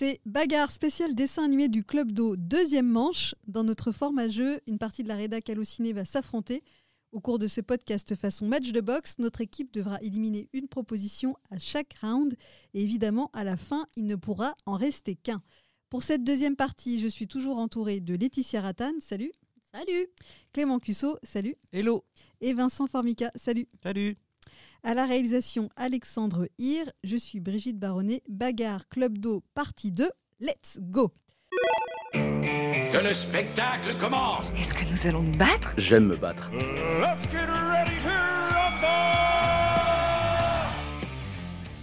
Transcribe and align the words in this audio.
C'est 0.00 0.18
Bagarre 0.24 0.70
spécial 0.70 1.14
dessin 1.14 1.44
animé 1.44 1.68
du 1.68 1.84
Club 1.84 2.10
d'eau, 2.10 2.34
deuxième 2.34 2.88
manche. 2.88 3.34
Dans 3.46 3.64
notre 3.64 3.92
format 3.92 4.30
jeu, 4.30 4.58
une 4.66 4.78
partie 4.78 5.02
de 5.02 5.08
la 5.08 5.14
rédac 5.14 5.50
Allociné 5.50 5.92
va 5.92 6.06
s'affronter. 6.06 6.64
Au 7.12 7.20
cours 7.20 7.38
de 7.38 7.46
ce 7.46 7.60
podcast 7.60 8.14
façon 8.14 8.46
match 8.46 8.72
de 8.72 8.80
boxe, 8.80 9.18
notre 9.18 9.42
équipe 9.42 9.74
devra 9.74 10.00
éliminer 10.00 10.48
une 10.54 10.68
proposition 10.68 11.36
à 11.50 11.58
chaque 11.58 11.98
round. 12.00 12.34
Et 12.72 12.80
évidemment, 12.80 13.28
à 13.34 13.44
la 13.44 13.58
fin, 13.58 13.84
il 13.94 14.06
ne 14.06 14.16
pourra 14.16 14.56
en 14.64 14.72
rester 14.72 15.16
qu'un. 15.16 15.42
Pour 15.90 16.02
cette 16.02 16.24
deuxième 16.24 16.56
partie, 16.56 16.98
je 16.98 17.08
suis 17.08 17.28
toujours 17.28 17.58
entourée 17.58 18.00
de 18.00 18.14
Laetitia 18.14 18.62
Ratane, 18.62 19.02
salut. 19.02 19.32
Salut. 19.70 20.06
Clément 20.54 20.78
Cusso, 20.78 21.18
salut. 21.22 21.56
Hello. 21.72 22.06
Et 22.40 22.54
Vincent 22.54 22.86
Formica, 22.86 23.30
salut. 23.36 23.68
Salut. 23.82 24.16
À 24.82 24.94
la 24.94 25.04
réalisation, 25.04 25.68
Alexandre 25.76 26.48
Hir. 26.58 26.90
Je 27.04 27.16
suis 27.16 27.38
Brigitte 27.38 27.78
Baronnet. 27.78 28.22
Bagarre 28.28 28.88
Club 28.88 29.18
d'eau, 29.18 29.42
partie 29.54 29.92
2. 29.92 30.08
Let's 30.40 30.78
go. 30.80 31.12
Que 32.14 33.06
le 33.06 33.12
spectacle 33.12 33.94
commence 34.00 34.52
Est-ce 34.54 34.72
que 34.72 34.90
nous 34.90 35.06
allons 35.06 35.22
nous 35.22 35.36
battre? 35.36 35.74
J'aime 35.76 36.06
me 36.06 36.16
battre. 36.16 36.50
Let's 36.52 37.30
get 37.30 37.46
ready 37.46 38.00
to 38.00 38.08
rumble 38.08 38.86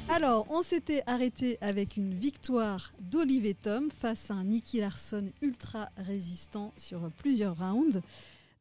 Alors, 0.09 0.47
on 0.49 0.63
s'était 0.63 1.03
arrêté 1.05 1.59
avec 1.61 1.97
une 1.97 2.15
victoire 2.15 2.93
d'Olivier 2.99 3.53
Tom 3.53 3.91
face 3.91 4.31
à 4.31 4.33
un 4.33 4.45
Nicky 4.45 4.79
Larson 4.79 5.31
ultra 5.43 5.89
résistant 5.97 6.73
sur 6.77 7.11
plusieurs 7.15 7.57
rounds. 7.59 8.01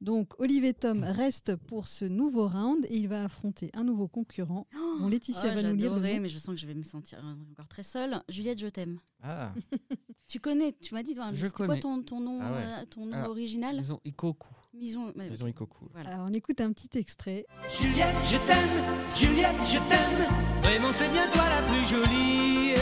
Donc, 0.00 0.38
Olivier 0.38 0.74
Tom 0.74 1.02
reste 1.02 1.56
pour 1.56 1.88
ce 1.88 2.04
nouveau 2.04 2.46
round 2.48 2.84
et 2.90 2.96
il 2.96 3.08
va 3.08 3.24
affronter 3.24 3.70
un 3.74 3.82
nouveau 3.84 4.08
concurrent 4.08 4.66
dont 5.00 5.08
Laetitia 5.08 5.40
Oh, 5.52 5.54
va 5.54 5.62
nous 5.62 5.74
lire 5.74 5.90
le 5.90 5.96
J'adorais, 5.96 6.16
nom. 6.16 6.22
mais 6.22 6.28
je 6.28 6.38
sens 6.38 6.54
que 6.54 6.60
je 6.60 6.66
vais 6.66 6.74
me 6.74 6.82
sentir 6.82 7.18
encore 7.52 7.66
très 7.68 7.82
seule. 7.82 8.22
Juliette, 8.28 8.58
je 8.60 8.66
t'aime. 8.68 8.98
Ah, 9.22 9.52
Tu 10.28 10.40
connais, 10.40 10.72
tu 10.80 10.92
m'as 10.92 11.02
dit, 11.04 11.14
c'était 11.14 11.50
quoi 11.50 11.66
connais. 11.68 11.80
ton, 11.80 12.02
ton 12.02 12.20
nom, 12.20 12.40
Ah 12.42 12.52
ouais. 12.52 12.58
euh, 12.82 12.84
ton 12.90 13.06
nom 13.06 13.12
Alors, 13.12 13.30
original 13.30 13.76
ils 13.78 13.92
ont 13.92 14.00
Ikoku. 14.04 14.48
Mais- 14.74 15.28
Ils 15.30 15.44
ont 15.44 15.46
Ikoku. 15.46 15.88
Voilà. 15.92 16.10
Alors, 16.14 16.26
on 16.28 16.32
écoute 16.32 16.60
un 16.60 16.72
petit 16.72 16.98
extrait. 16.98 17.46
Juliette, 17.72 18.14
je 18.24 18.36
t'aime, 18.38 19.14
Juliette, 19.14 19.56
je 19.64 19.78
t'aime. 19.88 20.62
Vraiment, 20.62 20.92
c'est 20.92 21.08
bien 21.10 21.26
toi 21.30 21.44
la 21.48 21.62
plus 21.62 21.86
jolie. 21.88 22.74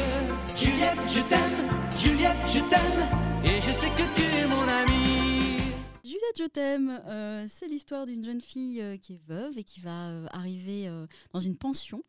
Juliette, 0.57 0.99
je 1.09 1.21
t'aime, 1.21 1.97
Juliette, 1.97 2.37
je 2.49 2.61
t'aime. 2.61 2.84
Je 6.37 6.45
t'aime. 6.45 6.91
Euh, 7.07 7.47
c'est 7.49 7.69
l'histoire 7.69 8.07
d'une 8.07 8.25
jeune 8.25 8.41
fille 8.41 8.81
euh, 8.81 8.97
qui 8.97 9.15
est 9.15 9.23
veuve 9.27 9.59
et 9.59 9.65
qui 9.65 9.81
va 9.81 10.11
euh, 10.11 10.27
arriver 10.31 10.89
dans 11.33 11.41
une 11.41 11.57
pension. 11.57 12.03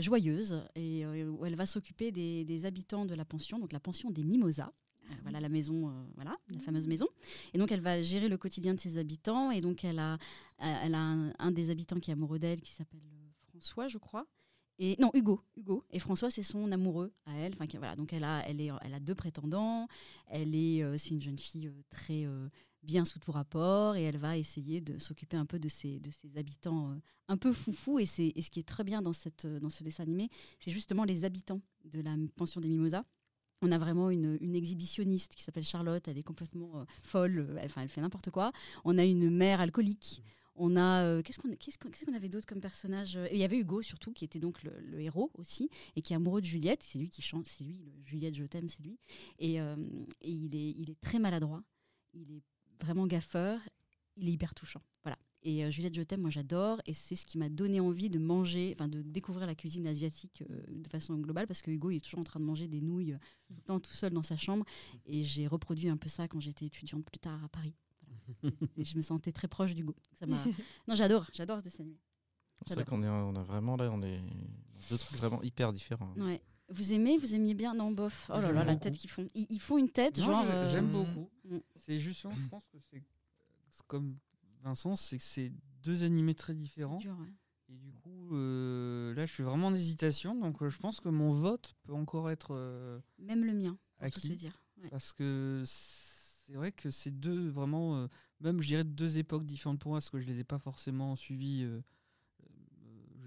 joyeuse 0.00 0.62
et 0.76 1.04
où 1.06 1.44
elle 1.44 1.56
va 1.56 1.66
s'occuper 1.66 2.12
des, 2.12 2.44
des 2.44 2.64
habitants 2.66 3.04
de 3.04 3.14
la 3.14 3.24
pension, 3.24 3.58
donc 3.58 3.72
la 3.72 3.80
pension 3.80 4.10
des 4.10 4.22
Mimosas. 4.22 4.72
Euh, 5.10 5.14
Voilà 5.22 5.40
la 5.40 5.48
maison, 5.48 5.92
voilà 6.14 6.36
la 6.48 6.60
fameuse 6.60 6.86
maison. 6.86 7.08
Et 7.52 7.58
donc 7.58 7.72
elle 7.72 7.80
va 7.80 8.00
gérer 8.00 8.28
le 8.28 8.36
quotidien 8.36 8.74
de 8.74 8.80
ses 8.80 8.98
habitants. 8.98 9.50
Et 9.50 9.60
donc 9.60 9.84
elle 9.84 9.98
a, 9.98 10.18
elle 10.58 10.94
a 10.94 11.00
un, 11.00 11.32
un 11.38 11.50
des 11.50 11.70
habitants 11.70 12.00
qui 12.00 12.10
est 12.10 12.14
amoureux 12.14 12.38
d'elle, 12.38 12.60
qui 12.60 12.72
s'appelle 12.72 13.00
François, 13.48 13.88
je 13.88 13.98
crois. 13.98 14.26
Et 14.78 14.96
non, 14.98 15.10
Hugo, 15.14 15.40
Hugo. 15.56 15.84
Et 15.90 15.98
François, 16.00 16.30
c'est 16.30 16.42
son 16.42 16.72
amoureux 16.72 17.12
à 17.26 17.34
elle. 17.36 17.54
Enfin, 17.54 17.66
voilà. 17.78 17.94
Donc 17.96 18.12
elle 18.12 18.24
a, 18.24 18.40
elle 18.48 18.60
est, 18.60 18.70
elle 18.82 18.94
a 18.94 19.00
deux 19.00 19.14
prétendants. 19.14 19.86
Elle 20.26 20.54
est, 20.54 20.82
euh, 20.82 20.98
c'est 20.98 21.10
une 21.10 21.22
jeune 21.22 21.38
fille 21.38 21.68
euh, 21.68 21.82
très 21.90 22.26
euh, 22.26 22.48
bien 22.84 23.04
sous 23.04 23.18
tout 23.18 23.32
rapport 23.32 23.96
et 23.96 24.02
elle 24.02 24.18
va 24.18 24.36
essayer 24.36 24.80
de 24.80 24.98
s'occuper 24.98 25.36
un 25.36 25.46
peu 25.46 25.58
de 25.58 25.68
ses, 25.68 25.98
de 26.00 26.10
ses 26.10 26.36
habitants 26.36 26.92
euh, 26.92 26.96
un 27.28 27.36
peu 27.36 27.52
foufou. 27.52 27.98
Et, 27.98 28.06
c'est, 28.06 28.32
ce 28.40 28.50
qui 28.50 28.60
est 28.60 28.68
très 28.68 28.84
bien 28.84 29.02
dans, 29.02 29.12
cette, 29.12 29.44
euh, 29.44 29.60
dans 29.60 29.70
ce 29.70 29.82
dessin 29.82 30.02
animé, 30.02 30.30
c'est 30.60 30.70
justement 30.70 31.04
les 31.04 31.24
habitants 31.24 31.60
de 31.84 32.00
la 32.00 32.16
pension 32.36 32.60
des 32.60 32.68
Mimosas. 32.68 33.04
On 33.62 33.72
a 33.72 33.78
vraiment 33.78 34.10
une, 34.10 34.54
exhibitionniste 34.54 35.34
qui 35.34 35.42
s'appelle 35.42 35.64
Charlotte, 35.64 36.06
elle 36.06 36.18
est 36.18 36.22
complètement 36.22 36.80
euh, 36.80 36.84
folle, 37.02 37.56
elle, 37.60 37.70
elle 37.74 37.88
fait 37.88 38.00
n'importe 38.00 38.30
quoi. 38.30 38.52
On 38.84 38.98
a 38.98 39.04
une 39.04 39.30
mère 39.30 39.60
alcoolique. 39.60 40.22
On 40.56 40.76
a 40.76 41.02
euh, 41.02 41.22
qu'est-ce 41.22 41.38
qu'on 41.38 41.48
qu'on 41.48 41.56
qu'est-ce 41.56 42.04
qu'on 42.04 42.14
avait 42.14 42.28
d'autre 42.28 42.46
comme 42.46 42.60
personnage? 42.60 43.18
Il 43.32 43.38
y 43.38 43.42
avait 43.42 43.56
Hugo 43.58 43.82
surtout 43.82 44.12
qui 44.12 44.24
était 44.24 44.38
donc 44.38 44.62
le, 44.62 45.00
héros 45.00 45.32
aussi 45.34 45.68
et 45.96 46.02
qui 46.02 46.12
est 46.12 46.16
amoureux 46.16 46.40
de 46.40 46.46
Juliette. 46.46 46.82
C'est 46.84 46.98
lui 46.98 47.10
qui 47.10 47.22
chante, 47.22 47.48
c'est 47.48 47.64
lui 47.64 47.82
Juliette 48.04 48.36
je 48.36 48.44
t'aime, 48.44 48.68
c'est 48.68 48.82
lui. 48.82 48.96
Et, 49.40 49.54
et 49.56 49.66
il 50.20 50.54
est 50.54 50.70
il 50.70 50.90
est 50.90 51.00
très 51.00 51.18
maladroit. 51.18 51.64
Il 52.12 52.30
est 52.30 52.42
vraiment 52.80 53.06
gaffeur. 53.06 53.58
Il 54.16 54.28
est 54.28 54.32
hyper 54.32 54.54
touchant. 54.54 54.82
Voilà. 55.02 55.18
Et 55.42 55.64
euh, 55.64 55.70
Juliette 55.70 55.94
je 55.94 56.02
t'aime, 56.02 56.22
moi 56.22 56.30
j'adore 56.30 56.80
et 56.86 56.94
c'est 56.94 57.16
ce 57.16 57.26
qui 57.26 57.36
m'a 57.36 57.48
donné 57.48 57.80
envie 57.80 58.08
de 58.08 58.18
manger, 58.18 58.74
enfin 58.74 58.88
de 58.88 59.02
découvrir 59.02 59.46
la 59.46 59.54
cuisine 59.54 59.86
asiatique 59.86 60.42
euh, 60.50 60.62
de 60.68 60.88
façon 60.88 61.16
globale 61.18 61.46
parce 61.46 61.60
que 61.60 61.70
Hugo 61.70 61.90
il 61.90 61.96
est 61.96 62.00
toujours 62.00 62.20
en 62.20 62.24
train 62.24 62.40
de 62.40 62.44
manger 62.44 62.66
des 62.66 62.80
nouilles 62.80 63.12
euh, 63.12 63.18
tout 63.46 63.54
le 63.54 63.60
temps 63.60 63.80
tout 63.80 63.92
seul 63.92 64.12
dans 64.12 64.22
sa 64.22 64.38
chambre 64.38 64.64
et 65.04 65.22
j'ai 65.22 65.46
reproduit 65.46 65.88
un 65.88 65.98
peu 65.98 66.08
ça 66.08 66.28
quand 66.28 66.40
j'étais 66.40 66.64
étudiante 66.64 67.04
plus 67.04 67.18
tard 67.18 67.44
à 67.44 67.48
Paris. 67.48 67.74
Voilà. 68.06 68.56
Et 68.78 68.84
je 68.84 68.96
me 68.96 69.02
sentais 69.02 69.32
très 69.32 69.48
proche 69.48 69.74
d'Hugo. 69.74 69.94
Ça 70.14 70.26
non, 70.88 70.94
j'adore, 70.94 71.26
j'adore 71.32 71.58
ce 71.58 71.64
dessin 71.64 71.82
animé. 71.82 71.98
C'est 72.66 72.74
vrai 72.74 72.84
qu'on 72.84 73.02
est, 73.02 73.08
on 73.08 73.34
a 73.34 73.42
vraiment 73.42 73.76
là, 73.76 73.90
on 73.92 74.00
est 74.00 74.22
deux 74.88 74.96
trucs 74.96 75.18
vraiment 75.18 75.42
hyper 75.42 75.72
différents. 75.72 76.14
Ouais. 76.16 76.40
Vous 76.70 76.92
aimez, 76.94 77.18
vous 77.18 77.34
aimiez 77.34 77.54
bien 77.54 77.74
Non, 77.74 77.90
bof. 77.92 78.30
Oh 78.34 78.40
là 78.40 78.50
là, 78.52 78.64
la 78.64 78.76
tête 78.76 78.96
qu'ils 78.96 79.10
font. 79.10 79.26
Ils, 79.34 79.46
ils 79.50 79.60
font 79.60 79.76
une 79.78 79.90
tête, 79.90 80.18
Non, 80.18 80.24
genre. 80.26 80.44
euh, 80.48 80.72
J'aime 80.72 80.90
beaucoup. 80.90 81.30
Mm. 81.44 81.58
C'est 81.76 81.98
justement, 81.98 82.32
je 82.34 82.48
pense 82.48 82.66
que 82.68 82.78
c'est 82.90 83.02
comme 83.86 84.16
Vincent, 84.62 84.96
c'est 84.96 85.18
que 85.18 85.22
c'est 85.24 85.52
deux 85.82 86.02
animés 86.04 86.34
très 86.34 86.54
différents. 86.54 86.96
dur, 86.98 87.16
ouais. 87.20 87.32
Et 87.68 87.76
du 87.76 87.92
coup, 87.92 88.34
euh, 88.34 89.14
là, 89.14 89.26
je 89.26 89.32
suis 89.32 89.42
vraiment 89.42 89.66
en 89.68 89.74
hésitation. 89.74 90.34
Donc, 90.34 90.62
euh, 90.62 90.70
je 90.70 90.78
pense 90.78 91.00
que 91.00 91.08
mon 91.10 91.32
vote 91.32 91.74
peut 91.82 91.92
encore 91.94 92.30
être 92.30 92.54
Même 93.18 93.44
le 93.44 93.52
mien, 93.52 93.76
pour 93.98 94.10
tout 94.10 94.20
te 94.20 94.26
acquis. 94.26 94.36
dire. 94.36 94.58
Ouais. 94.82 94.88
Parce 94.88 95.12
que 95.12 95.62
c'est 95.66 96.54
vrai 96.54 96.72
que 96.72 96.90
c'est 96.90 97.10
deux 97.10 97.48
vraiment, 97.50 98.08
même 98.40 98.60
je 98.60 98.66
dirais 98.68 98.84
deux 98.84 99.18
époques 99.18 99.44
différentes 99.44 99.78
pour 99.80 99.90
moi, 99.90 99.98
parce 99.98 100.10
que 100.10 100.18
je 100.20 100.26
les 100.26 100.38
ai 100.40 100.44
pas 100.44 100.58
forcément 100.58 101.14
suivies. 101.16 101.66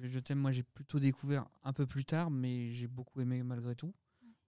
Je- 0.02 0.08
je 0.08 0.20
t'aime, 0.20 0.40
moi 0.40 0.52
j'ai 0.52 0.64
plutôt 0.64 1.00
découvert 1.00 1.46
un 1.64 1.74
peu 1.74 1.86
plus 1.86 2.06
tard, 2.06 2.30
mais 2.32 2.72
j'ai 2.72 2.88
beaucoup 2.88 3.22
aimé 3.22 3.44
malgré 3.44 3.76
tout. 3.76 3.94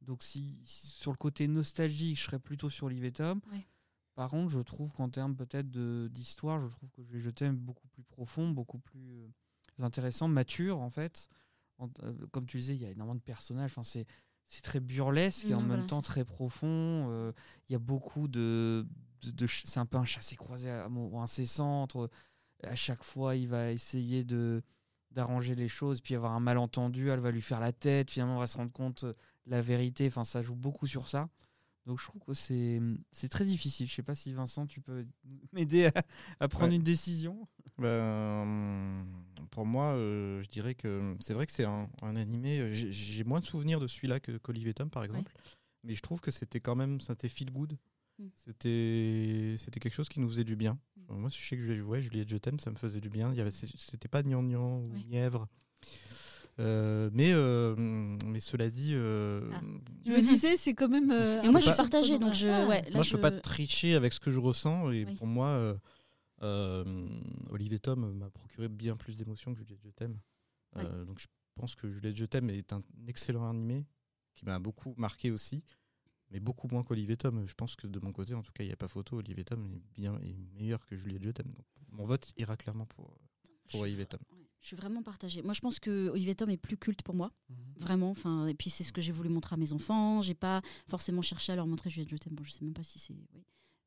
Donc 0.02 0.24
si, 0.24 0.62
si 0.66 0.88
sur 0.88 1.12
le 1.12 1.18
côté 1.18 1.48
nostalgique, 1.48 2.18
je 2.18 2.24
serais 2.24 2.40
plutôt 2.40 2.70
sur 2.70 2.88
Liv 2.90 3.04
et 3.04 3.12
Tom. 3.12 3.42
Ouais. 3.52 3.66
Par 4.16 4.30
contre, 4.30 4.50
je 4.50 4.60
trouve 4.60 4.92
qu'en 4.94 5.10
termes 5.10 5.36
peut-être 5.36 5.70
d'histoire, 6.08 6.60
je 6.62 6.68
trouve 6.68 6.90
que 6.92 7.02
Je 7.20 7.30
t'aime 7.30 7.56
beaucoup 7.58 7.88
plus 7.90 8.04
profond, 8.04 8.50
beaucoup 8.50 8.80
plus 8.80 9.12
euh, 9.22 9.28
intéressant, 9.80 10.28
mature 10.28 10.80
en 10.80 10.90
fait. 10.90 11.30
En- 11.78 11.90
euh, 12.04 12.14
comme 12.32 12.46
tu 12.46 12.58
disais, 12.58 12.76
il 12.76 12.82
y 12.82 12.86
a 12.86 12.90
énormément 12.90 13.16
de 13.16 13.22
personnages. 13.22 13.72
Enfin, 13.72 13.84
c'est 13.84 14.06
c'est 14.48 14.62
très 14.64 14.80
burlesque 14.80 15.46
et 15.46 15.54
en 15.54 15.62
même 15.62 15.86
temps 15.88 16.02
très 16.02 16.26
profond. 16.26 16.68
Euh, 17.12 17.32
Il 17.70 17.74
y 17.74 17.76
a 17.76 17.80
beaucoup 17.80 18.28
de, 18.28 18.86
de, 19.22 19.46
c'est 19.48 19.80
un 19.80 19.86
peu 19.86 19.98
un 19.98 20.06
chassé-croisé 20.06 20.70
à 20.72 20.90
moment 20.90 21.22
incessant. 21.22 21.84
Entre, 21.84 22.10
à 22.64 22.76
chaque 22.76 23.04
fois, 23.04 23.36
il 23.36 23.48
va 23.48 23.72
essayer 23.72 24.24
de 24.24 24.64
d'arranger 25.12 25.56
les 25.56 25.68
choses, 25.68 26.02
puis 26.02 26.16
avoir 26.16 26.34
un 26.34 26.40
malentendu, 26.40 27.10
elle 27.10 27.20
va 27.20 27.32
lui 27.32 27.42
faire 27.42 27.60
la 27.60 27.72
tête, 27.74 28.12
finalement, 28.12 28.36
on 28.38 28.40
va 28.40 28.48
se 28.48 28.58
rendre 28.58 28.72
compte 28.72 29.04
euh, 29.06 29.14
de 29.46 29.52
la 29.52 29.62
vérité. 29.62 30.08
Enfin, 30.08 30.24
ça 30.24 30.42
joue 30.42 30.56
beaucoup 30.56 30.86
sur 30.88 31.08
ça. 31.10 31.30
Donc, 31.86 32.00
je 32.00 32.06
trouve 32.06 32.22
que 32.22 32.34
c'est 32.36 32.80
c'est 33.12 33.30
très 33.30 33.46
difficile. 33.46 33.88
Je 33.88 33.96
sais 33.96 34.04
pas 34.04 34.14
si 34.14 34.32
Vincent, 34.34 34.68
tu 34.68 34.80
peux 34.82 35.06
m'aider 35.54 35.88
à, 35.88 36.04
à 36.40 36.48
prendre 36.48 36.70
Ouais. 36.70 36.76
une 36.76 36.84
décision. 36.84 37.48
Ben, 37.80 39.06
pour 39.52 39.66
moi, 39.66 39.94
euh, 39.94 40.44
je 40.44 40.50
dirais 40.50 40.76
que 40.76 41.16
c'est 41.20 41.34
vrai 41.34 41.46
que 41.46 41.52
c'est 41.52 41.66
un, 41.66 41.90
un 42.02 42.16
animé. 42.16 42.60
euh, 42.60 42.74
J'ai 42.74 42.92
j'ai 42.92 43.24
moins 43.24 43.40
de 43.40 43.46
souvenirs 43.46 43.80
de 43.80 43.88
celui-là 43.88 44.20
que 44.20 44.38
Tom, 44.74 44.90
par 44.90 45.04
exemple. 45.04 45.32
Mais 45.84 45.94
je 45.94 46.02
trouve 46.02 46.20
que 46.22 46.30
c'était 46.32 46.60
quand 46.60 46.76
même, 46.76 47.00
c'était 47.00 47.30
feel 47.30 47.52
good. 47.52 47.78
Mm. 48.20 48.28
C'était, 48.36 49.56
c'était 49.58 49.80
quelque 49.80 49.94
chose 49.94 50.10
qui 50.10 50.20
nous 50.20 50.28
faisait 50.30 50.44
du 50.44 50.56
bien. 50.58 50.78
Moi, 51.10 51.30
je 51.30 51.38
sais 51.38 51.56
que 51.58 51.64
je 51.64 51.74
jouais 51.74 52.02
Juliette 52.02 52.30
Je 52.30 52.38
t'aime, 52.38 52.60
ça 52.60 52.70
me 52.72 52.76
faisait 52.76 53.02
du 53.02 53.10
bien. 53.10 53.34
C'était 53.52 54.08
pas 54.08 54.22
gnangnan 54.24 54.80
ou 54.80 54.92
Ouais. 54.94 55.04
nièvre. 55.10 55.48
Euh, 56.60 57.10
mais, 57.14 57.32
euh, 57.32 57.76
mais 58.26 58.42
cela 58.42 58.70
dit, 58.70 58.92
euh, 58.94 59.50
Ah. 59.54 59.62
Je 60.06 60.12
me 60.12 60.22
disais, 60.22 60.58
c'est 60.58 60.74
quand 60.74 60.90
même. 60.90 61.10
euh, 61.12 61.42
Et 61.42 61.48
moi, 61.50 61.62
je 61.62 61.68
suis 61.68 61.76
partagée, 61.78 62.20
donc 62.20 62.34
je. 62.34 62.48
Ouais, 62.68 62.82
là, 62.84 62.96
moi, 62.96 63.04
je 63.04 63.12
peux 63.16 63.22
pas 63.22 63.32
je- 63.34 63.40
tricher 63.40 63.96
avec 63.96 64.12
ce 64.14 64.20
que 64.20 64.30
je 64.30 64.40
ressens. 64.40 64.92
Et 64.92 65.06
Oui. 65.06 65.16
pour 65.16 65.26
moi, 65.28 65.48
euh, 65.48 65.76
euh, 66.44 67.08
Olivier 67.52 67.80
Tom 67.80 68.14
m'a 68.14 68.30
procuré 68.30 68.68
bien 68.68 68.98
plus 68.98 69.16
d'émotions 69.18 69.54
que 69.54 69.60
Juliette 69.60 69.80
Je 69.84 69.90
t'aime. 69.90 70.20
Euh, 70.78 71.06
donc 71.06 71.20
je 71.20 71.28
pense 71.56 71.76
que 71.76 71.90
Juliette 71.90 72.16
Je 72.18 72.26
t'aime 72.26 72.50
est 72.50 72.72
un 72.74 72.84
excellent 73.08 73.50
animé 73.50 73.86
qui 74.36 74.46
m'a 74.46 74.60
beaucoup 74.60 74.94
marqué 74.98 75.32
aussi, 75.32 75.64
mais 76.32 76.40
beaucoup 76.40 76.68
moins 76.68 76.84
qu'Olivier 76.84 77.18
Tom. 77.18 77.46
Je 77.48 77.54
pense 77.54 77.76
que 77.76 77.88
de 77.88 78.00
mon 78.00 78.12
côté, 78.12 78.34
en 78.34 78.42
tout 78.42 78.52
cas, 78.52 78.64
il 78.64 78.68
n'y 78.68 78.74
a 78.74 78.78
pas 78.78 78.88
photo. 78.88 79.18
Olivier 79.18 79.44
Tom 79.44 79.72
est 79.74 79.82
bien 80.00 80.18
est 80.20 80.36
meilleur 80.56 80.86
que 80.86 80.96
Juliette 80.96 81.34
t'aime. 81.34 81.52
Donc, 81.54 81.66
mon 81.92 82.06
vote 82.06 82.32
ira 82.38 82.56
clairement 82.58 82.86
pour, 82.86 83.14
je 83.68 83.72
pour 83.72 83.82
Olivier 83.82 84.06
Tom. 84.06 84.20
ouais, 84.32 84.46
Je 84.62 84.68
suis 84.68 84.76
vraiment 84.76 85.02
partagée. 85.04 85.42
Moi, 85.42 85.54
je 85.54 85.62
pense 85.62 85.80
que 85.80 86.10
Olivier 86.10 86.36
Tom 86.36 86.50
est 86.50 86.58
plus 86.58 86.78
culte 86.78 87.02
pour 87.04 87.16
moi, 87.16 87.32
vraiment. 87.78 88.10
Enfin, 88.12 88.48
et 88.48 88.54
puis 88.54 88.70
c'est 88.70 88.84
ce 88.84 88.94
que 88.94 89.02
j'ai 89.02 89.12
voulu 89.12 89.30
montrer 89.30 89.56
à 89.56 89.58
mes 89.58 89.74
enfants. 89.74 90.22
J'ai 90.22 90.36
pas 90.36 90.62
forcément 90.88 91.22
cherché 91.22 91.52
à 91.52 91.56
leur 91.56 91.68
montrer 91.68 91.90
Juliette 91.90 92.10
Je 92.12 92.18
t'aime. 92.18 92.36
Bon, 92.36 92.44
je 92.44 92.52
sais 92.52 92.64
même 92.64 92.74
pas 92.74 92.84
si 92.84 93.00
c'est. 93.00 93.14
oui. 93.14 93.44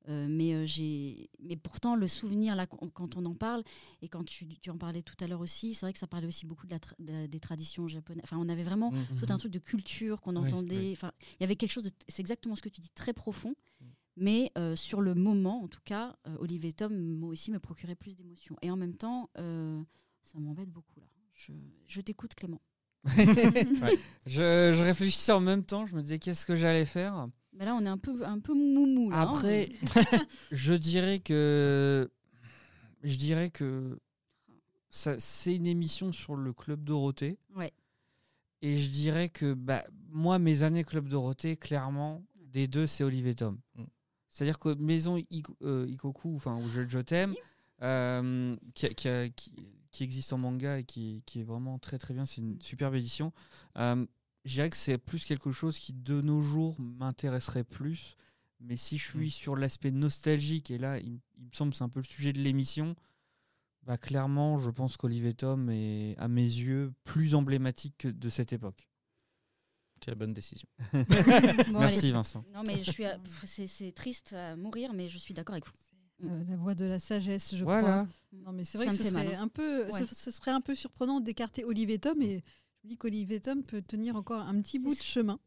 Euh, 0.08 0.26
mais, 0.28 0.52
euh, 0.54 0.66
j'ai... 0.66 1.30
mais 1.40 1.56
pourtant, 1.56 1.94
le 1.94 2.08
souvenir, 2.08 2.56
là, 2.56 2.66
quand 2.66 3.16
on 3.16 3.24
en 3.24 3.34
parle, 3.34 3.62
et 4.02 4.08
quand 4.08 4.24
tu, 4.24 4.46
tu 4.58 4.70
en 4.70 4.76
parlais 4.76 5.02
tout 5.02 5.14
à 5.20 5.26
l'heure 5.28 5.40
aussi, 5.40 5.74
c'est 5.74 5.86
vrai 5.86 5.92
que 5.92 5.98
ça 5.98 6.06
parlait 6.08 6.26
aussi 6.26 6.44
beaucoup 6.44 6.66
de 6.66 6.72
la 6.72 6.78
tra- 6.78 6.94
de 6.98 7.12
la- 7.12 7.26
des 7.28 7.38
traditions 7.40 7.86
japonaises. 7.86 8.22
Enfin, 8.24 8.36
on 8.38 8.48
avait 8.48 8.64
vraiment 8.64 8.90
Mm. 8.90 9.16
tout 9.18 9.26
un 9.28 9.38
truc 9.38 9.52
de 9.52 9.58
culture 9.60 10.20
qu'on 10.20 10.34
entendait. 10.36 10.90
Enfin, 10.92 11.12
il 11.38 11.42
y 11.42 11.44
avait 11.44 11.56
quelque 11.56 11.70
chose 11.70 11.84
de. 11.84 11.90
C'est 12.08 12.20
exactement 12.20 12.56
ce 12.56 12.62
que 12.62 12.68
tu 12.68 12.80
dis, 12.80 12.90
très 12.90 13.12
profond. 13.12 13.50
Mm. 13.80 13.84
Mais 14.16 14.50
euh, 14.58 14.74
sur 14.76 15.00
le 15.00 15.14
moment, 15.14 15.62
en 15.62 15.68
tout 15.68 15.80
cas, 15.84 16.16
euh, 16.26 16.36
Olivier 16.40 16.70
et 16.70 16.72
Tom, 16.72 16.94
moi 16.98 17.28
aussi, 17.30 17.50
me 17.52 17.60
procuraient 17.60 17.94
plus 17.94 18.16
d'émotions. 18.16 18.56
Et 18.60 18.70
en 18.70 18.76
même 18.76 18.94
temps, 18.96 19.30
euh, 19.38 19.80
ça 20.24 20.38
m'embête 20.40 20.68
beaucoup 20.70 20.98
là. 20.98 21.06
Je, 21.34 21.52
je 21.86 22.00
t'écoute, 22.00 22.34
Clément. 22.34 22.60
je, 24.26 24.72
je 24.76 24.82
réfléchissais 24.82 25.32
en 25.32 25.40
même 25.40 25.64
temps, 25.64 25.86
je 25.86 25.94
me 25.96 26.02
disais 26.02 26.18
qu'est-ce 26.18 26.44
que 26.46 26.54
j'allais 26.54 26.84
faire? 26.84 27.28
Mais 27.54 27.64
là, 27.66 27.74
on 27.74 27.84
est 27.84 27.88
un 27.88 27.98
peu, 27.98 28.24
un 28.24 28.38
peu 28.40 28.54
moumou 28.54 29.10
là. 29.10 29.18
hein. 29.22 29.28
Après, 29.28 29.70
je 30.52 30.74
dirais 30.74 31.18
que 31.20 32.10
je 33.02 33.16
dirais 33.16 33.50
que 33.50 33.98
ça 34.90 35.18
c'est 35.18 35.54
une 35.56 35.66
émission 35.66 36.12
sur 36.12 36.36
le 36.36 36.52
club 36.52 36.84
Dorothée. 36.84 37.38
Ouais. 37.56 37.72
Et 38.62 38.76
je 38.78 38.90
dirais 38.90 39.28
que 39.28 39.54
bah, 39.54 39.84
moi 40.10 40.38
mes 40.38 40.62
années 40.62 40.84
club 40.84 41.08
Dorothée 41.08 41.56
clairement 41.56 42.24
des 42.36 42.68
deux 42.68 42.86
c'est 42.86 43.04
Olivier 43.04 43.34
Tom. 43.34 43.58
Mm. 43.76 43.82
C'est-à-dire 44.30 44.58
que 44.58 44.74
Maison 44.74 45.18
euh, 45.62 45.86
Ikoku 45.88 46.34
enfin 46.36 46.56
ou 46.56 46.68
Je, 46.68 46.88
je 46.88 47.00
t'aime 47.00 47.34
euh, 47.82 48.56
qui, 48.74 48.86
a- 48.86 48.90
qui 48.94 49.08
qui- 49.34 49.52
qui 49.90 50.04
existe 50.04 50.32
en 50.32 50.38
manga 50.38 50.78
et 50.78 50.84
qui, 50.84 51.22
qui 51.26 51.40
est 51.40 51.44
vraiment 51.44 51.78
très 51.78 51.98
très 51.98 52.14
bien, 52.14 52.24
c'est 52.24 52.40
une 52.40 52.58
superbe 52.62 52.94
édition. 52.94 53.30
Euh, 53.76 54.06
je 54.44 54.54
dirais 54.54 54.70
que 54.70 54.76
c'est 54.76 54.98
plus 54.98 55.24
quelque 55.24 55.52
chose 55.52 55.78
qui 55.78 55.92
de 55.92 56.20
nos 56.20 56.42
jours 56.42 56.76
m'intéresserait 56.80 57.64
plus. 57.64 58.16
Mais 58.60 58.76
si 58.76 58.96
je 58.98 59.04
suis 59.04 59.30
sur 59.30 59.56
l'aspect 59.56 59.90
nostalgique, 59.90 60.70
et 60.70 60.78
là, 60.78 60.98
il, 60.98 61.18
il 61.38 61.44
me 61.46 61.52
semble 61.52 61.72
que 61.72 61.78
c'est 61.78 61.84
un 61.84 61.88
peu 61.88 61.98
le 62.00 62.04
sujet 62.04 62.32
de 62.32 62.40
l'émission, 62.40 62.94
bah 63.82 63.98
clairement, 63.98 64.58
je 64.58 64.70
pense 64.70 64.96
qu'Olivier 64.96 65.34
Tom 65.34 65.68
est, 65.70 66.14
à 66.18 66.28
mes 66.28 66.42
yeux, 66.44 66.92
plus 67.02 67.34
emblématique 67.34 67.94
que 67.98 68.08
de 68.08 68.28
cette 68.28 68.52
époque. 68.52 68.88
C'est 70.04 70.10
la 70.12 70.14
bonne 70.16 70.32
décision. 70.32 70.68
Bon, 70.92 71.80
Merci 71.80 71.98
allez. 71.98 72.12
Vincent. 72.12 72.44
Non, 72.54 72.62
mais 72.66 72.82
je 72.84 72.90
suis. 72.90 73.04
à- 73.04 73.18
pff, 73.18 73.42
C'est, 73.46 73.66
c'est 73.66 73.92
triste 73.92 74.32
à 74.32 74.54
mourir, 74.56 74.92
mais 74.94 75.08
je 75.08 75.18
suis 75.18 75.34
d'accord 75.34 75.54
avec 75.54 75.66
vous. 75.66 76.28
Euh, 76.28 76.44
la 76.48 76.56
voix 76.56 76.74
de 76.76 76.84
la 76.84 76.98
sagesse, 77.00 77.54
je 77.56 77.64
Voilà. 77.64 78.06
crois. 78.06 78.08
Non, 78.32 78.52
mais 78.52 78.62
c'est 78.64 78.78
vrai 78.78 78.86
Ça 78.92 78.96
que 78.96 79.02
ce 79.02 79.10
mal, 79.12 79.26
serait, 79.26 79.34
hein. 79.36 79.42
un 79.42 79.48
peu, 79.48 79.86
Ouais. 79.90 80.06
ce, 80.06 80.14
ce 80.14 80.30
serait 80.30 80.50
un 80.52 80.60
peu 80.60 80.74
surprenant 80.76 81.18
d'écarter 81.20 81.64
Olivier 81.64 81.98
Tom 81.98 82.20
et 82.22 82.44
dis 82.84 82.96
qu'Olivier 82.96 83.40
Tom 83.40 83.62
peut 83.62 83.82
tenir 83.82 84.16
encore 84.16 84.40
un 84.42 84.60
petit 84.60 84.78
bout 84.78 84.94
de 84.94 85.02
chemin. 85.02 85.38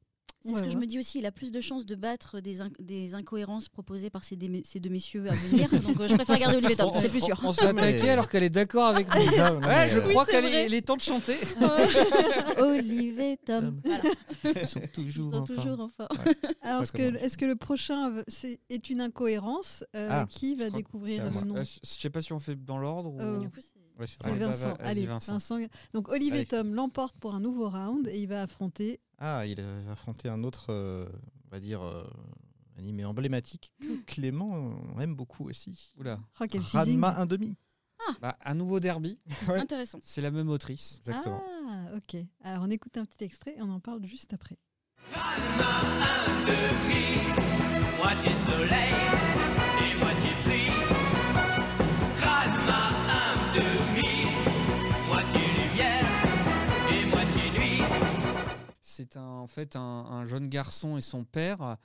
C'est 0.43 0.51
Ouais, 0.51 0.59
ce 0.59 0.63
que 0.65 0.69
je 0.69 0.77
me 0.77 0.85
dis 0.85 0.99
aussi. 0.99 1.17
Il 1.17 1.25
a 1.25 1.31
plus 1.31 1.49
de 1.51 1.59
chances 1.59 1.87
de 1.87 1.95
battre 1.95 2.39
des, 2.39 2.57
des 2.79 3.15
incohérences 3.15 3.67
proposées 3.67 4.11
par 4.11 4.23
ces, 4.23 4.35
deux 4.35 4.89
messieurs 4.91 5.25
à 5.27 5.31
venir. 5.33 5.67
donc 5.71 5.99
euh, 5.99 6.07
je 6.07 6.13
préfère 6.13 6.37
garder 6.37 6.57
Olivier 6.57 6.75
Tom, 6.75 6.91
On- 6.93 7.01
c'est 7.01 7.09
plus 7.09 7.21
sûr. 7.23 7.39
On, 7.43 7.47
on 7.47 7.51
se 7.51 7.61
fait 7.61 7.73
Mais- 7.73 7.81
attaquer 7.81 8.09
alors 8.11 8.29
qu'elle 8.29 8.43
est 8.43 8.51
d'accord 8.51 8.85
avec 8.89 9.07
nous. 9.07 9.13
Ah, 9.39 9.49
non, 9.51 9.59
Ouais, 9.61 9.67
mais, 9.67 9.89
je 9.89 9.97
euh, 9.97 10.09
crois 10.11 10.23
qu'elle 10.27 10.45
est, 10.45 10.71
est 10.71 10.81
temps 10.83 10.97
de 10.97 11.01
chanter. 11.01 11.37
Olivier 12.59 13.37
Tom. 13.43 13.81
Voilà. 13.83 14.03
Ils 14.61 14.67
sont 14.67 14.79
Ils 14.81 14.89
toujours 14.89 15.33
sont 15.33 15.39
en 15.41 15.45
forme. 15.45 15.57
toujours 15.63 15.79
en 15.79 15.89
forme. 15.89 16.17
Alors, 16.61 16.83
est-ce 16.83 17.37
que, 17.37 17.45
le 17.45 17.55
prochain 17.55 18.13
est 18.69 18.89
une 18.91 19.01
incohérence 19.01 19.83
Euh, 19.95 20.07
Ah, 20.11 20.25
Qui 20.29 20.55
va 20.55 20.69
découvrir 20.69 21.23
le 21.25 21.45
nom 21.47 21.63
je 21.63 21.79
je 21.83 21.89
sais 21.89 22.09
pas 22.09 22.21
si 22.21 22.33
on 22.33 22.39
fait 22.39 22.55
dans 22.55 22.77
l'ordre. 22.77 23.13
ou- 23.13 23.19
Euh, 23.19 23.39
Du 23.39 23.49
coup, 23.49 23.59
c'est- 23.61 23.74
Ouais, 23.99 24.07
c'est 24.07 24.21
Vincent. 24.35 24.75
Allez, 24.79 25.05
Vincent. 25.05 25.33
Vincent. 25.33 25.59
Donc 25.93 26.09
Olivier 26.09 26.39
Allez. 26.39 26.45
Tom 26.45 26.73
l'emporte 26.73 27.15
pour 27.17 27.33
un 27.33 27.39
nouveau 27.39 27.69
round 27.69 28.07
et 28.07 28.19
il 28.19 28.27
va 28.27 28.41
affronter. 28.43 28.99
Ah, 29.19 29.45
il 29.45 29.59
a 29.61 29.91
affronté 29.91 30.27
un 30.27 30.43
autre, 30.43 30.67
euh, 30.69 31.07
on 31.45 31.49
va 31.49 31.59
dire, 31.59 31.81
euh, 31.81 32.03
animé 32.77 33.05
emblématique 33.05 33.73
que 33.79 34.03
Clément 34.05 34.73
euh, 34.97 35.01
aime 35.01 35.15
beaucoup 35.15 35.49
aussi. 35.49 35.93
Oula. 35.97 36.19
Oh, 36.41 36.45
quel. 36.49 36.61
Ranma 36.61 37.17
1 37.19 37.25
demi. 37.25 37.55
Bah, 38.21 38.37
un 38.43 38.53
nouveau 38.53 38.79
derby. 38.79 39.17
Ouais. 39.47 39.59
intéressant. 39.59 39.99
C'est 40.01 40.21
la 40.21 40.31
même 40.31 40.49
autrice. 40.49 40.97
Exactement. 40.99 41.41
Ah, 41.67 41.95
ok. 41.95 42.21
Alors 42.43 42.63
on 42.63 42.69
écoute 42.69 42.97
un 42.97 43.05
petit 43.05 43.23
extrait 43.23 43.55
et 43.57 43.61
on 43.61 43.69
en 43.69 43.79
parle 43.79 44.05
juste 44.05 44.33
après. 44.33 44.57
Moitié 47.97 48.31
soleil 48.45 49.34
C'est 58.95 59.17
en 59.17 59.47
fait 59.47 59.75
un, 59.75 59.81
un 59.81 60.25
jeune 60.25 60.47
garçon 60.47 60.95
et 60.95 61.01
son 61.01 61.25
père 61.25 61.77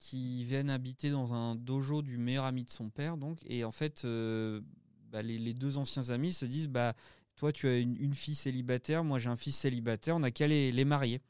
qui 0.00 0.42
viennent 0.42 0.68
habiter 0.68 1.10
dans 1.10 1.32
un 1.32 1.54
dojo 1.54 2.02
du 2.02 2.18
meilleur 2.18 2.44
ami 2.44 2.64
de 2.64 2.70
son 2.70 2.90
père. 2.90 3.16
Donc, 3.16 3.38
et 3.46 3.64
en 3.64 3.70
fait, 3.70 4.04
euh, 4.04 4.60
bah, 5.12 5.22
les, 5.22 5.54
deux 5.54 5.78
anciens 5.78 6.10
amis 6.10 6.32
se 6.32 6.44
disent 6.44 6.68
bah, 6.68 6.94
Toi, 7.36 7.52
tu 7.52 7.68
as 7.68 7.78
une, 7.78 8.14
fille 8.14 8.34
célibataire, 8.34 9.04
moi 9.04 9.20
j'ai 9.20 9.30
un 9.30 9.36
fils 9.36 9.56
célibataire, 9.56 10.16
on 10.16 10.20
n'a 10.20 10.32
qu'à 10.32 10.48
les, 10.48 10.72
les 10.72 10.84
marier. 10.84 11.20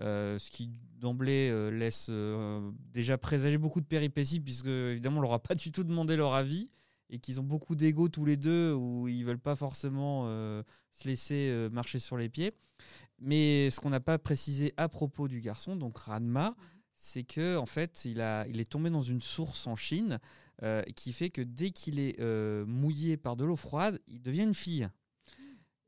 Euh, 0.00 0.38
ce 0.38 0.50
qui 0.50 0.70
d'emblée 0.96 1.50
euh, 1.50 1.70
laisse 1.70 2.10
déjà 2.94 3.18
présager 3.18 3.58
beaucoup 3.58 3.82
de 3.82 3.86
péripéties, 3.86 4.40
puisque 4.40 4.68
évidemment 4.68 5.18
on 5.18 5.22
leur 5.22 5.34
a 5.34 5.42
pas 5.42 5.54
du 5.54 5.70
tout 5.70 5.84
demandé 5.84 6.16
leur 6.16 6.32
avis 6.32 6.70
et 7.10 7.18
qu'ils 7.18 7.42
ont 7.42 7.44
beaucoup 7.44 7.74
d'ego 7.74 8.08
tous 8.08 8.24
les 8.24 8.38
deux, 8.38 8.72
où 8.72 9.06
ils 9.06 9.22
veulent 9.22 9.38
pas 9.38 9.54
forcément 9.54 10.24
se 10.92 11.06
laisser 11.06 11.68
marcher 11.70 11.98
sur 11.98 12.16
les 12.16 12.30
pieds. 12.30 12.54
Mais 13.24 13.70
ce 13.70 13.78
qu'on 13.78 13.90
n'a 13.90 14.00
pas 14.00 14.18
précisé 14.18 14.74
à 14.76 14.88
propos 14.88 15.28
du 15.28 15.40
garçon, 15.40 15.76
donc 15.76 15.96
Ranma, 15.96 16.56
c'est 16.96 17.22
que 17.22 17.56
en 17.56 17.66
fait, 17.66 18.04
il, 18.04 18.20
est 18.20 18.70
tombé 18.70 18.90
dans 18.90 19.02
une 19.02 19.20
source 19.20 19.66
en 19.68 19.76
Chine 19.76 20.18
euh, 20.62 20.82
qui 20.96 21.12
fait 21.12 21.30
que 21.30 21.40
dès 21.40 21.70
qu'il 21.70 22.00
est 22.00 22.18
euh, 22.20 22.66
mouillé 22.66 23.16
par 23.16 23.36
de 23.36 23.44
l'eau 23.44 23.56
froide, 23.56 24.00
il 24.08 24.22
devient 24.22 24.42
une 24.42 24.54
fille. 24.54 24.88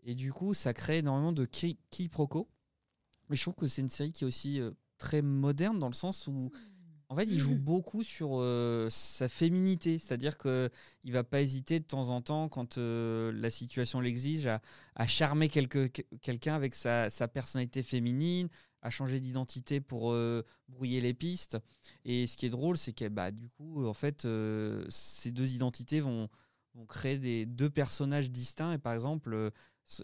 Et 0.04 0.14
du 0.14 0.32
coup, 0.32 0.54
ça 0.54 0.72
crée 0.72 0.98
énormément 0.98 1.32
de 1.32 1.44
qui- 1.44 1.78
quiproquos. 1.90 2.48
Mais 3.28 3.36
je 3.36 3.42
trouve 3.42 3.54
que 3.54 3.66
c'est 3.66 3.82
une 3.82 3.88
série 3.88 4.12
qui 4.12 4.22
est 4.22 4.26
aussi 4.26 4.60
euh, 4.60 4.70
très 4.98 5.22
moderne 5.22 5.78
dans 5.80 5.88
le 5.88 5.94
sens 5.94 6.28
où, 6.28 6.52
en 7.08 7.16
fait, 7.16 7.24
il 7.24 7.38
joue 7.38 7.56
beaucoup 7.58 8.02
sur 8.02 8.40
euh, 8.40 8.88
sa 8.90 9.28
féminité. 9.28 9.98
C'est-à-dire 9.98 10.38
qu'il 10.38 10.70
ne 11.04 11.12
va 11.12 11.24
pas 11.24 11.40
hésiter 11.40 11.80
de 11.80 11.84
temps 11.84 12.08
en 12.10 12.20
temps, 12.22 12.48
quand 12.48 12.78
euh, 12.78 13.32
la 13.32 13.50
situation 13.50 14.00
l'exige, 14.00 14.46
à, 14.46 14.60
à 14.94 15.06
charmer 15.06 15.48
que- 15.48 15.86
quelqu'un 16.22 16.54
avec 16.54 16.74
sa, 16.74 17.10
sa 17.10 17.28
personnalité 17.28 17.82
féminine, 17.82 18.48
à 18.82 18.90
changer 18.90 19.20
d'identité 19.20 19.80
pour 19.80 20.12
euh, 20.12 20.44
brouiller 20.68 21.00
les 21.00 21.14
pistes. 21.14 21.58
Et 22.04 22.26
ce 22.26 22.36
qui 22.36 22.46
est 22.46 22.50
drôle, 22.50 22.76
c'est 22.76 22.92
que 22.92 23.08
bah, 23.08 23.30
du 23.30 23.48
coup, 23.48 23.86
en 23.86 23.94
fait, 23.94 24.26
ces 24.88 25.30
deux 25.30 25.52
identités 25.54 26.00
vont, 26.00 26.28
vont 26.74 26.84
créer 26.86 27.18
des 27.18 27.46
deux 27.46 27.70
personnages 27.70 28.30
distincts. 28.30 28.72
Et 28.72 28.78
par 28.78 28.92
exemple, 28.92 29.50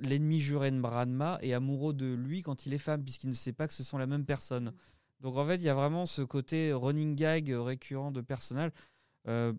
l'ennemi 0.01 0.41
juré 0.41 0.71
de 0.71 0.81
Branma 0.81 1.39
est 1.43 1.53
amoureux 1.53 1.93
de 1.93 2.13
lui 2.13 2.43
quand 2.43 2.65
il 2.67 2.73
est 2.73 2.79
femme, 2.79 3.03
puisqu'il 3.03 3.29
ne 3.29 3.35
sait 3.35 3.53
pas 3.53 3.67
que 3.69 3.75
ce 3.75 3.83
sont 3.83 3.99
la 3.99 4.07
même 4.07 4.25
personne. 4.25 4.73
Donc 5.21 5.37
en 5.37 5.47
fait, 5.47 5.57
il 5.57 5.63
y 5.65 5.69
a 5.69 5.75
vraiment 5.75 6.07
ce 6.07 6.23
côté 6.23 6.73
running 6.73 7.15
gag 7.15 7.51
récurrent 7.51 8.11
de 8.11 8.21
personnages. 8.21 8.71
Euh, 9.29 9.53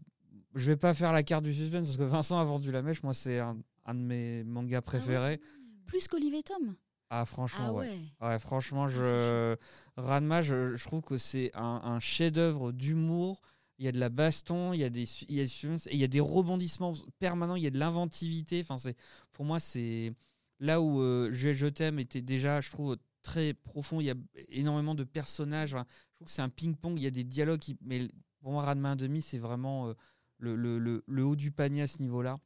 je 0.55 0.65
vais 0.65 0.77
pas 0.77 0.93
faire 0.93 1.13
la 1.13 1.24
carte 1.24 1.43
du 1.43 1.53
suspense 1.53 1.86
parce 1.86 1.97
que 1.97 2.03
Vincent 2.03 2.39
a 2.39 2.43
vendu 2.43 2.71
la 2.71 2.81
mèche. 2.81 3.03
Moi, 3.03 3.13
c'est 3.13 3.39
un, 3.39 3.57
un 3.86 3.93
de 3.93 4.00
mes 4.00 4.43
mangas 4.43 4.81
préférés. 4.81 5.39
Plus 5.86 6.07
qu'Olivier 6.07 6.43
Tom. 6.43 6.75
Ah, 7.09 7.25
franchement, 7.25 7.65
Ah 7.67 7.74
ouais. 7.74 7.89
ouais. 8.21 8.27
Ouais, 8.27 8.39
franchement, 8.39 8.86
Ah, 8.86 8.89
je... 8.89 9.55
Ranma, 9.97 10.41
je, 10.41 10.75
je 10.75 10.83
trouve 10.86 11.01
que 11.01 11.17
c'est 11.17 11.51
un, 11.55 11.81
un 11.83 12.00
chef-d'œuvre 12.00 12.71
d'humour. 12.71 13.41
Il 13.79 13.86
y 13.86 13.88
a 13.88 13.91
de 13.91 14.00
la 14.00 14.09
baston, 14.09 14.74
il 14.74 14.79
y 14.79 14.83
a 14.83 14.89
des, 14.89 15.03
il 15.27 15.36
y 15.36 15.41
a, 15.41 15.47
suspense, 15.47 15.88
et 15.88 15.93
il 15.93 16.00
y 16.00 16.03
a 16.03 16.07
des 16.07 16.19
rebondissements 16.19 16.93
permanents, 17.19 17.55
il 17.55 17.63
y 17.63 17.67
a 17.67 17.71
de 17.71 17.79
l'inventivité. 17.79 18.62
Enfin, 18.62 18.77
c'est, 18.77 18.95
pour 19.33 19.43
moi, 19.43 19.59
c'est 19.59 20.13
là 20.59 20.79
où 20.79 21.01
euh, 21.01 21.29
je, 21.31 21.51
je 21.51 21.67
t'aime 21.67 21.97
était 22.00 22.21
déjà, 22.21 22.62
je 22.62 22.69
trouve, 22.69 22.97
très 23.21 23.53
profond. 23.53 23.99
Il 24.01 24.05
y 24.05 24.11
a 24.11 24.15
énormément 24.49 24.95
de 24.95 25.03
personnages. 25.03 25.71
Je 25.71 25.75
trouve 26.15 26.25
que 26.27 26.31
c'est 26.31 26.41
un 26.41 26.49
ping-pong. 26.49 26.97
Il 26.97 27.03
y 27.03 27.07
a 27.07 27.11
des 27.11 27.23
dialogues. 27.23 27.61
Mais 27.81 28.07
pour 28.39 28.51
moi, 28.51 28.63
Ranma 28.65 28.95
1,5, 28.95 29.21
c'est 29.21 29.37
vraiment 29.37 29.87
euh, 29.89 29.93
le, 30.37 30.55
le- 30.55 31.03
le- 31.05 31.23
haut 31.25 31.35
du 31.35 31.51
panier 31.51 31.83
à 31.83 31.87
ce 31.87 31.99
niveau-là. 32.01 32.37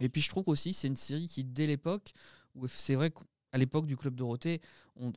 Et 0.00 0.08
puis, 0.08 0.20
je 0.20 0.28
trouve 0.28 0.48
aussi, 0.48 0.72
c'est 0.72 0.86
une 0.88 0.96
série 0.96 1.26
qui, 1.26 1.44
dès 1.44 1.66
l'époque, 1.66 2.12
où 2.54 2.66
c'est 2.68 2.94
vrai 2.94 3.10
qu'à 3.10 3.58
l'époque 3.58 3.86
du 3.86 3.96
Club 3.96 4.14
Dorothée, 4.14 4.60
on 4.96 5.12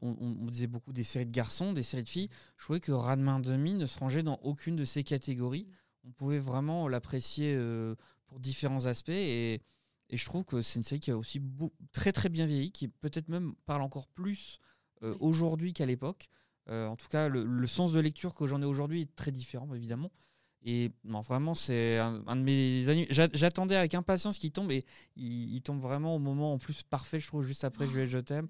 disait 0.49 0.67
beaucoup 0.67 0.93
des 0.93 1.03
séries 1.03 1.25
de 1.25 1.31
garçons, 1.31 1.73
des 1.73 1.83
séries 1.83 2.03
de 2.03 2.09
filles. 2.09 2.29
Je 2.57 2.63
trouvais 2.63 2.79
que 2.79 2.91
Ranma 2.91 3.39
1,5 3.39 3.77
ne 3.77 3.85
se 3.85 3.97
rangeait 3.99 4.23
dans 4.23 4.39
aucune 4.43 4.75
de 4.75 4.85
ces 4.85 5.03
catégories. 5.03 5.67
On 6.03 6.11
pouvait 6.11 6.39
vraiment 6.39 6.87
l'apprécier 6.87 7.53
euh, 7.55 7.95
pour 8.27 8.39
différents 8.39 8.85
aspects. 8.87 9.09
Et, 9.09 9.61
et 10.11 10.17
je 10.17 10.25
trouve 10.25 10.43
que 10.43 10.61
c'est 10.61 10.77
une 10.77 10.83
série 10.83 10.99
qui 11.01 11.09
a 11.11 11.17
aussi 11.17 11.39
beau- 11.39 11.73
très 11.91 12.11
très 12.11 12.29
bien 12.29 12.45
vieilli, 12.45 12.71
qui 12.71 12.87
peut-être 12.87 13.27
même 13.29 13.53
parle 13.65 13.81
encore 13.81 14.07
plus 14.07 14.59
euh, 15.03 15.15
aujourd'hui 15.19 15.73
qu'à 15.73 15.85
l'époque. 15.87 16.27
Euh, 16.69 16.85
en 16.87 16.95
tout 16.95 17.07
cas, 17.07 17.27
le, 17.27 17.43
le 17.43 17.67
sens 17.67 17.91
de 17.93 17.99
lecture 17.99 18.35
que 18.35 18.45
j'en 18.45 18.61
ai 18.61 18.65
aujourd'hui 18.65 19.01
est 19.01 19.15
très 19.15 19.31
différent, 19.31 19.73
évidemment. 19.73 20.11
Et 20.63 20.91
non, 21.03 21.21
vraiment, 21.21 21.55
c'est 21.55 21.97
un, 21.97 22.21
un 22.27 22.35
de 22.35 22.41
mes 22.41 22.87
animes. 22.87 23.07
J'a- 23.09 23.29
J'attendais 23.33 23.75
avec 23.75 23.95
impatience 23.95 24.37
qu'il 24.37 24.51
tombe 24.51 24.71
et 24.71 24.85
il, 25.15 25.55
il 25.55 25.61
tombe 25.61 25.79
vraiment 25.81 26.15
au 26.15 26.19
moment 26.19 26.53
en 26.53 26.59
plus 26.59 26.83
parfait, 26.83 27.19
je 27.19 27.25
trouve, 27.25 27.43
juste 27.43 27.63
après 27.63 27.87
Juliette, 27.87 28.09
je 28.09 28.19
t'aime. 28.19 28.47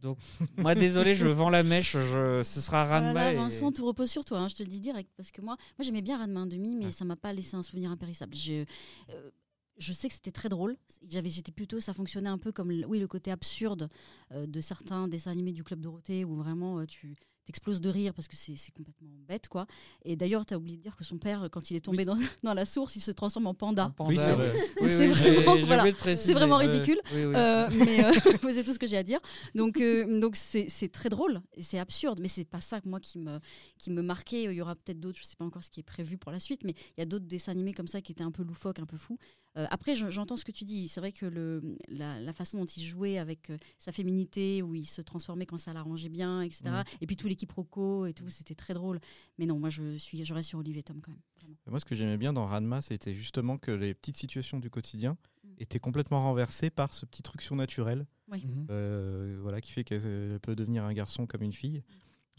Donc, 0.00 0.18
moi, 0.56 0.76
désolé, 0.76 1.14
je 1.16 1.26
vends 1.26 1.50
la 1.50 1.64
mèche. 1.64 1.94
Je, 1.96 2.42
ce 2.44 2.60
sera 2.60 2.84
Oh 2.86 2.90
Ranma. 2.90 3.12
là, 3.12 3.32
et- 3.32 3.36
Vincent, 3.36 3.72
tout 3.72 3.84
repose 3.84 4.08
sur 4.08 4.24
toi, 4.24 4.38
hein, 4.38 4.48
je 4.48 4.54
te 4.54 4.62
le 4.62 4.68
dis 4.68 4.78
direct. 4.78 5.10
Parce 5.16 5.32
que 5.32 5.40
moi, 5.40 5.56
moi 5.76 5.84
j'aimais 5.84 6.02
bien 6.02 6.18
Ranma 6.18 6.44
1,5, 6.46 6.76
mais 6.78 6.84
Ouais. 6.84 6.90
ça 6.92 7.04
m'a 7.04 7.16
pas 7.16 7.32
laissé 7.32 7.56
un 7.56 7.64
souvenir 7.64 7.90
impérissable. 7.90 8.36
Je, 8.36 8.64
euh, 9.10 9.30
je 9.78 9.92
sais 9.92 10.08
que 10.08 10.14
c'était 10.14 10.32
très 10.32 10.48
drôle. 10.48 10.76
J'avais, 11.08 11.30
j'étais 11.30 11.52
plutôt, 11.52 11.80
ça 11.80 11.92
fonctionnait 11.92 12.28
un 12.28 12.38
peu 12.38 12.52
comme 12.52 12.70
le- 12.70 12.86
oui, 12.86 12.98
le 12.98 13.06
côté 13.08 13.30
absurde 13.30 13.88
euh, 14.32 14.46
de 14.46 14.60
certains 14.60 15.08
dessins 15.08 15.30
animés 15.30 15.52
du 15.52 15.64
Club 15.64 15.80
Dorothée 15.80 16.24
où 16.24 16.34
vraiment 16.36 16.80
euh, 16.80 16.86
tu 16.86 17.16
t'exploses 17.46 17.80
de 17.80 17.88
rire 17.88 18.12
parce 18.12 18.28
que 18.28 18.36
c'est, 18.36 18.56
c'est 18.56 18.72
complètement 18.72 19.08
bête. 19.26 19.48
quoi. 19.48 19.66
Et 20.04 20.16
d'ailleurs, 20.16 20.44
tu 20.44 20.52
as 20.52 20.58
oublié 20.58 20.76
de 20.76 20.82
dire 20.82 20.96
que 20.96 21.04
son 21.04 21.16
père, 21.16 21.48
quand 21.50 21.70
il 21.70 21.76
est 21.76 21.80
tombé 21.80 22.04
dans, 22.04 22.18
dans 22.42 22.52
la 22.52 22.66
source, 22.66 22.94
il 22.96 23.00
se 23.00 23.10
transforme 23.10 23.46
en 23.46 23.54
panda. 23.54 23.84
Un 23.84 23.90
panda, 23.90 24.10
Oui, 24.12 24.18
c'est 24.22 24.30
ouais. 24.32 24.48
vrai. 24.50 24.52
Oui, 24.82 24.92
c'est 24.92 24.98
oui, 24.98 25.06
vraiment- 25.06 25.54
j'ai- 25.54 25.60
j'ai 25.60 25.64
voilà. 25.64 25.92
vraiment 26.34 26.56
ridicule. 26.58 27.00
Oui, 27.14 27.24
oui. 27.24 27.32
Euh, 27.34 27.68
mais 27.72 28.04
euh, 28.04 28.12
c'est 28.52 28.64
tout 28.64 28.74
ce 28.74 28.78
que 28.78 28.86
j'ai 28.86 28.98
à 28.98 29.02
dire. 29.02 29.20
Donc, 29.54 29.80
euh, 29.80 30.20
donc 30.20 30.36
c'est, 30.36 30.68
c'est 30.68 30.90
très 30.90 31.08
drôle 31.08 31.40
et 31.54 31.62
c'est 31.62 31.78
absurde, 31.78 32.18
mais 32.20 32.28
c'est 32.28 32.44
pas 32.44 32.60
ça 32.60 32.82
que 32.82 32.88
moi 32.90 33.00
qui 33.00 33.18
me, 33.18 33.38
qui 33.78 33.90
me 33.90 34.02
marquait. 34.02 34.44
Il 34.44 34.52
y 34.52 34.60
aura 34.60 34.74
peut-être 34.74 35.00
d'autres, 35.00 35.18
je 35.18 35.24
sais 35.24 35.36
pas 35.36 35.46
encore 35.46 35.64
ce 35.64 35.70
qui 35.70 35.80
est 35.80 35.84
prévu 35.84 36.18
pour 36.18 36.32
la 36.32 36.40
suite, 36.40 36.64
mais 36.64 36.74
il 36.98 37.00
y 37.00 37.02
a 37.02 37.06
d'autres 37.06 37.24
dessins 37.26 37.52
animés 37.52 37.72
comme 37.72 37.88
ça 37.88 38.02
qui 38.02 38.12
étaient 38.12 38.24
un 38.24 38.30
peu 38.32 38.42
loufoques, 38.42 38.78
un 38.78 38.84
peu 38.84 38.98
fous. 38.98 39.18
Euh, 39.58 39.66
après, 39.70 39.94
je- 39.96 40.08
j'entends 40.08 40.36
ce 40.36 40.44
que 40.44 40.52
tu 40.52 40.64
dis. 40.64 40.88
C'est 40.88 41.00
vrai 41.00 41.12
que 41.12 41.26
le, 41.26 41.76
la, 41.88 42.20
la 42.20 42.32
façon 42.32 42.58
dont 42.58 42.64
il 42.64 42.82
jouait 42.82 43.18
avec 43.18 43.50
euh, 43.50 43.58
sa 43.76 43.92
féminité, 43.92 44.62
où 44.62 44.74
il 44.74 44.86
se 44.86 45.02
transformait 45.02 45.46
quand 45.46 45.58
ça 45.58 45.72
l'arrangeait 45.72 46.08
bien, 46.08 46.42
etc. 46.42 46.62
Mm. 46.70 46.84
Et 47.00 47.06
puis 47.06 47.16
tout 47.16 47.26
l'équipe 47.28 47.50
Rocco 47.52 48.06
et 48.06 48.14
tout, 48.14 48.28
c'était 48.28 48.54
très 48.54 48.72
drôle. 48.74 49.00
Mais 49.38 49.46
non, 49.46 49.58
moi 49.58 49.68
je 49.68 49.96
suis, 49.98 50.24
je 50.24 50.32
reste 50.34 50.48
sur 50.50 50.58
Olivier 50.60 50.82
Tom 50.82 51.00
quand 51.00 51.10
même. 51.10 51.20
vraiment. 51.40 51.56
Moi, 51.66 51.80
ce 51.80 51.84
que 51.84 51.94
j'aimais 51.94 52.16
bien 52.18 52.32
dans 52.32 52.46
Ranma, 52.46 52.80
c'était 52.82 53.14
justement 53.14 53.58
que 53.58 53.70
les 53.72 53.94
petites 53.94 54.16
situations 54.16 54.58
du 54.60 54.70
quotidien 54.70 55.16
Mm. 55.44 55.48
étaient 55.58 55.78
complètement 55.80 56.22
renversées 56.22 56.70
par 56.70 56.92
ce 56.94 57.04
petit 57.06 57.22
truc 57.22 57.42
surnaturel 57.42 58.06
Mhm. 58.30 58.66
euh, 58.70 59.38
voilà, 59.40 59.60
qui 59.60 59.72
fait 59.72 59.82
qu'elle 59.84 60.38
peut 60.40 60.54
devenir 60.54 60.84
un 60.84 60.92
garçon 60.92 61.26
comme 61.26 61.42
une 61.42 61.52
fille. 61.52 61.82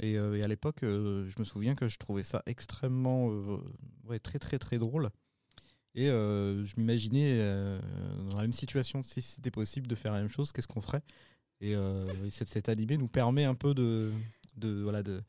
Et, 0.02 0.18
euh, 0.18 0.38
et 0.38 0.44
à 0.44 0.48
l'époque, 0.48 0.84
euh, 0.84 1.28
je 1.30 1.36
me 1.40 1.44
souviens 1.44 1.76
que 1.76 1.88
je 1.90 1.98
trouvais 1.98 2.24
ça 2.24 2.44
extrêmement, 2.46 3.30
euh, 3.32 3.58
ouais, 4.06 4.20
très 4.20 4.40
très 4.40 4.58
très 4.60 4.78
drôle. 4.78 5.10
Et 5.96 6.10
euh, 6.10 6.64
je 6.66 6.76
m'imaginais 6.78 7.32
euh, 7.40 7.80
dans 8.30 8.38
la 8.38 8.44
même 8.44 8.54
situation, 8.54 9.04
si 9.04 9.22
c'était 9.22 9.52
possible 9.52 9.88
de 9.88 9.96
faire 9.96 10.14
la 10.14 10.20
même 10.20 10.30
chose, 10.30 10.52
qu'est-ce 10.52 10.68
qu'on 10.68 10.82
ferait? 10.82 11.02
Et, 11.62 11.76
euh, 11.76 12.08
et 12.26 12.30
cet, 12.30 12.48
cet 12.48 12.70
animé 12.70 12.98
nous 12.98 13.08
permet 13.08 13.44
un 13.44 13.56
peu 13.56 13.74
de, 13.74 14.12
de, 14.56 14.82
voilà, 14.84 15.04
de, 15.04 15.22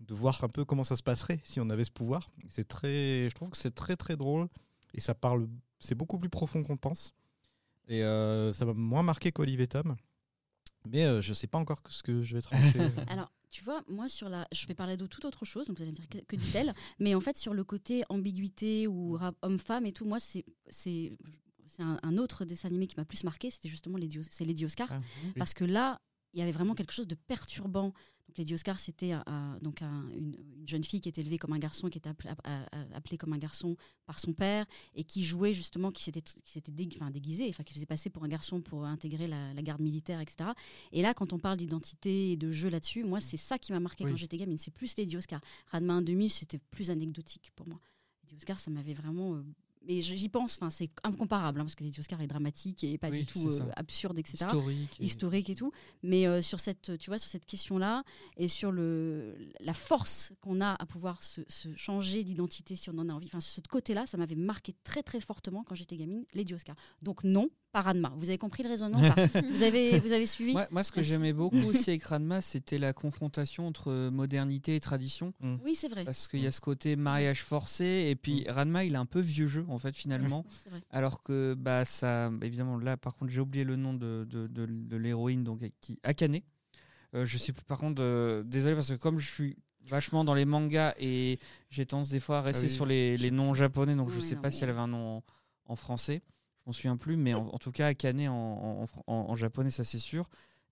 de 0.00 0.14
voir 0.14 0.42
un 0.44 0.48
peu 0.48 0.64
comment 0.64 0.84
ça 0.84 0.96
se 0.96 1.02
passerait 1.02 1.40
si 1.44 1.60
on 1.60 1.70
avait 1.70 1.84
ce 1.84 1.90
pouvoir. 1.90 2.30
C'est 2.48 2.68
très, 2.68 3.28
je 3.28 3.34
trouve 3.34 3.50
que 3.50 3.56
c'est 3.56 3.74
très 3.74 3.96
très 3.96 4.16
drôle 4.16 4.48
et 4.94 5.00
ça 5.00 5.14
parle, 5.14 5.48
c'est 5.80 5.94
beaucoup 5.94 6.18
plus 6.18 6.28
profond 6.28 6.62
qu'on 6.62 6.74
le 6.74 6.78
pense. 6.78 7.14
Et 7.88 8.02
euh, 8.02 8.52
ça 8.52 8.64
m'a 8.64 8.74
moins 8.74 9.02
marqué 9.02 9.32
qu'Olivier 9.32 9.66
Tom. 9.66 9.96
Mais 10.88 11.04
euh, 11.04 11.20
je 11.20 11.32
sais 11.34 11.46
pas 11.46 11.58
encore 11.58 11.80
ce 11.88 12.02
que 12.02 12.22
je 12.22 12.34
vais 12.36 12.42
trancher. 12.42 12.80
Alors, 13.08 13.30
tu 13.56 13.64
vois, 13.64 13.82
moi, 13.88 14.06
sur 14.08 14.28
la, 14.28 14.46
je 14.52 14.66
vais 14.66 14.74
parler 14.74 14.98
de 14.98 15.06
toute 15.06 15.24
autre 15.24 15.46
chose, 15.46 15.66
donc 15.66 15.76
vous 15.78 15.82
allez 15.82 15.92
me 15.92 15.96
dire 15.96 16.08
que, 16.10 16.18
que 16.18 16.36
dit-elle, 16.36 16.74
mais 16.98 17.14
en 17.14 17.20
fait, 17.20 17.38
sur 17.38 17.54
le 17.54 17.64
côté 17.64 18.02
ambiguïté 18.10 18.86
ou 18.86 19.12
rap- 19.14 19.36
homme-femme 19.40 19.86
et 19.86 19.92
tout, 19.92 20.04
moi, 20.04 20.18
c'est 20.20 20.44
c'est 20.68 21.82
un, 21.82 21.98
un 22.02 22.18
autre 22.18 22.44
dessin 22.44 22.68
animé 22.68 22.86
qui 22.86 22.96
m'a 22.96 23.04
plus 23.06 23.24
marqué, 23.24 23.48
c'était 23.50 23.68
justement 23.70 23.96
Lady, 23.96 24.18
Os- 24.18 24.28
c'est 24.30 24.44
Lady 24.44 24.64
Oscar, 24.66 24.88
Ah, 24.90 25.00
oui. 25.24 25.32
parce 25.38 25.54
que 25.54 25.64
là, 25.64 26.00
il 26.34 26.40
y 26.40 26.42
avait 26.42 26.52
vraiment 26.52 26.74
quelque 26.74 26.92
chose 26.92 27.08
de 27.08 27.14
perturbant. 27.14 27.94
Donc, 28.28 28.38
Lady 28.38 28.54
Oscar, 28.54 28.78
c'était 28.78 29.12
donc 29.62 29.82
un- 29.82 30.08
une, 30.10 30.34
une 30.58 30.66
jeune 30.68 30.82
fille 30.82 31.00
qui 31.00 31.08
était 31.08 31.20
élevée 31.20 31.38
comme 31.38 31.52
un 31.52 31.58
garçon, 31.60 31.88
qui 31.88 31.98
était 31.98 32.08
appelée, 32.08 32.30
appelée 32.92 33.16
comme 33.18 33.32
un 33.32 33.38
garçon 33.38 33.76
par 34.04 34.18
son 34.18 34.32
père, 34.32 34.66
et 34.94 35.04
qui 35.04 35.24
jouait 35.24 35.52
justement, 35.52 35.92
qui 35.92 36.02
s'était 36.02 36.22
qui 36.22 36.50
s'était 36.52 36.72
dég- 36.72 36.96
enfin, 37.00 37.62
qui 37.64 37.74
faisait 37.74 37.86
passer 37.86 38.10
pour 38.10 38.24
un 38.24 38.28
garçon 38.28 38.60
pour 38.60 38.84
intégrer 38.84 39.28
la, 39.28 39.54
la 39.54 39.62
garde 39.62 39.80
militaire, 39.80 40.20
etc. 40.20 40.50
Et 40.92 41.02
là, 41.02 41.14
quand 41.14 41.32
on 41.32 41.38
parle 41.38 41.56
d'identité 41.56 42.32
et 42.32 42.36
de 42.36 42.50
jeu 42.50 42.68
là-dessus, 42.68 43.04
moi, 43.04 43.20
c'est 43.20 43.36
ça 43.36 43.58
qui 43.58 43.72
m'a 43.72 43.80
marqué 43.80 44.04
Oui. 44.04 44.10
quand 44.10 44.16
j'étais 44.16 44.36
gamine. 44.38 44.58
C'est 44.58 44.72
plus 44.74 44.96
Lady 44.96 45.16
Oscar. 45.16 45.40
Ranma 45.70 46.00
1,5, 46.00 46.28
c'était 46.28 46.58
plus 46.58 46.90
anecdotique 46.90 47.52
pour 47.54 47.68
moi. 47.68 47.78
Lady 48.24 48.34
Oscar, 48.36 48.58
ça 48.58 48.70
m'avait 48.72 48.94
vraiment. 48.94 49.40
Mais 49.86 50.00
j'y 50.00 50.28
pense, 50.28 50.56
enfin, 50.56 50.70
c'est 50.70 50.90
incomparable, 51.04 51.60
hein, 51.60 51.64
parce 51.64 51.74
que 51.74 51.84
Lady 51.84 51.98
Oscar 52.00 52.20
est 52.20 52.26
dramatique 52.26 52.82
et 52.84 52.98
pas 52.98 53.08
Oui, 53.10 53.20
du 53.20 53.26
tout 53.26 53.46
euh, 53.48 53.70
absurde, 53.76 54.18
etc 54.18 54.38
Historique. 54.46 54.96
et- 55.00 55.04
historique 55.04 55.50
et 55.50 55.54
tout. 55.54 55.72
Mais 56.02 56.26
euh, 56.26 56.42
sur 56.42 56.60
cette, 56.60 56.98
tu 56.98 57.10
vois, 57.10 57.18
sur 57.18 57.28
cette 57.30 57.46
question-là 57.46 58.02
et 58.36 58.48
sur 58.48 58.72
le, 58.72 59.36
la 59.60 59.74
force 59.74 60.32
qu'on 60.40 60.60
a 60.60 60.74
à 60.78 60.86
pouvoir 60.86 61.22
se, 61.22 61.40
se 61.48 61.74
changer 61.76 62.24
d'identité 62.24 62.74
si 62.76 62.90
on 62.90 62.98
en 62.98 63.08
a 63.08 63.12
envie. 63.12 63.26
Enfin, 63.28 63.40
ce 63.40 63.60
côté-là, 63.62 64.06
ça 64.06 64.16
m'avait 64.16 64.34
marqué 64.34 64.74
très 64.84 65.02
très 65.02 65.20
fortement 65.20 65.62
quand 65.64 65.74
j'étais 65.74 65.96
gamine, 65.96 66.24
Lady 66.34 66.54
Oscar. 66.54 66.76
Donc 67.02 67.24
non, 67.24 67.48
pas 67.76 67.82
Ranma. 67.92 68.12
Vous 68.16 68.28
avez 68.30 68.38
compris 68.38 68.62
le 68.62 68.70
raisonnement 68.70 68.98
ou 68.98 69.02
pas 69.02 69.26
vous, 69.50 69.62
avez, 69.62 69.98
vous 69.98 70.12
avez 70.12 70.24
suivi 70.24 70.52
Moi, 70.52 70.66
moi, 70.70 70.82
ce 70.82 70.92
que 70.92 71.02
j'aimais 71.02 71.32
beaucoup 71.34 71.56
aussi 71.66 71.90
avec 71.90 72.04
Ranma, 72.04 72.40
c'était 72.40 72.78
la 72.78 72.92
confrontation 72.94 73.66
entre 73.66 74.08
modernité 74.10 74.76
et 74.76 74.80
tradition. 74.80 75.34
Oui, 75.64 75.74
c'est 75.74 75.88
vrai. 75.88 76.04
Parce 76.04 76.26
qu'il 76.28 76.40
y 76.40 76.46
a 76.46 76.50
ce 76.50 76.60
côté 76.62 76.96
mariage 76.96 77.42
forcé. 77.42 78.06
Et 78.08 78.16
puis, 78.16 78.46
Ranma, 78.48 78.84
il 78.84 78.94
est 78.94 78.98
un 78.98 79.04
peu 79.06 79.20
vieux 79.20 79.46
jeu, 79.46 79.66
en 79.68 79.78
fait, 79.78 79.94
finalement. 79.94 80.44
Oui, 80.46 80.54
c'est 80.64 80.70
vrai. 80.70 80.80
Alors 80.90 81.22
que, 81.22 81.54
bah, 81.58 81.84
ça. 81.84 82.30
Évidemment, 82.42 82.78
là, 82.78 82.96
par 82.96 83.14
contre, 83.16 83.30
j'ai 83.32 83.40
oublié 83.42 83.64
le 83.64 83.76
nom 83.76 83.92
de, 83.92 84.26
de, 84.30 84.46
de- 84.46 84.66
de 84.66 84.96
l'héroïne, 84.96 85.44
donc, 85.44 85.60
qui, 85.82 85.98
Akane. 86.02 86.38
Euh, 87.14 87.26
je 87.26 87.38
sais 87.38 87.52
plus, 87.52 87.64
par 87.64 87.78
contre, 87.78 88.02
euh, 88.02 88.42
désolé, 88.42 88.74
parce 88.74 88.88
que 88.90 88.94
comme 88.96 89.18
je 89.18 89.30
suis 89.30 89.56
vachement 89.86 90.24
dans 90.24 90.34
les 90.34 90.44
mangas 90.44 90.94
et 90.98 91.38
j'ai 91.70 91.86
tendance 91.86 92.08
des 92.08 92.18
fois 92.20 92.38
à 92.38 92.42
rester 92.42 92.66
oui. 92.66 92.72
sur 92.72 92.84
les, 92.86 93.16
les 93.16 93.30
noms 93.30 93.54
japonais, 93.54 93.94
donc 93.94 94.10
je 94.10 94.16
Oui, 94.16 94.22
sais 94.22 94.34
non, 94.34 94.40
pas 94.42 94.48
mais- 94.48 94.54
si 94.54 94.64
elle 94.64 94.70
avait 94.70 94.80
un 94.80 94.88
nom 94.88 95.18
en, 95.18 95.22
en 95.66 95.76
français. 95.76 96.22
M'en 96.66 96.72
souviens 96.72 96.96
plus, 96.96 97.16
mais 97.16 97.32
en, 97.34 97.46
en 97.48 97.58
tout 97.58 97.70
cas, 97.72 97.86
Akane 97.88 98.26
en, 98.28 98.32
en, 98.82 98.86
en- 99.06 99.30
en 99.30 99.36
japonais, 99.36 99.70
ça 99.70 99.84
c'est 99.84 99.98
sûr. 100.00 100.28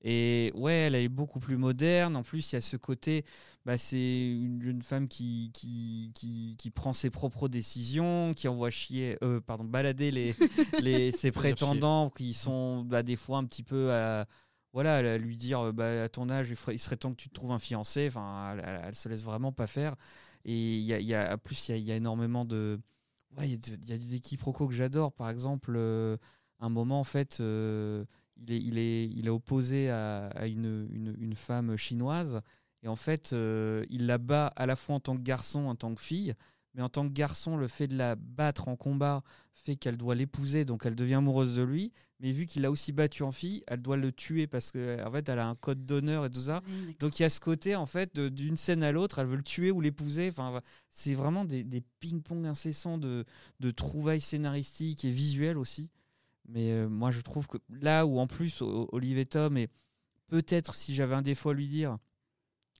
Et 0.06 0.52
ouais, 0.54 0.72
elle 0.74 0.96
est 0.96 1.08
beaucoup 1.08 1.40
plus 1.40 1.56
moderne. 1.56 2.14
En 2.16 2.22
plus, 2.22 2.52
il 2.52 2.56
y 2.56 2.58
a 2.58 2.60
ce 2.60 2.76
côté, 2.76 3.24
bah, 3.64 3.78
c'est 3.78 4.26
une 4.28 4.60
jeune 4.62 4.82
femme 4.82 5.08
qui, 5.08 5.50
qui, 5.54 6.10
qui, 6.14 6.56
qui 6.58 6.70
prend 6.70 6.92
ses 6.92 7.08
propres 7.08 7.48
décisions, 7.48 8.32
qui 8.34 8.46
envoie 8.48 8.68
chier, 8.70 9.16
euh, 9.22 9.40
pardon, 9.40 9.64
balader 9.64 10.10
les, 10.10 10.34
les, 10.80 11.10
ses 11.10 11.30
prétendants 11.32 12.10
qui 12.10 12.34
sont 12.34 12.82
bah, 12.82 13.02
des 13.02 13.16
fois 13.16 13.38
un 13.38 13.44
petit 13.46 13.62
peu 13.62 13.92
à, 13.92 14.26
voilà, 14.74 14.96
à 14.96 15.16
lui 15.18 15.36
dire 15.38 15.60
euh, 15.68 15.72
bah, 15.72 16.02
à 16.04 16.08
ton 16.10 16.28
âge, 16.28 16.50
il, 16.50 16.78
serait 16.78 16.96
temps 16.98 17.12
que 17.12 17.16
tu 17.22 17.30
te 17.30 17.34
trouves 17.34 17.52
un 17.52 17.58
fiancé. 17.58 18.06
Enfin, 18.08 18.52
elle, 18.58 18.64
elle- 18.66 18.80
elle 18.88 18.94
se 18.94 19.08
laisse 19.08 19.22
vraiment 19.24 19.52
pas 19.52 19.66
faire. 19.68 19.94
Et 20.44 20.52
il 20.76 20.82
y 20.82 20.92
a, 20.92 21.00
y 21.00 21.36
plus, 21.38 21.68
il 21.68 21.72
y 21.72 21.74
a, 21.74 21.78
il 21.78 21.86
y 21.88 21.92
a 21.92 21.96
énormément 21.96 22.44
de. 22.44 22.78
Il 23.42 23.50
y 23.88 23.92
a 23.92 23.98
des 23.98 24.20
quiproquos 24.20 24.68
que 24.68 24.74
j'adore. 24.74 25.12
Par 25.12 25.30
exemple, 25.30 25.74
euh, 25.76 26.16
un 26.60 26.68
moment, 26.68 27.00
en 27.00 27.04
fait, 27.04 27.38
euh, 27.40 28.04
il, 28.36 28.52
est, 28.52 28.60
il, 28.60 28.78
est, 28.78 29.06
il 29.06 29.26
est 29.26 29.30
opposé 29.30 29.90
à, 29.90 30.46
une, 30.46 30.88
une 31.18 31.34
femme 31.34 31.76
chinoise. 31.76 32.40
Et 32.84 32.88
en 32.88 32.96
fait, 32.96 33.32
euh, 33.32 33.84
il 33.88 34.06
la 34.06 34.18
bat 34.18 34.48
à 34.56 34.66
la 34.66 34.76
fois 34.76 34.96
en 34.96 35.00
tant 35.00 35.16
que 35.16 35.22
garçon, 35.22 35.66
en 35.66 35.74
tant 35.74 35.94
que 35.94 36.02
fille. 36.02 36.34
Mais 36.74 36.82
en 36.82 36.88
tant 36.88 37.06
que 37.06 37.12
garçon, 37.12 37.56
le 37.56 37.68
fait 37.68 37.86
de 37.86 37.96
la 37.96 38.16
battre 38.16 38.68
en 38.68 38.76
combat 38.76 39.22
fait 39.64 39.76
qu'elle 39.76 39.96
doit 39.96 40.14
l'épouser, 40.14 40.64
donc 40.64 40.84
elle 40.84 40.94
devient 40.94 41.14
amoureuse 41.14 41.56
de 41.56 41.62
lui. 41.62 41.92
Mais 42.20 42.32
vu 42.32 42.46
qu'il 42.46 42.62
l'a 42.62 42.70
aussi 42.70 42.92
battu 42.92 43.22
en 43.22 43.32
fille, 43.32 43.62
elle 43.66 43.80
doit 43.80 43.96
le 43.96 44.12
tuer 44.12 44.46
parce 44.46 44.70
qu'en 44.70 45.06
en 45.06 45.10
fait, 45.10 45.28
elle 45.28 45.38
a 45.38 45.48
un 45.48 45.54
code 45.54 45.86
d'honneur 45.86 46.24
et 46.26 46.30
tout 46.30 46.40
ça. 46.40 46.62
Oui. 46.66 46.96
Donc 47.00 47.18
il 47.18 47.22
y 47.22 47.26
a 47.26 47.30
ce 47.30 47.40
côté 47.40 47.76
en 47.76 47.86
fait 47.86 48.18
d'une 48.18 48.56
scène 48.56 48.82
à 48.82 48.92
l'autre, 48.92 49.18
elle 49.18 49.26
veut 49.26 49.36
le 49.36 49.42
tuer 49.42 49.70
ou 49.70 49.80
l'épouser. 49.80 50.28
Enfin, 50.28 50.60
c'est 50.90 51.14
vraiment 51.14 51.44
des, 51.44 51.64
des 51.64 51.82
ping-pong 52.00 52.46
incessants 52.46 52.98
de, 52.98 53.24
de 53.60 53.70
trouvailles 53.70 54.20
scénaristiques 54.20 55.04
et 55.04 55.10
visuelles 55.10 55.58
aussi. 55.58 55.90
Mais 56.46 56.72
euh, 56.72 56.88
moi 56.88 57.10
je 57.10 57.20
trouve 57.20 57.46
que 57.46 57.58
là 57.70 58.04
où 58.04 58.18
en 58.18 58.26
plus 58.26 58.60
Olivier 58.62 59.24
Tom 59.24 59.56
et 59.56 59.68
peut-être 60.26 60.74
si 60.74 60.94
j'avais 60.94 61.14
un 61.14 61.22
défaut 61.22 61.50
à 61.50 61.54
lui 61.54 61.68
dire, 61.68 61.96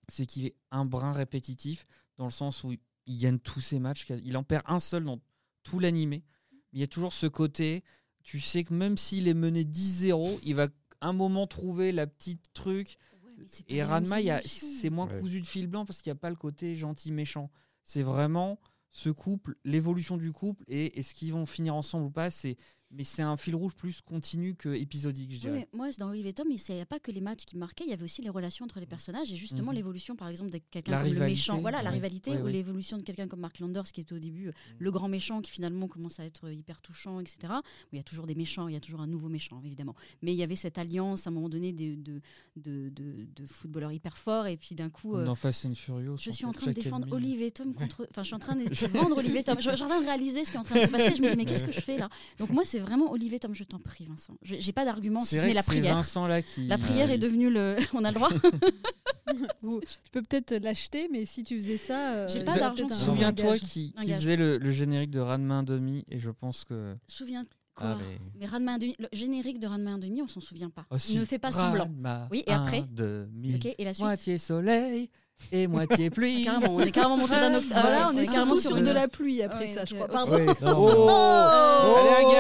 c'est 0.09 0.27
qu'il 0.27 0.47
est 0.47 0.57
un 0.71 0.85
brin 0.85 1.13
répétitif 1.13 1.85
dans 2.19 2.27
le 2.27 2.31
sens 2.31 2.63
où 2.63 2.75
il 3.07 3.19
gagne 3.19 3.39
tous 3.39 3.61
ses 3.61 3.79
matchs. 3.79 4.07
Il 4.25 4.37
en 4.37 4.43
perd 4.45 4.63
un 4.67 4.79
seul 4.79 5.05
dans 5.05 5.21
tout 5.63 5.79
l'animé. 5.79 6.23
Mais 6.53 6.79
il 6.79 6.81
y 6.81 6.85
a 6.85 6.87
toujours 6.87 7.13
ce 7.13 7.27
côté, 7.27 7.85
tu 8.23 8.41
sais 8.41 8.65
que 8.65 8.75
même 8.75 8.97
s'il 8.97 9.29
est 9.29 9.35
mené 9.35 9.65
10-0, 9.65 10.39
il 10.43 10.55
va 10.55 10.69
un 11.01 11.13
moment 11.13 11.47
trouver 11.47 11.93
la 11.93 12.07
petite 12.07 12.53
truc. 12.55 12.97
Ouais, 13.25 13.45
Et 13.69 13.83
Ranma, 13.83 14.19
c'est 14.43 14.91
moins 14.91 15.07
Ouais. 15.09 15.21
cousu 15.21 15.41
de 15.41 15.47
fil 15.47 15.67
blanc 15.67 15.85
parce 15.85 16.01
qu'il 16.03 16.11
n'y 16.11 16.17
a 16.17 16.21
pas 16.21 16.31
le 16.31 16.37
côté 16.37 16.77
gentil-méchant. 16.77 17.51
C'est 17.85 18.03
vraiment 18.03 18.59
ce 18.91 19.11
couple, 19.11 19.57
l'évolution 19.65 20.17
du 20.17 20.33
couple 20.33 20.65
et 20.69 20.99
est-ce 20.99 21.15
qu'ils 21.15 21.33
vont 21.33 21.47
finir 21.47 21.75
ensemble 21.75 22.07
ou 22.07 22.11
pas. 22.11 22.31
C'est 22.31 22.57
mais 22.91 23.03
c'est 23.03 23.23
un 23.23 23.37
fil 23.37 23.55
rouge 23.57 23.75
plus 23.75 24.01
continu 24.03 24.55
que 24.55 24.69
épisodique, 24.69 25.31
je 25.31 25.35
Oui, 25.35 25.41
dirais. 25.41 25.69
mais 25.73 25.77
moi, 25.79 25.89
dans 25.99 26.11
Olivier 26.11 26.33
Tom, 26.33 26.47
il 26.51 26.61
n'y 26.75 26.81
a 26.81 26.87
pas 26.87 27.01
que 27.01 27.11
les 27.11 27.21
matchs 27.21 27.45
qui 27.45 27.57
marquaient, 27.57 27.85
il 27.85 27.91
y 27.91 27.93
avait 27.93 28.05
aussi 28.05 28.23
les 28.23 28.29
relations 28.31 28.65
entre 28.65 28.79
les 28.79 28.87
personnages 28.87 29.33
et 29.33 29.37
justement 29.37 29.71
Mhm. 29.73 29.77
l'évolution, 29.77 30.17
par 30.17 30.29
exemple, 30.29 30.51
de 30.51 30.59
quelqu'un 30.71 31.03
comme 31.03 31.13
le 31.13 31.21
méchant. 31.21 31.61
Voilà, 31.61 31.83
la 31.83 31.91
rivalité 31.91 32.31
Ouais, 32.33 32.41
ou 32.41 32.45
ouais. 32.45 32.53
l'évolution 32.53 32.97
de 32.97 33.03
quelqu'un 33.03 33.27
comme 33.27 33.41
Mark 33.41 33.59
Landers, 33.59 33.91
qui 33.93 34.01
était 34.01 34.13
au 34.15 34.19
début 34.21 34.49
euh, 34.49 34.53
le 34.79 34.91
grand 34.93 35.09
méchant, 35.09 35.41
qui 35.41 35.51
finalement 35.51 35.89
commence 35.89 36.21
à 36.21 36.25
être 36.25 36.51
hyper 36.53 36.81
touchant, 36.83 37.19
etc. 37.21 37.55
Il 37.93 37.97
y 37.97 38.01
a 38.01 38.05
toujours 38.05 38.27
des 38.27 38.35
méchants, 38.37 38.69
il 38.69 38.75
y 38.75 38.77
a 38.77 38.81
toujours 38.81 39.01
un 39.01 39.07
nouveau 39.09 39.29
méchant, 39.29 39.61
évidemment. 39.65 39.97
Mais 40.23 40.33
il 40.33 40.37
y 40.39 40.43
avait 40.45 40.55
cette 40.57 40.79
alliance, 40.79 41.27
à 41.27 41.31
un 41.31 41.33
moment 41.33 41.49
donné, 41.49 41.73
de, 41.73 41.95
de, 41.97 42.21
de, 42.57 42.91
de- 42.91 43.27
de 43.35 43.47
footballeurs 43.47 43.91
hyper 43.93 44.17
forts 44.19 44.47
et 44.47 44.57
puis 44.57 44.75
d'un 44.77 44.91
coup. 44.91 45.17
euh, 45.17 45.35
Fast 45.35 45.67
and 45.67 45.75
Furious. 45.75 46.19
je 46.19 46.31
suis 46.31 46.45
en 46.45 46.53
train 46.53 46.69
de 46.69 46.73
défendre 46.73 47.09
Olivier 47.11 47.51
Tom 47.51 47.75
contre. 47.75 48.07
Enfin, 48.11 48.23
je 48.23 48.27
suis 48.29 48.35
en 48.37 48.39
train 48.39 48.55
de 48.55 48.63
vendre 48.93 49.17
Olivier 49.17 49.43
Tom. 49.43 49.57
Je 49.61 49.71
suis 49.71 49.83
en 49.83 49.89
train 49.89 50.01
de 50.01 50.07
réaliser 50.07 50.45
ce 50.45 50.51
qui 50.53 50.57
est 50.57 50.61
en 50.61 50.65
train 50.65 50.81
de 50.81 50.87
se 50.87 50.91
passer. 50.91 51.17
Je 51.17 51.23
me 51.23 51.31
dis, 51.31 51.37
mais 51.37 51.45
qu'est-ce 51.45 51.65
que 51.65 51.73
je 51.73 51.81
fais 51.81 51.99
là? 51.99 52.09
Donc, 52.39 52.51
moi, 52.51 52.65
c'est 52.65 52.84
vraiment 52.85 53.11
Olivier 53.11 53.39
Tom, 53.39 53.55
je 53.55 53.65
t'en 53.65 53.79
prie, 53.79 54.07
Vincent. 54.07 54.35
Je- 54.43 54.57
J'ai 54.59 54.73
pas 54.73 54.85
d'argument 54.85 55.21
si 55.21 55.35
C'est 55.37 55.41
ce 55.41 55.47
n'est 55.47 55.55
la 55.55 55.63
prière. 55.63 55.95
Vincent 55.95 56.27
là 56.27 56.43
qui. 56.43 56.67
La 56.67 56.79
prière 56.79 57.07
Ah, 57.09 57.13
est 57.13 57.17
il- 57.17 57.21
devenue 57.21 57.51
le. 57.51 57.77
On 57.95 58.05
a 58.05 58.11
le 58.11 58.15
droit 58.15 58.29
tu 59.27 60.11
peux 60.13 60.23
peut-être 60.23 60.55
l'acheter, 60.63 61.09
mais 61.11 61.27
si 61.27 61.43
tu 61.43 61.57
faisais 61.57 61.79
ça, 61.79 62.15
euh, 62.15 62.29
J'ai 62.29 62.39
il 62.39 62.45
pas 62.45 62.55
d'argent. 62.57 62.89
Souviens-toi 62.89 63.59
qui, 63.59 63.93
qui 64.01 64.13
faisait 64.13 64.37
le, 64.37 64.59
le 64.59 64.71
générique 64.71 65.11
de 65.11 65.21
Ranma 65.21 65.63
demi 65.63 66.05
et 66.11 66.19
je 66.19 66.31
pense 66.31 66.65
que. 66.65 66.95
Souviens 67.09 67.45
quoi 67.75 67.87
Ah, 67.89 67.99
mais- 67.99 68.19
Mais 68.41 68.47
Ranma 68.47 68.79
1,5, 68.79 68.95
le 68.99 69.09
générique 69.13 69.59
de 69.59 69.67
Ranma 69.67 69.93
1,5, 69.97 70.23
on 70.23 70.29
s'en 70.29 70.41
souvient 70.41 70.71
pas. 70.71 70.87
Oh, 70.91 70.99
si. 70.99 71.19
ne 71.19 71.25
fais 71.25 71.39
pas 71.39 71.53
semblant. 71.53 71.91
Oui, 72.31 72.45
et 72.47 72.53
après 72.53 72.85
demi, 72.91 73.57
Ok, 73.57 73.75
et 73.79 73.85
la 73.85 73.95
suite 73.95 74.05
Moitié 74.05 74.39
soleil 74.39 75.11
et 75.53 75.67
moitié 75.67 76.11
pluie. 76.11 76.45
Carrément, 76.45 76.75
on 76.77 76.81
est 76.81 76.91
carrément 76.91 77.17
monté 77.17 77.35
d'un 77.35 77.55
octave. 77.55 77.81
Voilà, 77.83 78.11
on 78.13 78.17
est 78.17 78.27
carrément 78.27 78.57
sur 78.57 78.77
une- 78.77 78.85
de 78.85 78.93
la 78.93 79.09
pluie 79.09 79.43
après 79.43 79.67
Ouais, 79.67 79.69
ça, 79.75 79.85
je 79.85 79.95
crois. 79.95 80.09
Pardon. 80.09 80.47
Oh, 80.63 81.09
Oh 81.09 81.95
Allez, 81.99 82.27
un 82.27 82.33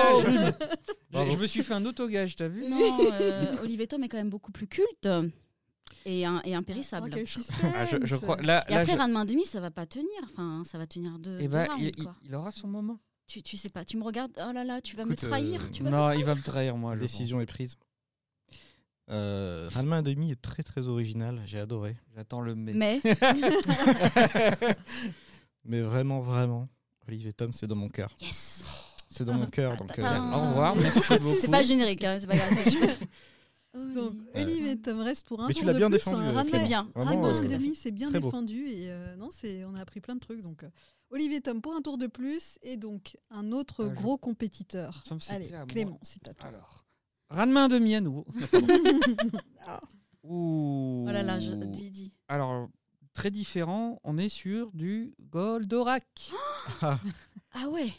gage 0.44 0.54
Bravo. 1.10 1.30
Je 1.30 1.36
me 1.36 1.46
suis 1.46 1.62
fait 1.62 1.74
un 1.74 1.84
autogage, 1.86 2.34
t'as 2.36 2.48
vu 2.48 2.64
Non, 2.68 2.78
euh, 3.20 3.56
Olivier 3.62 3.86
Tom 3.86 4.02
est 4.02 4.08
quand 4.08 4.16
même 4.16 4.30
beaucoup 4.30 4.50
plus 4.52 4.66
culte 4.66 5.08
et, 6.06 6.24
un, 6.26 6.40
et 6.44 6.54
Oh, 6.54 6.58
impérissable. 6.58 7.10
quel 7.12 7.26
suspense. 7.26 7.72
Ah, 7.76 7.86
je, 7.86 7.96
je 8.02 8.16
crois. 8.16 8.36
Là, 8.42 8.64
Et 8.68 8.72
là, 8.74 8.80
après, 8.80 8.92
je- 8.94 8.98
Ranma 8.98 9.24
1,5, 9.24 9.44
ça 9.46 9.60
va 9.60 9.70
pas 9.70 9.86
tenir. 9.86 10.08
Enfin, 10.24 10.62
ça 10.64 10.76
va 10.78 10.86
tenir 10.86 11.18
deux, 11.18 11.36
eh 11.38 11.42
deux 11.44 11.48
ben, 11.48 11.66
rounds, 11.68 11.92
il, 12.24 12.34
aura 12.34 12.50
son 12.50 12.66
moment. 12.68 12.98
Tu, 13.26 13.42
tu 13.42 13.56
sais 13.56 13.68
pas, 13.70 13.84
tu 13.84 13.96
me 13.96 14.02
regardes, 14.04 14.32
oh 14.38 14.52
là 14.52 14.64
là, 14.64 14.80
tu 14.82 14.96
vas 14.96 15.04
me 15.06 15.14
trahir. 15.16 15.62
euh, 15.62 15.70
tu 15.72 15.82
vas 15.82 15.90
me 15.90 15.94
Non, 15.96 16.02
trahir. 16.04 16.20
il 16.20 16.26
va 16.26 16.34
me 16.34 16.42
trahir, 16.42 16.76
moi. 16.76 16.94
La 16.94 17.00
décision 17.00 17.40
est 17.40 17.46
prise. 17.46 17.76
Euh, 19.10 19.68
Ranma 19.74 20.00
1,5 20.02 20.30
est 20.32 20.40
très 20.40 20.62
très 20.62 20.88
original, 20.88 21.40
j'ai 21.44 21.58
adoré. 21.58 21.96
J'attends 22.16 22.40
le 22.40 22.54
mais. 22.54 22.72
Mais 22.72 23.00
Mais 25.64 25.80
vraiment, 25.82 26.20
vraiment, 26.20 26.68
Olivier 27.08 27.32
Tom, 27.32 27.52
c'est 27.52 27.66
dans 27.66 27.74
mon 27.76 27.88
cœur. 27.88 28.14
yes, 28.20 28.62
C'est 29.08 29.24
dans 29.24 29.34
mon 29.34 29.46
cœur. 29.46 29.76
Donc, 29.76 29.98
euh, 29.98 30.02
Au 30.02 30.48
revoir, 30.48 30.76
merci 30.76 31.18
beaucoup. 31.18 31.34
c'est 31.40 31.50
pas 31.50 31.62
générique, 31.62 32.04
hein, 32.04 32.18
c'est 32.20 32.26
pas 32.26 32.36
grave. 32.36 32.50
Donc. 33.94 34.12
Olivier 34.36 34.80
Tom 34.80 35.00
reste 35.00 35.26
pour 35.26 35.40
un 35.42 35.48
Mais 35.48 35.54
tour 35.54 35.60
tu 35.62 35.66
l'as 35.66 35.72
de 35.72 35.78
bien 35.78 35.88
plus, 35.88 35.96
défendu, 35.98 36.22
hein. 36.22 36.34
euh, 36.36 36.44
Très 36.48 36.64
bien. 36.64 36.88
Vraiment, 36.94 37.22
Ranma 37.22 37.28
euh, 37.38 37.42
un 37.42 37.48
demi, 37.48 37.74
c'est 37.74 37.90
bien 37.90 38.08
très 38.10 38.20
beau. 38.20 38.28
défendu 38.28 38.66
et 38.68 38.90
euh, 38.90 39.16
non, 39.16 39.30
c'est 39.32 39.64
on 39.64 39.74
a 39.74 39.80
appris 39.80 40.00
plein 40.00 40.14
de 40.14 40.20
trucs. 40.20 40.42
Donc, 40.42 40.62
euh, 40.62 40.68
Olivier 41.10 41.40
Tom 41.40 41.60
pour 41.60 41.74
un 41.74 41.80
tour 41.80 41.98
de 41.98 42.06
plus 42.06 42.58
et 42.62 42.76
donc 42.76 43.16
un 43.30 43.50
autre 43.50 43.84
Ah, 43.84 43.88
je- 43.90 44.00
gros 44.00 44.16
compétiteur. 44.16 45.02
C'était 45.18 45.34
Allez. 45.34 45.50
Clément, 45.68 45.98
c'est 46.02 46.28
à 46.28 46.34
toi. 46.34 46.48
Alors. 46.50 46.83
Ranma 47.34 47.64
un 47.64 47.68
demi 47.68 47.94
à 47.94 48.00
nouveau. 48.00 48.26
Ah, 49.66 49.80
Ouh. 50.24 51.04
Oh 51.08 51.10
là 51.10 51.22
là, 51.22 51.38
je, 51.40 51.52
dis, 51.52 51.90
dis. 51.90 52.12
Alors, 52.28 52.68
très 53.12 53.30
différent, 53.30 53.98
on 54.04 54.16
est 54.18 54.28
sur 54.28 54.70
du 54.72 55.14
Goldorak. 55.30 56.30
ah, 56.82 56.98
Ah 57.52 57.68
ouais. 57.68 57.92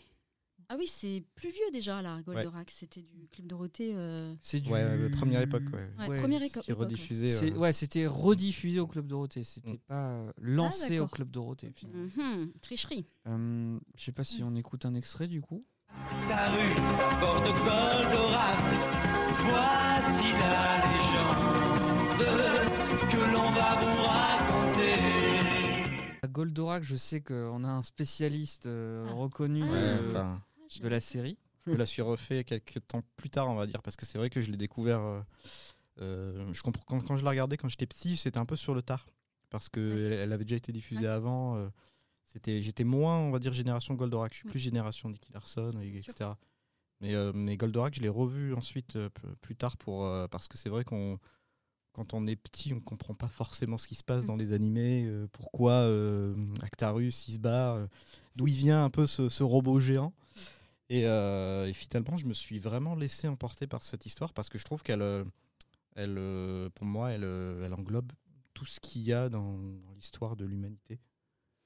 Ah 0.68 0.76
oui, 0.80 0.88
c'est 0.88 1.24
plus 1.36 1.50
vieux 1.50 1.70
déjà 1.72 2.02
là, 2.02 2.20
Goldorak. 2.24 2.72
C'était 2.72 3.04
du 3.04 3.28
Club 3.28 3.46
Dorothée. 3.48 3.92
euh, 3.94 4.34
C'est 4.42 4.60
du. 4.60 4.72
ouais, 4.72 4.84
ouais, 4.84 5.10
première 5.10 5.42
époque. 5.42 5.62
Ouais. 5.72 5.88
Ouais, 6.00 6.10
Ouais, 6.10 6.20
première 6.20 6.42
éco- 6.42 6.62
Qui 6.62 6.72
est 6.72 6.74
époque. 6.74 6.80
ouais. 6.88 6.94
rediffusé. 6.96 7.30
C'est- 7.30 7.52
euh, 7.54 7.58
ouais, 7.58 7.72
c'était 7.74 8.08
rediffusé 8.08 8.80
au 8.80 8.88
Club 8.88 9.06
Dorothée. 9.06 9.44
C'était 9.44 9.74
Mm. 9.74 9.80
pas 9.88 10.10
euh, 10.10 10.32
lancé 10.40 10.98
au 10.98 11.04
d'accord. 11.04 11.12
Club 11.12 11.30
Dorothée. 11.32 11.72
finalement. 11.76 12.10
Mhm, 12.18 12.52
Tricherie. 12.62 13.06
Euh, 13.28 13.80
je 13.96 14.04
sais 14.04 14.12
pas 14.12 14.24
si 14.24 14.42
on 14.44 14.56
écoute 14.56 14.86
un 14.86 14.96
extrait 14.96 15.28
du 15.28 15.42
coup. 15.42 15.64
Ta 16.28 16.50
rue, 16.52 16.76
bord 17.20 17.42
de 17.42 17.52
Goldorak, 17.66 18.60
voici 19.44 20.32
la 20.42 20.78
légende 20.86 22.20
que 23.12 23.22
l'on 23.34 23.52
va 23.52 23.80
vous 23.82 24.02
raconter. 24.04 25.00
À 26.24 26.28
Goldorak, 26.28 26.84
je 26.84 26.96
sais 26.96 27.22
qu'on 27.22 27.64
a 27.64 27.68
un 27.70 27.82
spécialiste 27.84 28.66
euh, 28.66 29.06
Ah. 29.10 29.14
reconnu 29.14 29.64
Ah. 29.64 29.68
ouais, 29.72 30.80
de, 30.82 30.88
la 30.88 31.00
série. 31.00 31.38
je 31.68 31.74
la 31.74 31.86
suis 31.86 32.02
refait 32.02 32.44
quelques 32.44 32.86
temps 32.88 33.02
plus 33.18 33.30
tard, 33.30 33.48
on 33.50 33.56
va 33.56 33.68
dire, 33.68 33.82
parce 33.82 33.96
que 33.96 34.06
c'est 34.06 34.18
vrai 34.18 34.30
que 34.30 34.42
je 34.42 34.52
l'ai 34.52 34.58
découvert. 34.58 35.02
euh, 35.02 35.22
euh, 36.02 36.52
je 36.54 36.62
comprends 36.62 36.84
quand, 36.88 37.02
quand 37.02 37.18
je 37.18 37.24
la 37.24 37.30
regardais 37.32 37.56
quand 37.58 37.70
j'étais 37.70 37.86
petit, 37.88 38.18
c'était 38.18 38.40
un 38.40 38.46
peu 38.46 38.56
sur 38.58 38.74
le 38.76 38.82
tard, 38.82 39.06
parce 39.50 39.70
que 39.70 39.80
Ouais. 39.80 40.02
elle, 40.16 40.20
elle 40.24 40.34
avait 40.34 40.44
déjà 40.46 40.58
été 40.58 40.72
diffusée 40.74 41.04
Ouais. 41.04 41.08
avant. 41.08 41.58
C'était, 42.36 42.62
j'étais 42.62 42.84
moins, 42.84 43.18
on 43.20 43.32
va 43.32 43.40
dire, 43.40 43.54
génération 43.54 43.94
Goldorak. 43.96 44.34
Je 44.34 44.40
suis 44.40 44.50
plus 44.50 44.60
génération 44.60 45.10
Nicky 45.10 45.32
Larson, 45.34 45.72
et- 45.82 45.98
etc. 45.98 46.32
Mais, 47.02 47.14
euh, 47.16 47.32
mais 47.34 47.56
Goldorak, 47.58 47.96
je 47.96 48.02
l'ai 48.02 48.10
revu 48.10 48.54
ensuite 48.54 48.96
euh, 48.98 49.10
plus 49.42 49.56
tard 49.56 49.78
pour 49.78 50.06
euh, 50.06 50.28
parce 50.28 50.48
que 50.50 50.58
c'est 50.58 50.70
vrai 50.70 50.84
qu'on 50.84 51.18
quand 51.94 52.14
on 52.14 52.28
est 52.28 52.36
petit, 52.36 52.74
on 52.74 52.82
comprend 52.82 53.14
pas 53.14 53.30
forcément 53.30 53.78
ce 53.78 53.88
qui 53.88 53.96
se 53.96 54.04
passe 54.04 54.24
Mm. 54.24 54.28
dans 54.28 54.36
les 54.36 54.52
animés, 54.52 55.10
pourquoi 55.32 55.88
Actarus 56.62 57.28
il 57.30 57.36
se 57.36 57.40
bat, 57.40 57.88
d'où 58.36 58.48
il 58.48 58.54
vient 58.54 58.84
un 58.84 58.90
peu 58.90 59.08
ce, 59.08 59.30
ce 59.30 59.44
robot 59.44 59.80
géant. 59.80 60.14
Et, 60.90 61.08
euh, 61.08 61.68
et 61.68 61.74
finalement, 61.74 62.18
je 62.18 62.26
me 62.26 62.34
suis 62.34 62.60
vraiment 62.60 62.96
laissé 62.96 63.30
emporter 63.30 63.66
par 63.66 63.82
cette 63.82 64.06
histoire 64.06 64.34
parce 64.34 64.50
que 64.50 64.58
je 64.58 64.66
trouve 64.66 64.84
qu'elle, 64.84 65.02
elle, 65.96 66.70
pour 66.76 66.86
moi, 66.86 67.12
elle, 67.12 67.24
elle 67.24 67.74
englobe 67.74 68.12
tout 68.54 68.66
ce 68.66 68.80
qu'il 68.82 69.02
y 69.04 69.14
a 69.14 69.30
dans, 69.30 69.54
dans 69.54 69.94
l'histoire 69.96 70.36
de 70.36 70.44
l'humanité. 70.46 71.00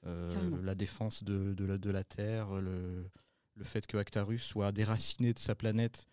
Euh, 0.06 0.62
la 0.64 0.76
défense 0.76 1.24
de, 1.24 1.54
de 1.54 1.66
la, 1.66 1.78
de 1.78 1.90
la 1.90 2.04
Terre, 2.04 2.54
le, 2.62 3.10
le 3.56 3.64
fait 3.66 3.86
que 3.86 3.98
Actarus 3.98 4.42
soit 4.44 4.72
déraciné 4.72 5.34
de 5.34 5.40
sa 5.40 5.56
planète, 5.56 6.08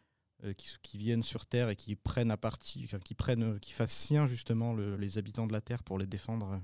euh, 0.44 0.52
qui, 0.54 0.68
qui 0.82 0.98
viennent 0.98 1.22
sur 1.22 1.46
Terre 1.46 1.68
et 1.68 1.76
qui 1.76 1.94
prennent 1.94 2.30
à 2.32 2.36
partie, 2.36 2.88
qui 3.04 3.14
prennent, 3.14 3.42
euh, 3.44 3.58
qui 3.60 3.72
fassent 3.72 3.94
sien 3.94 4.26
justement 4.26 4.74
le- 4.74 4.96
les 4.96 5.18
habitants 5.18 5.46
de 5.46 5.52
la 5.52 5.60
Terre 5.60 5.82
pour 5.84 5.98
les 5.98 6.06
défendre 6.06 6.60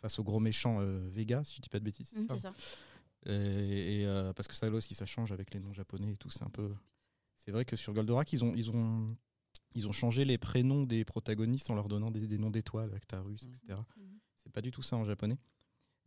face 0.00 0.18
au 0.18 0.24
gros 0.24 0.40
méchant 0.40 0.80
Vega, 1.08 1.42
si 1.44 1.56
je 1.56 1.60
dis 1.62 1.68
pas 1.68 1.78
de 1.78 1.84
bêtises. 1.84 2.10
c'est 2.14 2.26
ça 2.26 2.34
c'est 2.34 2.40
ça. 2.40 2.52
et, 3.26 4.00
et, 4.02 4.06
euh, 4.06 4.32
parce 4.32 4.46
que 4.48 4.54
ça 4.54 4.68
là 4.68 4.76
aussi 4.76 4.94
ça 4.94 5.06
change 5.06 5.32
avec 5.32 5.52
les 5.54 5.60
noms 5.60 5.72
japonais 5.72 6.12
et 6.12 6.16
tout 6.16 6.30
c'est 6.30 6.42
un 6.44 6.50
peu 6.50 6.72
c'est 7.36 7.50
vrai 7.50 7.64
que 7.64 7.74
sur 7.76 7.92
Goldorak 7.92 8.32
ils 8.32 8.44
ont 8.44 8.54
ils 8.54 8.70
ont 8.70 9.16
ils 9.74 9.88
ont 9.88 9.92
changé 9.92 10.24
les 10.24 10.38
prénoms 10.38 10.84
des 10.84 11.04
protagonistes 11.04 11.70
en 11.70 11.74
leur 11.74 11.88
donnant 11.88 12.10
des, 12.10 12.26
des 12.28 12.38
noms 12.38 12.50
d'étoiles 12.50 12.92
Actarus 12.94 13.42
Mhm. 13.44 13.50
etc 13.54 13.80
Mhm. 13.96 14.18
c'est 14.36 14.52
pas 14.52 14.60
du 14.62 14.70
tout 14.70 14.82
ça 14.82 14.96
en 14.96 15.04
japonais 15.04 15.36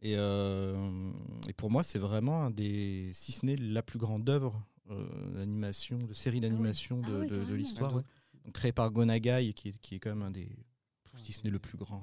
et, 0.02 0.16
euh, 0.18 1.12
et 1.48 1.54
pour 1.54 1.70
moi 1.72 1.84
c'est 1.84 2.00
vraiment 2.00 2.44
un 2.44 2.52
des 2.52 3.12
si 3.14 3.32
ce 3.32 3.46
n'est 3.46 3.56
la 3.58 3.84
plus 3.84 4.00
grande 4.00 4.28
œuvre 4.30 4.62
euh, 4.90 5.38
d'animation 5.38 5.98
de 5.98 6.14
série 6.14 6.40
d'animation 6.42 7.02
Ah 7.06 7.10
de, 7.28 7.54
l'histoire 7.54 7.92
Ah 7.94 7.98
ouais. 8.46 8.52
créée 8.52 8.72
par 8.72 8.92
Gonagai 8.92 9.54
qui 9.54 9.70
est, 9.70 9.78
qui 9.80 9.96
est 9.96 10.00
quand 10.00 10.10
même 10.10 10.24
un 10.24 10.32
des 10.32 10.50
si 11.24 11.34
ce 11.34 11.44
n'est 11.44 11.50
le 11.52 11.60
plus 11.60 11.78
grand 11.78 12.02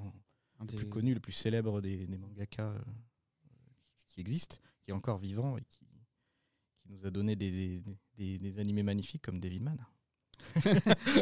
Un 0.59 0.63
le 0.63 0.67
des- 0.67 0.75
plus 0.77 0.87
connu, 0.89 1.13
le 1.13 1.19
plus 1.19 1.33
célèbre 1.33 1.81
des, 1.81 2.05
des 2.07 2.17
mangaka 2.17 2.63
euh, 2.69 2.79
qui, 4.07 4.21
existent, 4.21 4.57
qui 4.81 4.91
est 4.91 4.93
encore 4.93 5.17
vivant 5.17 5.57
et 5.57 5.63
qui, 5.63 5.79
qui 6.81 6.89
nous 6.89 7.05
a 7.05 7.11
donné 7.11 7.35
des, 7.35 7.51
des, 7.51 7.83
des- 8.17 8.37
des 8.39 8.59
animés 8.59 8.83
magnifiques 8.83 9.21
comme 9.21 9.39
Devilman. 9.39 9.77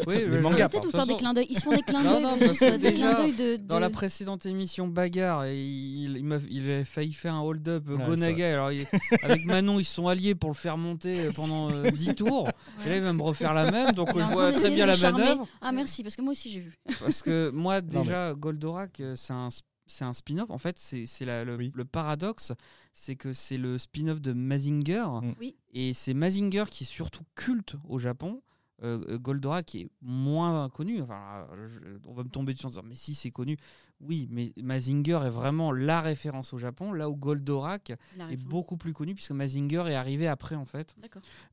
Oui, 0.07 0.15
Les 0.15 0.25
je- 0.25 0.37
mangas, 0.39 0.65
Arrêtez 0.65 0.79
de 0.79 0.85
vous 0.85 0.91
faire 0.91 1.05
des 1.05 1.15
clins 1.17 1.33
d'œil. 1.33 1.47
Ils 1.49 1.57
se 1.57 1.63
font 1.63 1.71
des 1.75 1.81
clins 1.81 2.03
Non, 2.03 2.13
d'œil. 2.13 2.23
non, 2.23 2.37
de- 2.37 3.57
de, 3.57 3.57
Dans 3.57 3.79
la 3.79 3.89
précédente 3.89 4.45
émission 4.45 4.87
Bagarre, 4.87 5.47
il, 5.47 6.17
il, 6.49 6.71
a 6.71 6.85
failli 6.85 7.13
faire 7.13 7.33
un 7.35 7.41
hold-up 7.41 7.87
Ouais, 7.87 8.05
Gonaga. 8.05 8.53
Alors, 8.53 8.71
il- 8.71 8.87
avec 9.23 9.45
Manon, 9.45 9.79
ils 9.79 9.85
se 9.85 9.93
sont 9.95 10.07
alliés 10.07 10.35
pour 10.35 10.49
le 10.49 10.55
faire 10.55 10.77
monter 10.77 11.27
euh, 11.27 11.31
pendant 11.35 11.69
euh, 11.71 11.89
10 11.91 12.15
tours. 12.15 12.47
Et 12.85 12.89
là, 12.89 12.95
il 12.95 13.01
va 13.01 13.13
me 13.13 13.21
refaire 13.21 13.53
la 13.53 13.71
même. 13.71 13.91
Donc, 13.93 14.09
est 14.09 14.19
je 14.19 14.31
vois 14.31 14.51
très 14.53 14.69
bien 14.69 14.85
la 14.85 14.97
manœuvre. 14.97 15.47
Ah 15.61 15.71
merci, 15.71 16.03
parce 16.03 16.15
que 16.15 16.21
moi 16.21 16.31
aussi 16.31 16.49
j'ai 16.51 16.59
vu. 16.61 16.73
Parce 16.99 17.21
que 17.21 17.49
moi, 17.53 17.81
Non, 17.81 18.01
déjà, 18.01 18.33
Goldorak, 18.33 18.99
euh, 18.99 19.15
c'est 19.15 19.33
un, 19.33 19.49
c'est 19.87 20.03
un 20.05 20.13
spin-off. 20.13 20.49
En 20.49 20.57
fait, 20.57 20.77
c'est 20.79 21.05
le, 21.25 21.55
Oui. 21.57 21.71
le 21.73 21.85
paradoxe, 21.85 22.53
c'est 22.93 23.15
que 23.15 23.33
c'est 23.33 23.57
le 23.57 23.77
spin-off 23.77 24.21
de 24.21 24.33
Mazinger. 24.33 25.05
Mm. 25.21 25.33
Oui. 25.39 25.55
Et 25.73 25.93
c'est 25.93 26.13
Mazinger 26.13 26.65
qui 26.69 26.83
est 26.83 26.87
surtout 26.87 27.23
culte 27.35 27.75
au 27.87 27.97
Japon. 27.99 28.41
Euh, 28.83 29.03
euh, 29.09 29.17
Goldorak 29.17 29.65
qui 29.65 29.81
est 29.81 29.89
moins 30.03 30.69
connu. 30.69 31.01
Enfin, 31.01 31.47
euh, 31.51 31.67
je- 31.67 31.79
on 32.07 32.13
va 32.13 32.23
me 32.23 32.29
tomber 32.29 32.53
dessus 32.53 32.67
en 32.67 32.69
disant, 32.69 32.83
mais 32.85 32.93
si, 32.93 33.15
c'est 33.15 33.31
connu. 33.31 33.57
Oui, 34.01 34.27
mais 34.29 34.53
Mazinger 34.61 35.19
est 35.25 35.31
vraiment 35.31 35.71
la 35.71 35.99
référence 35.99 36.53
au 36.53 36.59
Japon, 36.59 36.93
là 36.93 37.09
où 37.09 37.15
Goldorak 37.15 37.93
est 38.33 38.37
beaucoup 38.49 38.77
plus 38.77 38.93
connu, 38.93 39.15
puisque 39.15 39.31
Mazinger 39.31 39.85
est 39.87 39.95
arrivé 39.95 40.27
après, 40.27 40.55
en 40.55 40.65
fait. 40.65 40.93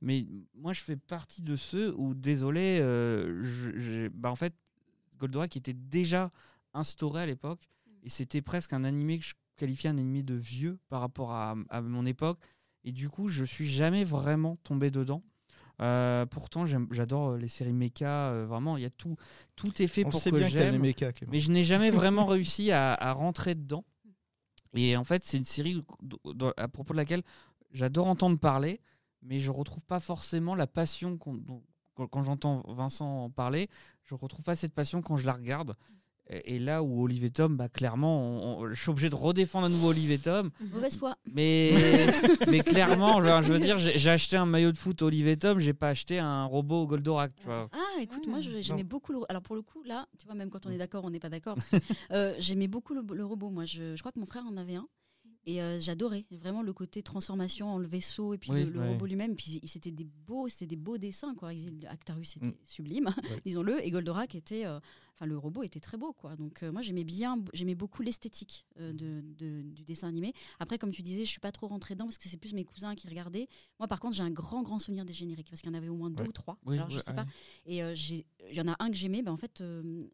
Mais 0.03 0.27
moi, 0.55 0.75
je 0.75 0.83
fais 0.83 0.97
partie 0.97 1.41
de 1.41 1.57
ceux 1.57 1.95
où, 1.97 2.13
désolé, 2.13 2.79
euh, 2.81 3.43
je- 3.43 4.09
bah, 4.09 4.31
en 4.31 4.37
fait, 4.37 4.53
Goldorak 5.19 5.57
était 5.57 5.73
déjà 5.73 6.31
instauré 6.75 7.23
à 7.23 7.27
l'époque, 7.27 7.63
et 8.03 8.11
c'était 8.11 8.43
presque 8.43 8.75
un 8.75 8.85
animé 8.85 9.19
que 9.19 9.25
je 9.25 9.35
qualifiais 9.57 9.89
un 9.89 9.97
animé 9.97 10.23
de 10.23 10.35
vieux 10.35 10.79
par 10.91 11.01
rapport 11.01 11.33
à, 11.33 11.55
à 11.71 11.81
mon 11.81 12.05
époque, 12.05 12.39
et 12.85 12.93
du 12.93 13.09
coup, 13.09 13.29
je 13.29 13.47
suis 13.47 13.67
jamais 13.67 14.05
vraiment 14.05 14.57
tombé 14.57 14.91
dedans. 14.91 15.23
Euh, 15.83 16.25
pourtant, 16.27 16.65
j'adore 16.67 17.31
euh, 17.31 17.37
les 17.39 17.49
séries 17.49 17.73
mecha, 17.73 18.31
euh, 18.31 18.47
vraiment, 18.47 18.77
il 18.77 18.83
y 18.85 18.87
a 18.87 18.91
tout, 18.91 19.17
tout 19.57 19.83
est 19.83 19.89
fait 19.89 20.05
On 20.05 20.11
pour 20.11 20.21
sait 20.21 20.31
que 20.31 20.37
bien 20.37 20.49
j'aime. 20.73 20.75
Mais 21.33 21.41
je 21.41 21.51
n'ai 21.51 21.65
jamais 21.65 21.91
vraiment 21.91 22.25
réussi 22.27 22.71
à, 22.71 22.95
à 22.95 23.13
rentrer 23.13 23.55
dedans. 23.55 23.85
Et 24.75 24.97
en 24.97 25.05
fait, 25.05 25.25
c'est 25.25 25.37
une 25.39 25.45
série 25.45 25.83
à 26.57 26.69
propos 26.69 26.93
de 26.95 26.99
laquelle 26.99 27.23
j'adore 27.73 28.07
entendre 28.07 28.39
parler, 28.39 28.81
mais 29.23 29.39
je 29.39 29.51
retrouve 29.51 29.85
pas 29.85 30.01
forcément 30.01 30.55
la 30.55 30.67
passion 30.67 31.19
dont- 31.23 31.63
quand, 31.95 32.07
quand 32.09 32.23
j'entends 32.23 32.63
Vincent 32.69 33.25
en 33.25 33.31
parler. 33.31 33.69
Je 34.05 34.15
retrouve 34.15 34.45
pas 34.45 34.57
cette 34.57 34.75
passion 34.75 35.01
quand 35.03 35.17
je 35.17 35.27
la 35.27 35.33
regarde. 35.33 35.77
Et, 36.31 36.59
là 36.59 36.83
où 36.83 37.03
Olivier 37.05 37.29
Tom, 37.29 37.57
bah, 37.57 37.69
clairement, 37.69 38.19
on- 38.23 38.63
on- 38.63 38.69
je 38.73 38.81
suis 38.81 38.91
obligé 38.91 39.11
de 39.11 39.15
redéfendre 39.15 39.67
à 39.67 39.69
nouveau 39.69 39.89
Olivier 39.91 40.19
Tom. 40.19 40.51
Mauvaise 40.73 40.97
foi. 40.97 41.17
Mais, 41.33 41.73
mais 42.51 42.61
clairement, 42.61 43.21
je, 43.21 43.47
je 43.47 43.53
veux 43.53 43.59
dire, 43.59 43.79
j'ai 43.79 43.99
j'ai 43.99 44.11
acheté 44.11 44.37
un 44.39 44.47
maillot 44.47 44.73
de 44.73 44.79
foot 44.79 45.03
Olivier 45.03 45.37
Tom, 45.37 45.59
j'ai 45.59 45.75
pas 45.75 45.91
acheté 45.91 46.19
un 46.19 46.47
robot 46.47 46.87
Goldorak. 46.87 47.33
Tu 47.37 47.45
vois. 47.45 47.69
Ah, 47.73 48.01
écoute, 48.01 48.27
moi 48.27 48.41
je- 48.41 48.63
j'aimais 48.63 48.85
beaucoup 48.85 49.13
le. 49.13 49.21
Alors 49.29 49.43
pour 49.43 49.55
le 49.55 49.61
coup, 49.63 49.83
là, 49.85 50.07
tu 50.19 50.25
vois, 50.25 50.35
même 50.35 50.49
quand 50.51 50.65
on 50.67 50.71
est 50.71 50.79
d'accord, 50.79 51.05
on 51.05 51.11
n'est 51.11 51.21
pas 51.21 51.29
d'accord. 51.29 51.57
parce 51.57 51.69
que, 51.71 51.77
euh, 52.15 52.33
j'aimais 52.39 52.69
beaucoup 52.69 52.95
le, 52.95 53.03
le 53.13 53.25
robot. 53.27 53.51
Moi, 53.51 53.67
je, 53.67 53.95
je 53.95 54.01
crois 54.01 54.11
que 54.13 54.19
mon 54.19 54.27
frère 54.27 54.45
en 54.51 54.57
avait 54.57 54.77
un. 54.77 54.87
Et 55.47 55.61
euh, 55.63 55.79
j'adorais 55.79 56.25
vraiment 56.31 56.63
le 56.63 56.73
côté 56.73 57.03
transformation 57.03 57.69
en 57.75 57.79
le 57.79 57.87
vaisseau 57.87 58.33
et 58.33 58.39
puis 58.39 58.51
Oui, 58.51 58.65
le, 58.65 58.71
le 58.71 58.81
ouais. 58.81 58.89
robot 58.93 59.05
lui-même. 59.07 59.33
Et 59.33 59.35
Puis 59.35 59.61
c'était 59.65 59.91
des 59.91 60.05
beaux, 60.05 60.49
c'était 60.49 60.67
des 60.67 60.77
beaux 60.77 60.97
dessins 60.97 61.35
quoi. 61.35 61.51
Actarus 61.89 62.37
était 62.37 62.47
Mm. 62.47 62.55
sublime, 62.65 63.07
Ouais. 63.31 63.41
disons-le, 63.45 63.85
et 63.85 63.91
Goldorak 63.91 64.35
était, 64.35 64.65
euh, 64.65 64.81
enfin 65.15 65.27
le 65.27 65.37
robot 65.37 65.63
était 65.63 65.81
très 65.81 65.99
beau 65.99 66.15
quoi. 66.15 66.35
Donc 66.37 66.63
euh, 66.63 66.73
moi 66.73 66.81
j'aimais 66.81 67.05
bien, 67.05 67.37
j'aimais 67.53 67.75
beaucoup 67.75 68.01
l'esthétique 68.03 68.65
euh, 68.81 68.95
de, 68.95 69.21
de- 69.37 69.63
du 69.63 69.85
dessin 69.85 70.09
animé. 70.09 70.33
Après 70.61 70.79
comme 70.79 70.93
tu 70.93 71.03
disais, 71.03 71.25
je 71.27 71.31
suis 71.31 71.41
pas 71.41 71.53
trop 71.53 71.67
rentrée 71.69 71.95
dedans 71.95 72.07
parce 72.07 72.17
que 72.19 72.29
c'est 72.29 72.39
plus 72.39 72.55
mes 72.55 72.65
cousins 72.65 72.95
qui 72.95 73.07
regardaient. 73.07 73.49
Moi 73.79 73.87
par 73.87 74.01
contre 74.01 74.15
j'ai 74.17 74.23
un 74.23 74.31
grand 74.31 74.63
grand 74.63 74.79
souvenir 74.79 75.05
des 75.05 75.13
génériques 75.13 75.51
parce 75.51 75.61
qu'il 75.61 75.71
y 75.71 75.75
en 75.75 75.77
avait 75.79 75.89
au 75.91 75.97
moins 75.97 76.09
deux 76.11 76.25
ou 76.25 76.33
trois. 76.33 76.59
Oui, 76.65 76.77
Alors 76.77 76.89
je 76.89 77.01
sais 77.01 77.13
pas. 77.13 77.27
Et 77.67 77.79
il 77.81 78.25
y 78.57 78.61
en 78.63 78.69
a 78.69 78.77
un 78.79 78.89
que 78.89 78.97
j'aimais, 78.97 79.21
ben, 79.23 79.33
en 79.33 79.37
fait, 79.37 79.63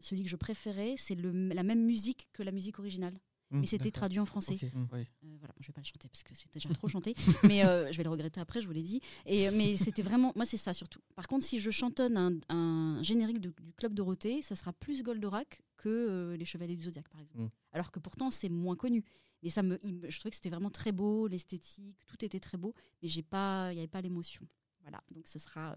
celui 0.01 0.25
que 0.25 0.29
je 0.29 0.37
préférais, 0.37 0.95
c'est 0.99 1.15
la 1.15 1.63
même 1.63 1.85
musique 1.85 2.29
que 2.33 2.43
la 2.43 2.51
musique 2.53 2.79
originale. 2.81 3.19
Mais 3.53 3.67
c'était 3.67 3.85
d'accord. 3.85 3.93
traduit 4.01 4.19
en 4.21 4.27
français. 4.27 4.55
Ok, 4.55 4.63
Mm. 4.75 4.87
oui. 4.93 5.01
Euh, 5.25 5.37
voilà, 5.39 5.55
je 5.59 5.67
vais 5.67 5.73
pas 5.73 5.81
le 5.81 5.87
chanter 5.87 6.09
parce 6.09 6.23
que 6.23 6.35
c'est 6.35 6.53
déjà 6.53 6.69
trop 6.75 6.87
chanté, 6.89 7.15
mais 7.55 7.65
euh, 7.65 7.91
je 7.91 7.97
vais 7.97 8.05
le 8.05 8.11
regretter 8.11 8.41
après, 8.41 8.61
je 8.61 8.67
vous 8.67 8.73
l'ai 8.73 8.83
dit. 8.83 9.01
Et, 9.27 9.49
euh, 9.49 9.53
mais 9.55 9.77
c'était 9.77 10.03
vraiment, 10.03 10.33
moi 10.37 10.45
c'est 10.45 10.57
ça 10.57 10.73
surtout. 10.73 11.01
Par 11.17 11.27
contre, 11.27 11.45
si 11.45 11.59
je 11.59 11.71
chantonne 11.71 12.17
un, 12.17 12.33
un 12.49 13.03
générique 13.03 13.41
de- 13.41 13.53
du 13.61 13.73
Club 13.73 13.95
Dorothée, 13.95 14.43
ça 14.43 14.55
sera 14.55 14.73
plus 14.73 15.03
Goldorak 15.03 15.63
que 15.77 15.89
euh, 15.89 16.37
les 16.37 16.45
Chevaliers 16.45 16.77
du 16.77 16.85
Zodiaque, 16.85 17.09
par 17.09 17.21
exemple. 17.21 17.41
Mm. 17.43 17.51
Alors 17.73 17.91
que 17.91 17.99
pourtant 17.99 18.31
c'est 18.31 18.49
moins 18.49 18.77
connu. 18.77 19.05
Mais 19.43 19.49
ça 19.49 19.63
me, 19.63 19.79
je 19.83 20.19
trouvais 20.19 20.31
que 20.31 20.37
c'était 20.37 20.51
vraiment 20.51 20.71
très 20.71 20.93
beau, 20.93 21.27
l'esthétique, 21.27 21.97
tout 22.07 22.23
était 22.25 22.41
très 22.41 22.59
beau, 22.59 22.75
mais 23.03 23.09
j'ai 23.09 23.23
pas, 23.23 23.73
il 23.73 23.77
n'y 23.77 23.81
avait 23.81 23.89
pas 23.89 24.03
l'émotion. 24.03 24.47
Voilà, 24.83 25.03
donc 25.11 25.27
ce 25.27 25.39
sera. 25.39 25.77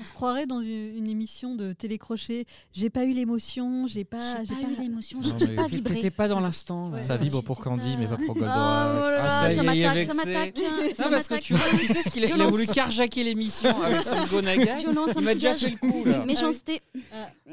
On 0.00 0.04
se 0.04 0.12
croirait 0.12 0.46
dans 0.46 0.60
une, 0.60 0.96
une 0.96 1.08
émission 1.08 1.56
de 1.56 1.72
télécrochet. 1.72 2.44
J'ai 2.72 2.88
pas 2.88 3.04
eu 3.04 3.12
l'émotion, 3.12 3.86
j'ai 3.88 4.04
pas. 4.04 4.44
J'ai 4.44 4.54
pas 4.54 4.70
eu 4.70 4.76
l'émotion, 4.80 5.20
j'ai 5.22 5.56
pas 5.56 5.66
vibré. 5.66 5.94
T'étais 5.96 6.10
pas 6.10 6.28
dans 6.28 6.38
l'instant. 6.40 6.90
Ouais. 6.90 7.02
Ça 7.02 7.16
vibre 7.16 7.42
pour 7.42 7.58
Candy, 7.58 7.92
pas- 7.94 7.98
mais 7.98 8.06
pas 8.06 8.16
pour 8.16 8.34
Goldorak. 8.34 8.54
Ah, 8.56 8.92
oh 8.94 8.98
là 9.00 9.28
Ah, 9.28 9.48
là, 9.48 9.56
ça 9.56 9.62
m'attaque, 9.64 10.04
ça 10.04 10.14
m'attaque. 10.14 10.58
hein, 10.58 10.88
Non, 11.00 11.10
parce 11.10 11.26
que 11.28 11.40
tu, 11.40 11.54
vois, 11.54 11.66
tu 11.78 11.86
sais 11.88 12.02
ce 12.02 12.10
qu'il 12.10 12.24
a, 12.24 12.28
il 12.28 12.40
a 12.40 12.46
voulu 12.46 12.66
carjacker 12.66 13.24
l'émission 13.24 13.70
avec 13.82 14.02
son 14.04 14.24
Gonaga. 14.30 14.78
Il 14.80 15.24
m'a 15.24 15.34
déjà 15.34 15.54
fait 15.56 15.70
le 15.70 15.76
coup 15.76 16.04
là. 16.04 16.24
Méchanceté. 16.26 16.80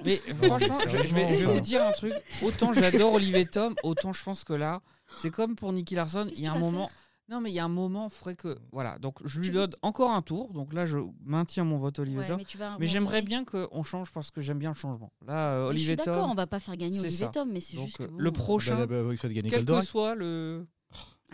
Mais 0.06 0.22
franchement, 0.44 0.78
je, 0.86 0.90
je 1.08 1.14
vais, 1.16 1.34
je 1.40 1.46
vais 1.46 1.54
vous 1.54 1.62
dire 1.62 1.84
un 1.84 1.92
truc. 1.92 2.14
Autant 2.44 2.74
j'adore 2.74 3.14
Olivier 3.14 3.46
Tom, 3.46 3.74
autant 3.84 4.14
je 4.14 4.24
pense 4.24 4.44
que 4.44 4.54
là, 4.54 4.82
c'est 5.20 5.32
comme 5.32 5.56
pour 5.56 5.74
Nicky 5.74 5.96
Larson. 5.96 6.28
Il 6.36 6.44
y 6.44 6.48
a 6.48 6.52
un 6.54 6.60
moment. 6.60 6.90
Non, 7.28 7.42
mais 7.42 7.50
il 7.52 7.56
y 7.56 7.60
a 7.60 7.66
un 7.66 7.70
moment, 7.70 8.08
faudrait 8.10 8.36
que. 8.36 8.56
Voilà, 8.72 9.00
donc 9.00 9.18
je 9.26 9.40
lui 9.42 9.50
donne 9.50 9.72
encore 9.82 10.12
un 10.12 10.22
tour. 10.22 10.54
Donc 10.54 10.74
là, 10.74 10.86
je 10.86 11.00
maintiens 11.24 11.64
mon 11.64 11.78
vote 11.80 11.98
Olivier 11.98 12.20
Ouais, 12.20 12.28
Tom. 12.28 12.40
mais 12.80 12.86
j'aimerais 12.88 13.24
bien 13.24 13.44
qu'on 13.46 13.82
change 13.84 14.12
parce 14.12 14.30
que 14.30 14.42
j'aime 14.42 14.60
bien 14.60 14.70
le 14.70 14.76
changement. 14.76 15.12
Là, 15.26 15.54
euh, 15.54 15.70
Mais 15.72 15.78
Je 15.78 15.82
suis 15.82 15.90
Olivier 15.92 15.96
d'accord, 16.06 16.26
on 16.26 16.28
Tom. 16.30 16.38
va 16.38 16.48
pas 16.48 16.60
faire 16.60 16.78
gagner 16.78 17.00
Olivier. 17.00 17.28
Tom, 17.32 17.52
mais 17.52 17.62
c'est 17.62 17.78
juste 17.78 17.98
que 17.98 18.04
euh, 18.04 18.08
bon, 18.08 18.18
le 18.18 18.32
prochain, 18.32 18.76
Bah, 18.78 18.86
bah, 18.86 19.04
bah, 19.04 19.10
il 19.12 19.18
faut 19.18 19.28
gagner 19.28 19.50
quel 19.50 19.66
que 19.66 19.82
soit 19.82 20.14
le, 20.14 20.68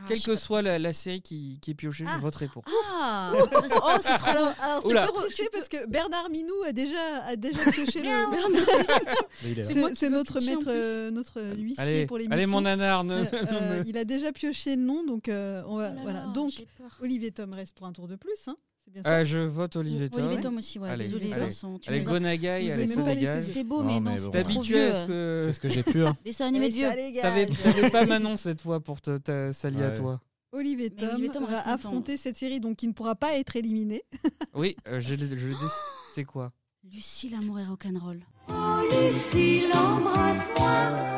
ah, 0.01 0.05
quelle 0.07 0.21
que 0.21 0.35
soit 0.35 0.61
la, 0.61 0.79
la 0.79 0.93
série 0.93 1.21
qui, 1.21 1.59
qui 1.61 1.71
est 1.71 1.73
piochée, 1.75 2.03
Ah. 2.07 2.13
je 2.17 2.21
voterai 2.21 2.47
pour. 2.47 2.63
Ah, 2.93 3.33
intéressant. 3.43 3.81
oh, 3.83 3.97
c'est 4.01 4.17
trop 4.17 4.27
Alors, 4.27 4.53
alors 4.61 4.83
c'est 4.87 4.93
pas 4.93 5.07
triché 5.21 5.49
parce 5.53 5.67
que 5.69 5.87
Bernard 5.87 6.29
Minou 6.29 6.53
a 6.65 6.71
déjà, 6.73 7.23
a 7.25 7.35
déjà 7.35 7.71
pioché 7.71 8.01
le. 8.01 8.07
Là. 9.85 9.93
C'est 9.95 10.09
notre 10.09 10.39
maître, 10.41 10.67
euh, 10.67 11.11
notre 11.11 11.41
huissier 11.55 11.81
Allez, 11.83 12.05
pour 12.05 12.17
l'émission. 12.17 12.33
allez 12.37 12.45
mon 12.45 12.61
nanar, 12.61 13.03
ne- 13.03 13.21
Euh, 13.21 13.25
euh, 13.33 13.83
il 13.85 13.97
a 13.97 14.05
déjà 14.05 14.31
pioché 14.31 14.75
le 14.75 14.81
nom, 14.81 15.03
donc 15.03 15.29
euh, 15.29 15.61
on 15.67 15.77
va, 15.77 15.91
Oh 15.91 15.95
là 15.95 16.01
voilà. 16.03 16.19
là, 16.21 16.25
Donc. 16.33 16.53
Olivier 17.01 17.31
Tom 17.31 17.53
reste 17.53 17.75
pour 17.77 17.87
un 17.87 17.93
tour 17.93 18.07
de 18.07 18.15
plus, 18.15 18.47
hein. 18.47 18.55
Bien 18.93 19.03
ça. 19.03 19.09
Ah, 19.17 19.23
je 19.23 19.39
vote 19.39 19.75
Olivier 19.77 20.09
Tom. 20.09 20.23
Olivier 20.25 20.41
Tom 20.41 20.57
aussi, 20.57 20.79
ouais. 20.79 20.89
Allez, 20.89 21.05
Désolé, 21.05 21.31
allez. 21.31 21.45
Vincent. 21.45 21.79
Tu 21.79 21.89
Allez, 21.89 22.01
Gonagai, 22.01 22.47
allez, 22.71 22.87
ça 22.87 23.01
dégage. 23.03 23.43
C'était 23.45 23.63
beau, 23.63 23.83
mais 23.83 23.99
non, 23.99 24.17
c'était 24.17 24.43
trop 24.43 24.51
habitué 24.51 24.81
à 24.81 24.85
vieux. 24.91 24.93
ce 24.99 25.05
que. 25.05 25.43
C'est 25.47 25.53
ce 25.53 25.59
que 25.59 25.69
j'ai 25.69 25.83
pu. 25.83 26.05
hein. 26.05 26.17
Dessin 26.25 26.47
animé 26.47 26.69
de 26.69 26.73
vieux. 26.73 26.87
T'avais 27.21 27.45
t'avais 27.47 27.89
pas 27.89 28.05
Manon 28.05 28.35
cette 28.37 28.61
fois 28.61 28.79
pour 28.79 28.99
te, 29.01 29.51
s'allier 29.53 29.83
à 29.83 29.91
toi. 29.91 30.19
Olivier 30.53 30.89
Tom, 30.89 31.07
Olivier 31.13 31.29
Tom 31.29 31.45
va 31.45 31.61
affronter 31.69 32.17
cette 32.17 32.35
série, 32.35 32.59
donc 32.59 32.75
qui 32.75 32.87
ne 32.87 32.93
pourra 32.93 33.15
pas 33.15 33.37
être 33.37 33.55
éliminé. 33.55 34.03
Oui, 34.53 34.75
euh, 34.89 34.99
je 34.99 35.15
je 35.15 35.49
déc- 35.49 35.57
C'est 36.13 36.25
quoi? 36.25 36.51
Lucie, 36.91 37.29
l'amour 37.29 37.57
et 37.59 37.63
rock'n'roll. 37.63 38.19
Oh 38.49 38.53
Lucille, 38.91 39.71
embrasse-moi, 39.73 41.15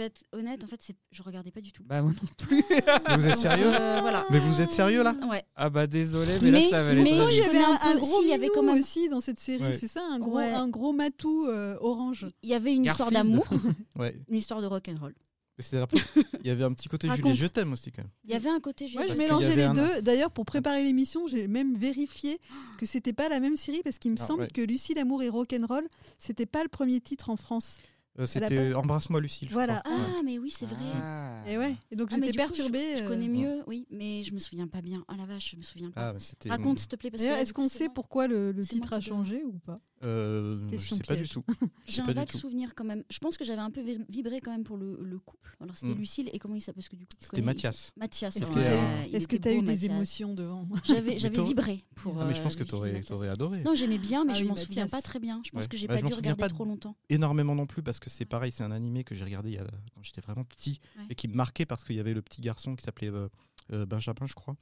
vais 0.00 0.06
être 0.06 0.22
honnête, 0.32 0.64
en 0.64 0.66
fait, 0.66 0.80
c'est- 0.82 0.96
je 1.12 1.22
regardais 1.22 1.50
pas 1.50 1.60
du 1.60 1.72
tout. 1.72 1.82
Bah 1.84 2.02
moi 2.02 2.12
non 2.12 2.28
plus. 2.46 2.62
Mais 3.08 3.16
vous 3.16 3.26
êtes 3.28 3.38
sérieux 3.38 3.66
Euh, 3.66 3.98
Voilà. 4.00 4.24
Mais 4.30 4.38
vous 4.38 4.60
êtes 4.60 4.70
sérieux 4.72 5.02
là 5.02 5.14
Ouais. 5.28 5.44
Ah 5.56 5.70
bah 5.70 5.86
désolé, 5.86 6.32
mais, 6.42 6.50
là 6.50 6.58
Mais- 6.58 6.68
ça 6.68 6.82
va 6.82 6.90
aller 6.90 7.02
mais- 7.02 7.10
Pourtant, 7.10 7.28
il 7.28 7.34
y 7.34 7.36
je 7.38 7.42
avait 7.42 7.50
connais 7.52 7.64
un, 7.64 7.68
un 7.70 7.90
un 7.90 7.92
peu- 7.94 7.98
gros 8.00 8.18
si, 8.20 8.24
il 8.24 8.28
y 8.28 8.32
avait 8.32 8.42
minou 8.42 8.52
quand 8.54 8.62
même- 8.62 8.78
aussi 8.80 9.08
dans 9.08 9.20
cette 9.20 9.38
série, 9.38 9.62
Ouais. 9.62 9.76
c'est 9.76 9.88
ça, 9.88 10.02
un 10.04 10.18
gros, 10.18 10.36
Ouais. 10.36 10.52
un 10.52 10.68
gros 10.68 10.92
matou 10.92 11.46
euh, 11.46 11.76
orange. 11.80 12.26
Il 12.42 12.48
y 12.48 12.54
avait 12.54 12.74
une 12.74 12.84
histoire 12.86 13.10
Garfield. 13.10 13.36
d'amour, 13.36 13.46
Ouais. 13.96 14.16
une 14.28 14.36
histoire 14.36 14.60
de 14.60 14.66
rock'n'roll. 14.66 15.14
Mais 15.58 15.64
c'était 15.64 15.76
un 15.82 15.86
peu- 15.86 15.98
Il 16.42 16.46
y 16.46 16.50
avait 16.50 16.64
un 16.64 16.72
petit 16.72 16.88
côté 16.88 17.06
Raconte. 17.06 17.34
Je 17.34 17.46
t'aime 17.46 17.74
aussi 17.74 17.92
quand 17.92 18.00
même. 18.00 18.10
Il 18.24 18.30
y 18.30 18.34
avait 18.34 18.48
un 18.48 18.60
côté 18.60 18.84
Moi, 18.94 19.02
je 19.02 19.08
Parce 19.08 19.18
qu'il 19.18 19.20
y 19.20 19.24
mélangeais 19.26 19.56
les 19.56 19.64
un- 19.64 19.74
deux. 19.74 20.00
D'ailleurs, 20.00 20.30
pour 20.30 20.46
préparer 20.46 20.82
l'émission, 20.84 21.26
j'ai 21.28 21.48
même 21.48 21.74
vérifié 21.76 22.40
que 22.78 22.86
c'était 22.86 23.12
pas 23.12 23.28
la 23.28 23.40
même 23.40 23.58
série 23.58 23.82
parce 23.84 23.98
qu'il 23.98 24.10
me 24.10 24.16
Ah, 24.18 24.24
semble 24.26 24.42
ouais. 24.44 24.48
que 24.48 24.62
Lucie, 24.62 24.94
l'amour 24.94 25.22
et 25.22 25.28
rock'n'roll, 25.28 25.86
c'était 26.16 26.46
pas 26.46 26.62
le 26.62 26.70
premier 26.70 26.98
titre 27.00 27.28
en 27.28 27.36
France. 27.36 27.76
Euh, 28.18 28.26
C'était 28.26 28.74
Embrasse-moi 28.74 29.20
Lucille. 29.20 29.48
je 29.48 29.54
Voilà. 29.54 29.80
crois. 29.84 29.94
Ouais. 29.96 30.02
Ah, 30.18 30.20
mais 30.24 30.38
oui, 30.38 30.50
c'est 30.50 30.66
vrai. 30.66 30.76
Ah. 30.94 31.42
Et 31.46 31.56
ouais. 31.56 31.74
Et 31.90 31.96
donc 31.96 32.08
Ah, 32.12 32.16
mais 32.18 32.26
j'étais 32.26 32.38
coup, 32.42 32.48
perturbée. 32.48 32.92
Je, 32.96 32.98
je 32.98 33.04
euh. 33.04 33.08
connais 33.08 33.28
mieux, 33.28 33.62
oui, 33.66 33.86
mais 33.90 34.22
je 34.24 34.32
me 34.34 34.38
souviens 34.38 34.66
pas 34.66 34.82
bien. 34.82 35.04
Ah 35.08 35.14
la 35.16 35.26
vache, 35.26 35.52
je 35.52 35.56
me 35.56 35.62
souviens 35.62 35.90
pas. 35.90 36.14
Ah. 36.14 36.48
Raconte, 36.48 36.78
s'il 36.80 36.88
te 36.88 36.96
plaît. 36.96 37.10
parce 37.10 37.20
que 37.22 37.26
D'ailleurs, 37.26 37.36
là, 37.36 37.42
est-ce 37.42 37.54
qu'on 37.54 37.68
sait 37.68 37.88
pourquoi 37.88 38.26
le, 38.26 38.52
titre 38.62 38.92
a 38.92 39.00
changé 39.00 39.42
ou 39.44 39.58
pas? 39.60 39.80
Euh, 40.02 40.66
je 40.72 40.78
sais 40.78 41.02
pas 41.06 41.14
du 41.16 41.28
tout. 41.28 41.44
Je 41.86 41.92
J'ai 41.92 42.02
un 42.02 42.12
vague 42.12 42.32
souvenir 42.32 42.74
quand 42.74 42.84
même. 42.84 43.04
Je 43.10 43.18
pense 43.18 43.36
que 43.36 43.44
j'avais 43.44 43.60
un 43.60 43.70
peu 43.70 43.82
vi- 43.82 44.02
vibré 44.08 44.40
quand 44.40 44.50
même 44.50 44.64
pour 44.64 44.78
le, 44.78 44.98
le 45.02 45.18
couple. 45.18 45.54
Alors 45.60 45.76
c'était 45.76 45.92
Mm. 45.94 45.98
Lucille 45.98 46.30
et 46.32 46.38
comment 46.38 46.54
il 46.54 46.62
s'appelle? 46.62 46.76
Parce 46.82 46.88
que 46.88 46.96
du 46.96 47.04
coup, 47.04 47.12
tu 47.18 47.26
C'était 47.26 47.42
Mathias. 47.42 47.92
Mathias. 47.98 48.36
Est-ce 48.36 48.46
ouais, 48.50 48.54
que 48.54 49.26
que 49.26 49.36
tu 49.36 49.48
as 49.48 49.52
eu 49.54 49.62
des 49.62 49.84
émotions 49.84 50.32
devant? 50.34 50.66
J'avais 50.84 51.16
vibré 51.44 51.84
pour. 51.96 52.18
Ah, 52.20 52.24
mais 52.24 52.34
je 52.34 52.40
pense 52.42 52.54
euh, 52.54 52.58
que 52.58 52.62
et 52.62 52.66
t'aurais 52.66 52.92
Mathias. 52.92 53.08
t'aurais 53.08 53.28
adoré. 53.28 53.62
Non, 53.62 53.74
j'aimais 53.74 53.98
bien, 53.98 54.24
mais 54.24 54.32
Ah 54.32 54.36
je 54.36 54.42
oui, 54.44 54.48
m'en 54.48 54.56
souviens 54.56 54.88
pas 54.88 55.02
très 55.02 55.20
bien. 55.20 55.42
Je 55.44 55.50
pense 55.50 55.64
Ouais. 55.64 55.68
que 55.68 55.76
j'ai 55.76 55.86
Bah, 55.86 55.96
pas 56.00 56.06
dû 56.08 56.14
regarder 56.14 56.40
pas 56.40 56.48
trop 56.48 56.64
longtemps. 56.64 56.96
énormément 57.10 57.54
non 57.54 57.66
plus 57.66 57.82
parce 57.82 58.00
que 58.00 58.08
c'est 58.08 58.24
pareil, 58.24 58.52
c'est 58.52 58.64
un 58.64 58.70
animé 58.70 59.04
que 59.04 59.14
j'ai 59.14 59.24
regardé 59.24 59.58
quand 59.94 60.02
j'étais 60.02 60.22
vraiment 60.22 60.44
petit 60.44 60.80
et 61.10 61.14
qui 61.14 61.28
me 61.28 61.34
marquait 61.34 61.66
parce 61.66 61.84
qu'il 61.84 61.96
y 61.96 62.00
avait 62.00 62.14
le 62.14 62.22
petit 62.22 62.40
garçon 62.40 62.74
qui 62.74 62.84
s'appelait 62.84 63.10
euh, 63.10 63.28
euh, 63.72 63.84
Benjamin, 63.84 64.26
je 64.26 64.34
crois. 64.34 64.56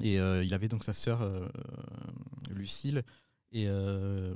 Et 0.00 0.18
euh, 0.18 0.42
il 0.42 0.52
avait 0.54 0.68
donc 0.68 0.82
sa 0.82 0.92
sœur 0.94 1.22
euh, 1.22 1.46
Lucille 2.50 3.02
et 3.54 3.66
euh, 3.68 4.34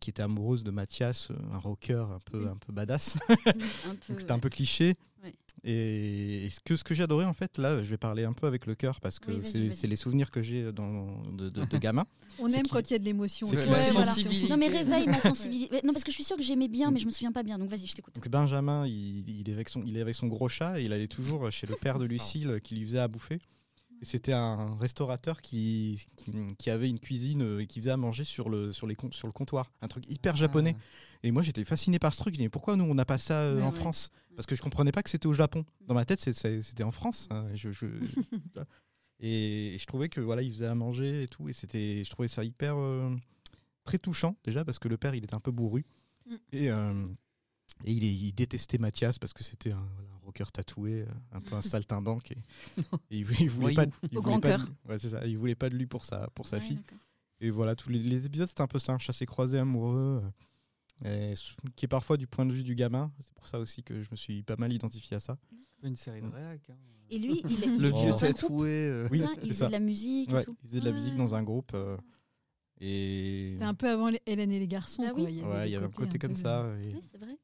qui 0.00 0.08
était 0.08 0.22
amoureuse 0.22 0.64
de 0.64 0.70
Mathias, 0.70 1.28
un 1.52 1.58
rocker 1.58 2.06
un 2.10 2.18
peu 2.30 2.40
Oui. 2.40 2.48
un 2.50 2.56
peu 2.56 2.72
badass. 2.72 3.18
C'était 4.16 4.32
un 4.32 4.38
peu 4.38 4.48
cliché. 4.48 4.94
Ouais. 5.22 5.34
Et, 5.62 6.48
ce 6.50 6.60
que 6.60 6.74
ce 6.74 6.82
que 6.82 6.94
j'ai 6.94 7.02
adoré 7.02 7.26
en 7.26 7.34
fait 7.34 7.58
là, 7.58 7.82
je 7.82 7.90
vais 7.90 7.98
parler 7.98 8.24
un 8.24 8.32
peu 8.32 8.46
avec 8.46 8.64
le 8.64 8.74
cœur 8.74 8.98
parce 9.00 9.18
que 9.18 9.30
Oui, 9.30 9.70
c'est 9.74 9.86
les 9.86 9.96
souvenirs 9.96 10.30
que 10.30 10.40
j'ai 10.40 10.72
dans 10.72 11.22
de, 11.32 11.50
de, 11.50 11.66
de 11.66 11.78
gamin. 11.78 12.06
On 12.38 12.48
aime 12.48 12.66
quand 12.66 12.80
il 12.88 12.94
y 12.94 12.96
a 12.96 12.98
de 12.98 13.04
l'émotion. 13.04 13.46
Ouais, 13.46 13.66
voilà. 13.92 14.14
Non 14.48 14.56
mais 14.56 14.68
réveille 14.68 15.06
ma 15.06 15.20
sensibilité. 15.20 15.80
Non 15.84 15.92
parce 15.92 16.04
que 16.04 16.10
je 16.10 16.14
suis 16.14 16.24
sûre 16.24 16.36
que 16.38 16.42
j'aimais 16.42 16.68
bien, 16.68 16.90
mais 16.90 16.98
je 16.98 17.04
me 17.04 17.10
souviens 17.10 17.32
pas 17.32 17.42
bien. 17.42 17.58
Donc 17.58 17.68
vas-y, 17.68 17.86
je 17.86 17.94
t'écoute. 17.94 18.14
Donc 18.14 18.26
Benjamin, 18.28 18.86
il, 18.86 19.28
il 19.28 19.50
est 19.50 19.52
avec 19.52 19.68
son, 19.68 19.82
il 19.84 19.98
est 19.98 20.00
avec 20.00 20.14
son 20.14 20.28
gros 20.28 20.48
chat 20.48 20.80
et 20.80 20.84
il 20.84 20.94
allait 20.94 21.08
toujours 21.08 21.50
chez 21.52 21.66
le 21.66 21.74
père 21.76 21.98
de 21.98 22.06
Lucille 22.06 22.60
qui 22.64 22.74
lui 22.74 22.86
faisait 22.86 23.00
à 23.00 23.08
bouffer. 23.08 23.38
C'était 24.02 24.32
un 24.32 24.74
restaurateur 24.76 25.40
qui, 25.40 26.06
qui, 26.16 26.32
qui 26.58 26.70
avait 26.70 26.88
une 26.90 27.00
cuisine 27.00 27.42
euh, 27.42 27.60
et 27.60 27.66
qui 27.66 27.80
faisait 27.80 27.90
à 27.92 27.96
manger 27.96 28.24
sur 28.24 28.48
le, 28.50 28.72
sur 28.72 28.86
les, 28.86 28.96
sur 29.12 29.26
le 29.26 29.32
comptoir. 29.32 29.70
Un 29.80 29.88
truc 29.88 30.08
hyper 30.10 30.36
japonais. 30.36 30.76
Et 31.22 31.30
moi, 31.30 31.42
j'étais 31.42 31.64
fasciné 31.64 31.98
par 31.98 32.12
ce 32.12 32.18
truc. 32.20 32.34
Je 32.34 32.38
disais, 32.38 32.48
pourquoi 32.50 32.76
nous, 32.76 32.84
on 32.84 32.94
n'a 32.94 33.06
pas 33.06 33.18
ça 33.18 33.40
euh, 33.40 33.62
en 33.62 33.70
ouais. 33.70 33.74
France 33.76 34.10
Parce 34.36 34.46
que 34.46 34.54
je 34.54 34.60
comprenais 34.62 34.92
pas 34.92 35.02
que 35.02 35.08
c'était 35.10 35.26
au 35.26 35.32
Japon. 35.32 35.64
Dans 35.86 35.94
ma 35.94 36.04
tête, 36.04 36.20
c'était 36.20 36.84
en 36.84 36.90
France. 36.92 37.26
hein. 37.30 37.46
Je- 37.54 37.72
je- 37.72 37.86
et, 39.20 39.76
je 39.78 39.86
trouvais 39.86 40.08
que 40.08 40.20
voilà, 40.20 40.42
il 40.42 40.50
faisait 40.52 40.66
à 40.66 40.74
manger 40.74 41.22
et 41.24 41.28
tout. 41.28 41.48
Et 41.48 41.52
c'était, 41.52 42.04
je 42.04 42.10
trouvais 42.10 42.28
ça 42.28 42.44
hyper 42.44 42.76
euh, 42.76 43.14
très 43.84 43.98
touchant 43.98 44.36
déjà 44.44 44.64
parce 44.64 44.78
que 44.78 44.88
le 44.88 44.96
père, 44.98 45.14
il 45.14 45.24
était 45.24 45.34
un 45.34 45.40
peu 45.40 45.52
bourru. 45.52 45.84
Mm. 46.28 46.34
Et, 46.52 46.70
euh, 46.70 47.06
et 47.84 47.92
il, 47.92 48.04
est- 48.04 48.14
il 48.14 48.32
détestait 48.32 48.78
Mathias 48.78 49.18
parce 49.18 49.32
que 49.32 49.42
c'était 49.42 49.72
un, 49.72 49.88
voilà, 49.94 50.10
un 50.14 50.15
rocker 50.26 50.44
tatoué, 50.52 51.02
euh, 51.02 51.06
un 51.32 51.40
peu 51.40 51.54
un 51.54 51.62
saltimbanque. 51.62 52.32
Et, 52.32 52.38
et 53.10 53.18
il, 53.20 53.26
il 53.40 53.48
voulait 53.50 53.74
pas, 53.74 53.86
de- 53.86 53.92
il 54.10 54.18
voulait 54.18 54.40
pas 54.40 54.58
de 54.58 54.62
lui. 54.64 54.72
Ouais, 54.88 54.98
c'est 54.98 55.08
ça. 55.08 55.26
Il 55.26 55.38
voulait 55.38 55.54
pas 55.54 55.68
de 55.70 55.76
lui 55.76 55.86
pour 55.86 56.04
sa, 56.04 56.28
pour 56.34 56.46
sa 56.46 56.56
Ouais, 56.58 56.62
fille. 56.62 56.76
d'accord. 56.76 56.98
Et 57.40 57.50
voilà, 57.50 57.74
tous 57.74 57.88
les, 57.90 57.98
les 58.00 58.26
épisodes, 58.26 58.48
c'était 58.48 58.62
un 58.62 58.66
peu 58.66 58.78
ça, 58.78 58.92
un 58.92 58.98
chassé-croisé 58.98 59.58
amoureux. 59.58 60.22
et 61.04 61.32
s- 61.32 61.54
qui 61.76 61.84
est 61.84 61.88
parfois 61.88 62.16
du 62.16 62.26
point 62.26 62.44
de 62.46 62.52
vue 62.52 62.62
du 62.64 62.74
gamin. 62.74 63.12
C'est 63.20 63.34
pour 63.34 63.46
ça 63.46 63.58
aussi 63.58 63.82
que 63.82 64.02
je 64.02 64.08
me 64.10 64.16
suis 64.16 64.42
pas 64.42 64.56
mal 64.56 64.72
identifié 64.72 65.16
à 65.16 65.20
ça. 65.20 65.38
Une 65.82 65.96
série 65.96 66.22
de 66.22 66.28
réac. 66.28 66.60
hein. 66.70 66.74
Et 67.10 67.18
lui, 67.18 67.42
il 67.48 67.62
est 67.64 67.66
Le 67.78 67.88
vieux 67.90 68.14
tatoué. 68.18 68.68
euh. 68.70 69.08
Oui, 69.12 69.22
il 69.42 69.48
faisait 69.52 69.66
de 69.66 69.72
la 69.72 69.78
musique 69.80 70.32
Ouais, 70.32 70.40
et 70.40 70.44
tout. 70.44 70.56
il 70.64 70.68
faisait 70.68 70.80
de 70.80 70.86
la 70.86 70.92
musique 70.92 71.12
Ouais. 71.12 71.18
dans 71.18 71.34
un 71.34 71.42
groupe. 71.42 71.72
euh, 71.74 71.96
et 72.80 73.50
C'était 73.52 73.64
un 73.64 73.74
peu 73.74 73.88
avant 73.90 74.08
les- 74.10 74.20
Hélène 74.26 74.50
et 74.52 74.58
les 74.58 74.66
garçons. 74.68 75.02
Bah 75.02 75.12
quoi. 75.12 75.20
Il 75.30 75.36
y 75.38 75.42
ouais, 75.42 75.52
avait 75.56 75.68
il 75.68 75.72
y 75.72 75.76
avait 75.76 75.86
un 75.86 75.90
côté 75.90 76.16
un 76.16 76.18
comme 76.18 76.34
peu- 76.34 76.40
ça. 76.40 76.66
et 76.82 76.94
Oui, 76.94 77.00
c'est 77.10 77.18
vrai. 77.18 77.36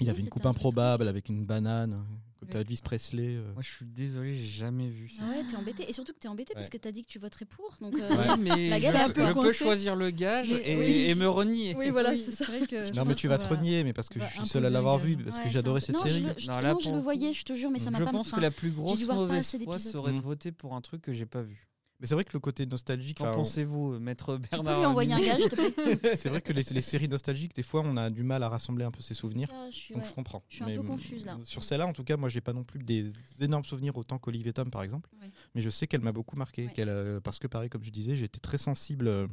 Il 0.00 0.04
Oui, 0.04 0.10
avait 0.10 0.20
une 0.22 0.28
coupe 0.28 0.46
un 0.46 0.50
improbable 0.50 1.06
avec 1.08 1.28
une 1.28 1.44
banane, 1.44 2.04
comme 2.40 2.48
Ouais. 2.50 2.60
Elvis 2.60 2.80
Presley. 2.82 3.36
euh. 3.36 3.52
Moi, 3.54 3.62
je 3.62 3.70
suis 3.70 3.86
désolé, 3.86 4.34
j'ai 4.34 4.46
jamais 4.46 4.88
vu 4.90 5.08
ça. 5.08 5.22
Ah 5.24 5.30
ouais, 5.30 5.44
t'es 5.48 5.56
embêté. 5.56 5.88
Et 5.88 5.92
surtout 5.92 6.12
que 6.12 6.18
t'es 6.18 6.28
embêté 6.28 6.52
parce 6.52 6.66
Ouais. 6.66 6.70
que 6.70 6.76
t'as 6.78 6.92
dit 6.92 7.02
que 7.02 7.08
tu 7.08 7.18
voterais 7.18 7.44
pour. 7.46 7.76
Donc, 7.80 7.94
euh, 7.94 8.08
Oui, 8.10 8.38
mais 8.40 8.68
La 8.68 8.80
je, 8.80 8.86
un 8.88 9.06
je 9.08 9.12
peu 9.12 9.26
peux 9.26 9.32
coincée. 9.34 9.52
choisir 9.54 9.96
le 9.96 10.10
gage 10.10 10.50
Mais 10.50 10.62
et, 10.72 10.76
oui. 10.76 11.04
et 11.10 11.14
me 11.14 11.26
renier. 11.28 11.74
Oui, 11.76 11.88
voilà, 11.90 12.10
Oui, 12.10 12.18
c'est 12.22 12.32
ça. 12.32 12.44
vrai 12.44 12.66
que 12.66 12.86
je 12.86 12.92
Non, 12.92 13.04
mais 13.06 13.14
tu 13.14 13.28
vas 13.28 13.38
te 13.38 13.44
renier, 13.48 13.82
mais 13.84 13.92
parce 13.92 14.08
que 14.08 14.20
je 14.20 14.26
suis 14.26 14.46
seul 14.46 14.66
à 14.66 14.70
l'avoir 14.70 14.98
vu, 14.98 15.16
gage. 15.16 15.24
parce 15.24 15.38
Ouais, 15.38 15.44
que 15.44 15.50
j'adorais 15.50 15.80
cette 15.80 15.94
non, 15.96 16.02
série. 16.02 16.26
Je, 16.36 16.42
je- 16.42 16.48
Non, 16.50 16.58
là, 16.60 16.72
non, 16.74 16.78
je 16.80 16.84
pour 16.84 16.92
le 16.92 16.98
le 16.98 17.02
voyais, 17.04 17.32
je 17.32 17.44
te 17.44 17.54
jure, 17.54 17.70
mais 17.70 17.78
ça 17.78 17.90
m'a 17.90 17.98
je 17.98 18.04
pas. 18.04 18.10
pense 18.10 18.30
que 18.32 18.40
la 18.40 18.50
plus 18.50 18.72
grosse 18.72 19.06
mauvaise 19.06 19.56
foi 19.64 19.78
serait 19.78 20.12
de 20.12 20.20
voter 20.20 20.52
pour 20.52 20.74
un 20.74 20.80
truc 20.82 21.00
que 21.02 21.12
j'ai 21.12 21.26
pas 21.26 21.42
vu. 21.42 21.66
Mais 22.04 22.08
c'est 22.08 22.14
vrai 22.16 22.24
que 22.24 22.34
le 22.34 22.40
côté 22.40 22.66
nostalgique, 22.66 23.16
Qu'en 23.16 23.32
pensez-vous, 23.32 23.98
maître 23.98 24.34
Tu 24.36 24.42
peux 24.50 24.56
Bernard 24.62 24.78
lui 24.80 24.84
envoyer 24.84 25.12
un 25.14 25.18
gage, 25.20 25.40
s'il 25.40 25.48
te 25.48 25.54
plaît 25.54 26.16
c'est 26.18 26.28
vrai 26.28 26.42
que 26.42 26.52
les, 26.52 26.62
les 26.62 26.82
séries 26.82 27.08
nostalgiques, 27.08 27.56
des 27.56 27.62
fois, 27.62 27.80
on 27.82 27.96
a 27.96 28.10
du 28.10 28.22
mal 28.24 28.42
à 28.42 28.50
rassembler 28.50 28.84
un 28.84 28.90
peu 28.90 29.00
ses 29.00 29.14
souvenirs. 29.14 29.48
Ça, 29.48 29.70
je 29.70 29.74
suis- 29.74 29.94
Donc 29.94 30.02
ouais. 30.02 30.08
je 30.10 30.14
comprends. 30.14 30.42
Je 30.50 30.56
suis 30.56 30.64
un 30.64 30.76
peu 30.76 30.82
confuse, 30.82 31.24
là. 31.24 31.38
Sur 31.46 31.64
celle-là, 31.64 31.86
en 31.86 31.94
tout 31.94 32.04
cas, 32.04 32.18
moi, 32.18 32.28
j'ai 32.28 32.42
pas 32.42 32.52
non 32.52 32.62
plus 32.62 32.78
des 32.82 33.10
énormes 33.40 33.64
souvenirs 33.64 33.96
autant 33.96 34.18
qu'Olivier 34.18 34.52
Tom, 34.52 34.70
par 34.70 34.82
exemple. 34.82 35.08
Ouais. 35.22 35.30
Mais 35.54 35.62
je 35.62 35.70
sais 35.70 35.86
qu'elle 35.86 36.02
m'a 36.02 36.12
beaucoup 36.12 36.36
marqué. 36.36 36.66
Ouais. 36.66 36.72
qu'elle, 36.74 36.90
euh, 36.90 37.20
parce 37.20 37.38
que, 37.38 37.46
pareil, 37.46 37.70
comme 37.70 37.82
je 37.84 37.90
disais, 37.90 38.16
j'étais 38.16 38.38
très 38.38 38.58
sensible 38.58 39.08
euh, 39.08 39.26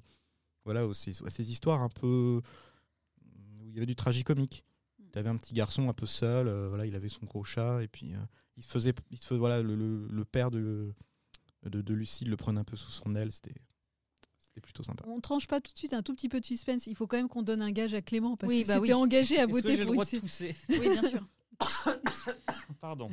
voilà, 0.63 0.87
aux- 0.87 0.93
ces- 0.93 1.21
à 1.25 1.29
ces 1.29 1.51
histoires 1.51 1.81
un 1.81 1.89
peu. 1.89 2.39
où 3.59 3.67
il 3.67 3.73
y 3.73 3.77
avait 3.79 3.85
du 3.85 3.97
tragicomique. 3.97 4.63
Tu 5.11 5.19
avais 5.19 5.29
un 5.29 5.35
petit 5.35 5.53
garçon 5.53 5.89
un 5.89 5.93
peu 5.93 6.05
seul, 6.05 6.47
euh, 6.47 6.69
voilà, 6.69 6.85
il 6.85 6.95
avait 6.95 7.09
son 7.09 7.25
gros 7.25 7.43
chat, 7.43 7.83
et 7.83 7.89
puis 7.89 8.13
euh, 8.13 8.17
il 8.55 8.63
se 8.63 8.69
faisait. 8.69 8.93
Il 9.09 9.17
se 9.17 9.27
faisait- 9.27 9.39
voilà, 9.39 9.61
le, 9.61 9.75
le- 9.75 10.07
le 10.09 10.23
père 10.25 10.51
de, 10.51 10.93
de, 11.69 11.81
de 11.81 11.93
Lucille 11.93 12.29
le 12.29 12.37
prenait 12.37 12.59
un 12.59 12.63
peu 12.63 12.75
sous 12.77 12.91
son 12.91 13.15
aile. 13.15 13.31
C'était. 13.31 13.53
C'était 14.39 14.61
plutôt 14.61 14.83
sympa. 14.83 15.05
On 15.07 15.21
tranche 15.21 15.47
pas 15.47 15.61
tout 15.61 15.71
de 15.71 15.77
suite 15.77 15.93
un 15.93 16.01
tout 16.01 16.13
petit 16.13 16.27
peu 16.27 16.41
de 16.41 16.45
suspense. 16.45 16.85
Il 16.87 16.95
faut 16.97 17.07
quand 17.07 17.15
même 17.17 17.29
qu'on 17.29 17.41
donne 17.41 17.61
un 17.61 17.71
gage 17.71 17.93
à 17.93 18.01
Clément 18.01 18.35
parce 18.35 18.51
Oui, 18.51 18.59
qu'il 18.59 18.67
bah 18.67 18.73
s'était 18.75 18.87
oui. 18.87 18.93
engagé 18.93 19.39
à 19.39 19.45
que 19.47 19.51
voter 19.51 19.69
j'ai 19.71 19.77
le 19.77 19.85
pour 19.85 19.93
droit 19.93 20.05
une 20.11 20.19
de 20.21 20.27
série. 20.27 20.53
tousser 20.53 20.55
Oui, 20.81 20.89
bien 20.89 21.03
sûr. 21.09 21.25
Pardon. 22.81 23.09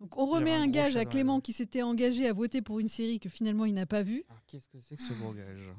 Donc 0.00 0.16
on 0.18 0.26
remet 0.26 0.52
un 0.52 0.66
gage 0.68 0.96
à 0.96 1.04
Clément 1.04 1.40
qui 1.40 1.52
s'était 1.52 1.82
engagé 1.82 2.28
à 2.28 2.32
voter 2.32 2.60
pour 2.60 2.80
une 2.80 2.88
série 2.88 3.20
que 3.20 3.28
finalement 3.28 3.64
il 3.64 3.74
n'a 3.74 3.86
pas 3.86 4.02
vue. 4.02 4.24
Alors, 4.28 4.42
qu'est-ce 4.46 4.68
que 4.68 4.80
c'est 4.80 4.96
que 4.96 5.02
ce 5.02 5.12
beau 5.14 5.32
gage? 5.32 5.70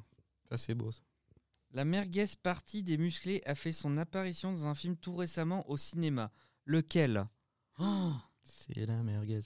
Ça, 0.50 0.58
c'est 0.58 0.74
beau. 0.74 0.92
ça. 0.92 1.02
La 1.72 1.86
merguez 1.86 2.26
partie 2.42 2.82
des 2.82 2.98
musclés 2.98 3.42
a 3.46 3.54
fait 3.54 3.74
son 3.74 3.98
apparition 3.98 4.54
dans 4.54 4.66
un 4.66 4.74
film 4.76 4.96
tout 4.96 5.16
récemment 5.16 5.70
au 5.70 5.78
cinéma. 5.78 6.32
Lequel? 6.66 7.28
Oh, 7.80 8.14
C'est 8.44 8.86
la 8.88 9.04
merguez. 9.04 9.42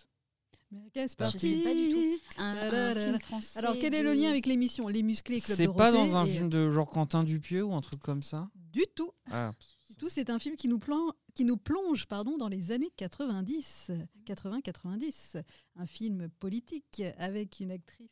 Je 0.72 1.16
parti. 1.16 1.40
sais 1.40 1.64
pas 1.64 1.74
du 1.74 1.90
tout. 1.92 2.22
Un, 2.38 2.52
un 2.52 2.56
Tadadada. 2.56 3.02
film 3.02 3.20
français. 3.20 3.60
Alors 3.60 3.76
quel 3.80 3.94
est 3.96 4.04
le 4.04 4.16
de- 4.16 4.22
lien 4.22 4.30
avec 4.30 4.46
l'émission 4.46 4.88
Les 4.88 5.02
musclés 5.04 5.42
Club 5.42 5.58
C'est 5.58 5.68
pas 5.68 5.92
Dorothée 5.92 6.12
dans 6.12 6.18
un 6.18 6.26
et- 6.26 6.32
film 6.32 6.50
de 6.50 6.70
genre 6.70 6.90
Quentin 6.90 7.24
Dupieux 7.24 7.64
ou 7.64 7.74
un 7.74 7.82
truc 7.82 8.00
comme 8.02 8.22
ça 8.22 8.50
Du 8.56 8.86
tout. 8.96 9.12
Ah, 9.32 9.54
Du 9.90 9.96
tout, 9.96 10.10
c'est 10.10 10.30
un 10.30 10.38
film 10.40 10.56
qui 10.56 10.68
nous, 10.68 10.78
plan- 10.80 11.12
qui 11.34 11.44
nous 11.46 11.58
plonge 11.58 12.06
pardon, 12.06 12.38
dans 12.38 12.48
les 12.48 12.72
années 12.72 12.92
90. 12.98 13.92
80-90. 14.26 15.38
Un 15.76 15.86
film 15.88 16.30
politique 16.40 17.02
avec 17.18 17.60
une 17.60 17.72
actrice 17.72 18.08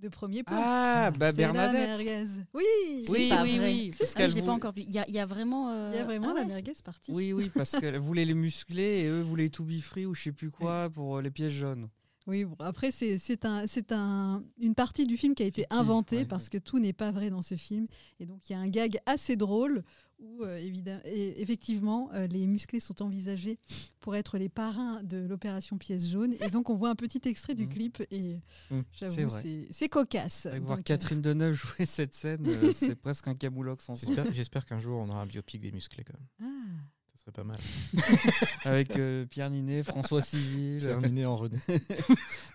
de 0.00 0.08
premier 0.08 0.42
plan. 0.42 0.56
Ah, 0.58 1.10
bah 1.18 1.32
C'est 1.32 1.42
la 1.42 1.52
Bernadette. 1.52 1.88
merguez. 1.88 2.26
Oui, 2.54 3.04
Oui, 3.08 3.28
pas 3.28 3.42
oui, 3.42 3.58
vrai. 3.58 3.66
oui. 3.68 3.90
Parce 3.98 4.14
Ah, 4.16 4.28
je 4.28 4.34
l'ai 4.34 4.42
pas 4.42 4.52
encore 4.52 4.72
vu. 4.72 4.82
Il 4.82 4.90
y 4.90 4.98
a, 4.98 5.04
il 5.08 5.14
y 5.14 5.18
a 5.18 5.26
vraiment. 5.26 5.70
euh, 5.70 5.90
il 5.92 5.98
y 5.98 6.00
a 6.00 6.04
vraiment 6.04 6.28
ah 6.30 6.34
la 6.34 6.40
ouais. 6.42 6.46
merguez 6.46 6.72
partie. 6.84 7.12
Oui, 7.12 7.32
oui, 7.32 7.50
parce 7.54 7.72
qu'elle 7.72 7.98
voulait 7.98 8.24
les 8.24 8.34
musclés 8.34 9.00
et 9.02 9.06
eux 9.06 9.22
voulaient 9.22 9.48
tout 9.50 9.64
bifree 9.64 10.06
ou 10.06 10.14
je 10.14 10.22
sais 10.22 10.32
plus 10.32 10.50
quoi 10.50 10.90
pour 10.90 11.18
euh, 11.18 11.22
les 11.22 11.30
pièces 11.30 11.52
jaunes. 11.52 11.88
Oui, 12.26 12.44
bon, 12.44 12.54
après, 12.60 12.90
c'est 12.90 13.18
c'est 13.18 13.44
un, 13.44 13.66
c'est 13.66 13.92
un, 13.92 14.42
une 14.58 14.74
partie 14.74 15.06
du 15.06 15.16
film 15.16 15.34
qui 15.34 15.42
a 15.42 15.46
été 15.46 15.64
inventée 15.70 16.18
ouais, 16.18 16.24
parce 16.26 16.44
ouais. 16.44 16.50
que 16.50 16.58
tout 16.58 16.78
n'est 16.78 16.92
pas 16.92 17.10
vrai 17.10 17.30
dans 17.30 17.42
ce 17.42 17.56
film. 17.56 17.86
Et 18.20 18.26
donc, 18.26 18.48
il 18.48 18.52
y 18.52 18.56
a 18.56 18.58
un 18.58 18.68
gag 18.68 18.98
assez 19.06 19.36
drôle 19.36 19.82
où, 20.20 20.42
euh, 20.44 20.56
évidemment, 20.58 21.00
et 21.04 21.40
effectivement, 21.40 22.10
euh, 22.14 22.26
les 22.26 22.46
musclés 22.46 22.80
sont 22.80 23.02
envisagés 23.02 23.58
pour 24.00 24.16
être 24.16 24.38
les 24.38 24.48
parrains 24.48 25.02
de 25.02 25.18
l'opération 25.18 25.78
Pièce 25.78 26.06
jaune. 26.08 26.34
Et 26.40 26.50
donc, 26.50 26.70
on 26.70 26.76
voit 26.76 26.90
un 26.90 26.94
petit 26.94 27.20
extrait 27.24 27.54
du 27.54 27.64
Mhm. 27.64 27.68
clip 27.68 28.02
et. 28.10 28.40
C'est 28.70 28.76
j'avoue, 28.92 29.36
c'est 29.70 29.88
cocasse. 29.88 30.46
Voir 30.62 30.76
Donc, 30.78 30.84
Catherine 30.84 31.20
Deneuve 31.20 31.54
jouer 31.54 31.86
cette 31.86 32.14
scène, 32.14 32.46
euh, 32.46 32.72
c'est 32.74 32.96
presque 32.96 33.28
un 33.28 33.34
camoulox 33.34 33.88
en 33.88 33.96
soi. 33.96 34.14
J'espère, 34.32 34.66
qu'un 34.66 34.80
jour, 34.80 35.00
on 35.00 35.08
aura 35.08 35.22
un 35.22 35.26
biopic 35.26 35.60
des 35.60 35.72
musclés, 35.72 36.04
quand 36.04 36.14
même. 36.14 36.50
euh, 36.50 36.54
ah. 36.78 36.84
Ça 37.16 37.24
serait 37.24 37.32
pas 37.32 37.44
mal. 37.44 37.58
Avec 38.64 38.96
euh, 38.96 39.26
Pierre 39.26 39.50
Ninet, 39.50 39.82
François 39.82 40.22
Civil. 40.22 40.80
Terminé 40.82 41.26
en 41.26 41.36
René. 41.36 41.58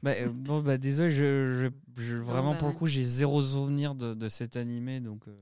Bah, 0.01 0.13
euh, 0.17 0.29
bon, 0.29 0.61
bah, 0.61 0.77
désolé, 0.79 1.09
je, 1.11 1.69
je- 1.97 2.01
je- 2.03 2.15
vraiment 2.15 2.51
bah 2.53 2.57
pour 2.57 2.67
le 2.69 2.73
coup, 2.73 2.87
j'ai 2.87 3.03
zéro 3.03 3.41
souvenir 3.43 3.93
de, 3.95 4.13
de 4.15 4.27
cet 4.29 4.55
animé, 4.55 4.99
donc 5.01 5.27
euh, 5.27 5.35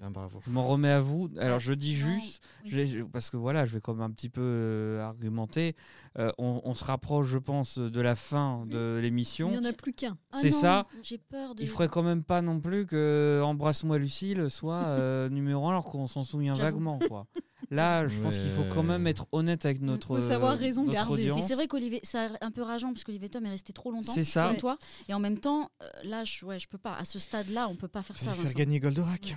Ben, 0.00 0.10
bravo. 0.10 0.40
je 0.44 0.50
m'en 0.50 0.66
remets 0.66 0.90
à 0.90 1.00
vous. 1.00 1.30
Alors 1.38 1.60
je 1.60 1.72
dis 1.72 1.92
Non, 1.92 2.18
juste, 2.18 2.42
oui. 2.66 3.04
parce 3.12 3.30
que 3.30 3.36
voilà, 3.36 3.64
je 3.64 3.72
vais 3.74 3.80
quand 3.80 3.94
même 3.94 4.02
un 4.02 4.10
petit 4.10 4.28
peu 4.28 4.40
euh, 4.42 5.02
argumenter. 5.02 5.76
Euh, 6.18 6.30
on, 6.38 6.60
on 6.64 6.74
se 6.74 6.84
rapproche, 6.84 7.28
je 7.28 7.38
pense, 7.38 7.78
de 7.78 8.00
la 8.00 8.14
fin 8.16 8.64
de 8.66 8.96
Il 8.98 9.02
l'émission. 9.02 9.50
n'y 9.50 9.58
en 9.58 9.64
a 9.64 9.72
plus 9.72 9.92
qu'un. 9.92 10.16
Ah 10.32 10.38
C'est 10.40 10.50
ça. 10.50 10.86
J'ai 11.02 11.18
peur 11.18 11.54
de. 11.54 11.62
Il 11.62 11.68
ferait 11.68 11.88
quand 11.88 12.02
même 12.02 12.22
pas 12.24 12.42
non 12.42 12.60
plus 12.60 12.86
que 12.86 13.40
Embrasse-moi 13.44 13.98
Lucille 13.98 14.50
soit 14.50 14.82
euh, 14.86 15.28
numéro 15.28 15.66
1 15.66 15.70
alors 15.70 15.84
qu'on 15.84 16.06
s'en 16.08 16.24
souvient 16.24 16.54
vaguement. 16.54 16.98
Quoi. 17.08 17.26
Là, 17.70 18.06
je 18.08 18.20
pense 18.20 18.36
qu'il 18.38 18.50
faut 18.50 18.64
quand 18.68 18.82
même 18.82 19.06
être 19.06 19.26
honnête 19.32 19.64
avec 19.64 19.80
notre, 19.80 20.08
Faut 20.08 20.20
savoir 20.20 20.58
raison 20.58 20.84
garder. 20.86 21.32
c'est 21.40 21.54
vrai 21.54 21.66
qu'Olivier, 21.66 22.00
c'est 22.02 22.18
un 22.42 22.50
peu 22.50 22.62
rageant 22.62 22.88
parce 22.92 23.04
qu'Olivier 23.04 23.30
Tom 23.30 23.46
est 23.46 23.50
resté 23.50 23.72
trop 23.72 23.90
longtemps. 23.90 24.12
C'est 24.12 24.22
ça. 24.24 24.48
Comme 24.48 24.58
toi. 24.58 24.78
Et 25.08 25.14
en 25.14 25.18
même 25.18 25.38
temps, 25.38 25.70
euh, 25.82 25.86
là, 26.04 26.24
je, 26.24 26.44
ouais, 26.44 26.58
je 26.58 26.68
peux 26.68 26.78
pas. 26.78 26.94
À 26.94 27.04
ce 27.06 27.18
stade-là, 27.18 27.68
on 27.70 27.74
peut 27.74 27.88
pas 27.88 28.02
faire 28.02 28.18
ça. 28.18 28.32
Faire 28.34 28.42
Vincent. 28.44 28.58
gagner 28.58 28.80
Goldorak. 28.80 29.22
Ouais, 29.24 29.34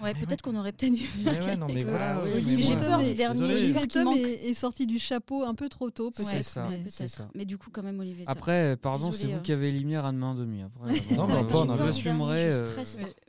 peut-être 0.00 0.42
qu'on 0.42 0.56
aurait 0.56 0.72
peut-être 0.72 0.92
dû. 0.92 1.08
Mais 1.24 1.40
ouais, 1.40 1.56
non, 1.56 1.66
mais 1.66 1.84
voilà. 1.84 2.20
oui, 2.24 2.30
oui, 2.34 2.42
oui, 2.46 2.56
mais 2.56 2.62
j'ai 2.62 3.14
dernier. 3.14 3.88
Tom 3.88 4.14
est, 4.14 4.54
sorti 4.54 4.86
du 4.86 4.98
chapeau 4.98 5.44
un 5.44 5.54
peu 5.54 5.68
trop 5.68 5.90
tôt, 5.90 6.10
peut-être. 6.10 6.28
Ouais, 6.28 6.42
c'est 6.86 7.08
ça. 7.08 7.28
Mais 7.34 7.44
du 7.44 7.58
coup, 7.58 7.70
quand 7.72 7.82
même, 7.82 7.98
Olivier 8.00 8.24
Tom. 8.24 8.32
Après, 8.32 8.76
pardon, 8.76 9.12
c'est 9.12 9.26
vous 9.26 9.34
euh. 9.34 9.40
qui 9.40 9.52
avez 9.52 9.68
éliminé 9.68 9.96
Anne 9.96 10.16
main 10.16 10.34
demi. 10.34 10.62
Après, 10.62 10.92
Non, 11.16 11.26
mais 11.26 11.34
euh, 11.34 11.42
on 11.52 11.92
Je 11.92 12.08
euh. 12.08 12.64